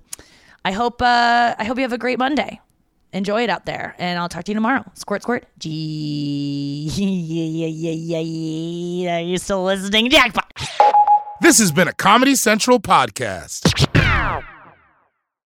I 0.63 0.71
hope 0.71 1.01
uh, 1.01 1.55
I 1.57 1.63
hope 1.63 1.77
you 1.77 1.83
have 1.83 1.93
a 1.93 1.97
great 1.97 2.19
Monday. 2.19 2.61
Enjoy 3.11 3.43
it 3.43 3.49
out 3.49 3.65
there, 3.65 3.95
and 3.97 4.19
I'll 4.19 4.29
talk 4.29 4.43
to 4.43 4.51
you 4.51 4.53
tomorrow. 4.55 4.85
Squirt, 4.93 5.23
squirt. 5.23 5.45
Gee, 5.57 6.89
yeah, 6.95 7.65
yeah, 7.67 7.91
yeah, 7.91 8.19
yeah. 8.19 9.17
Are 9.17 9.21
you 9.21 9.37
still 9.39 9.63
listening? 9.63 10.11
Jackpot. 10.11 10.45
This 11.41 11.57
has 11.57 11.71
been 11.71 11.87
a 11.87 11.93
Comedy 11.93 12.35
Central 12.35 12.79
podcast. 12.79 13.95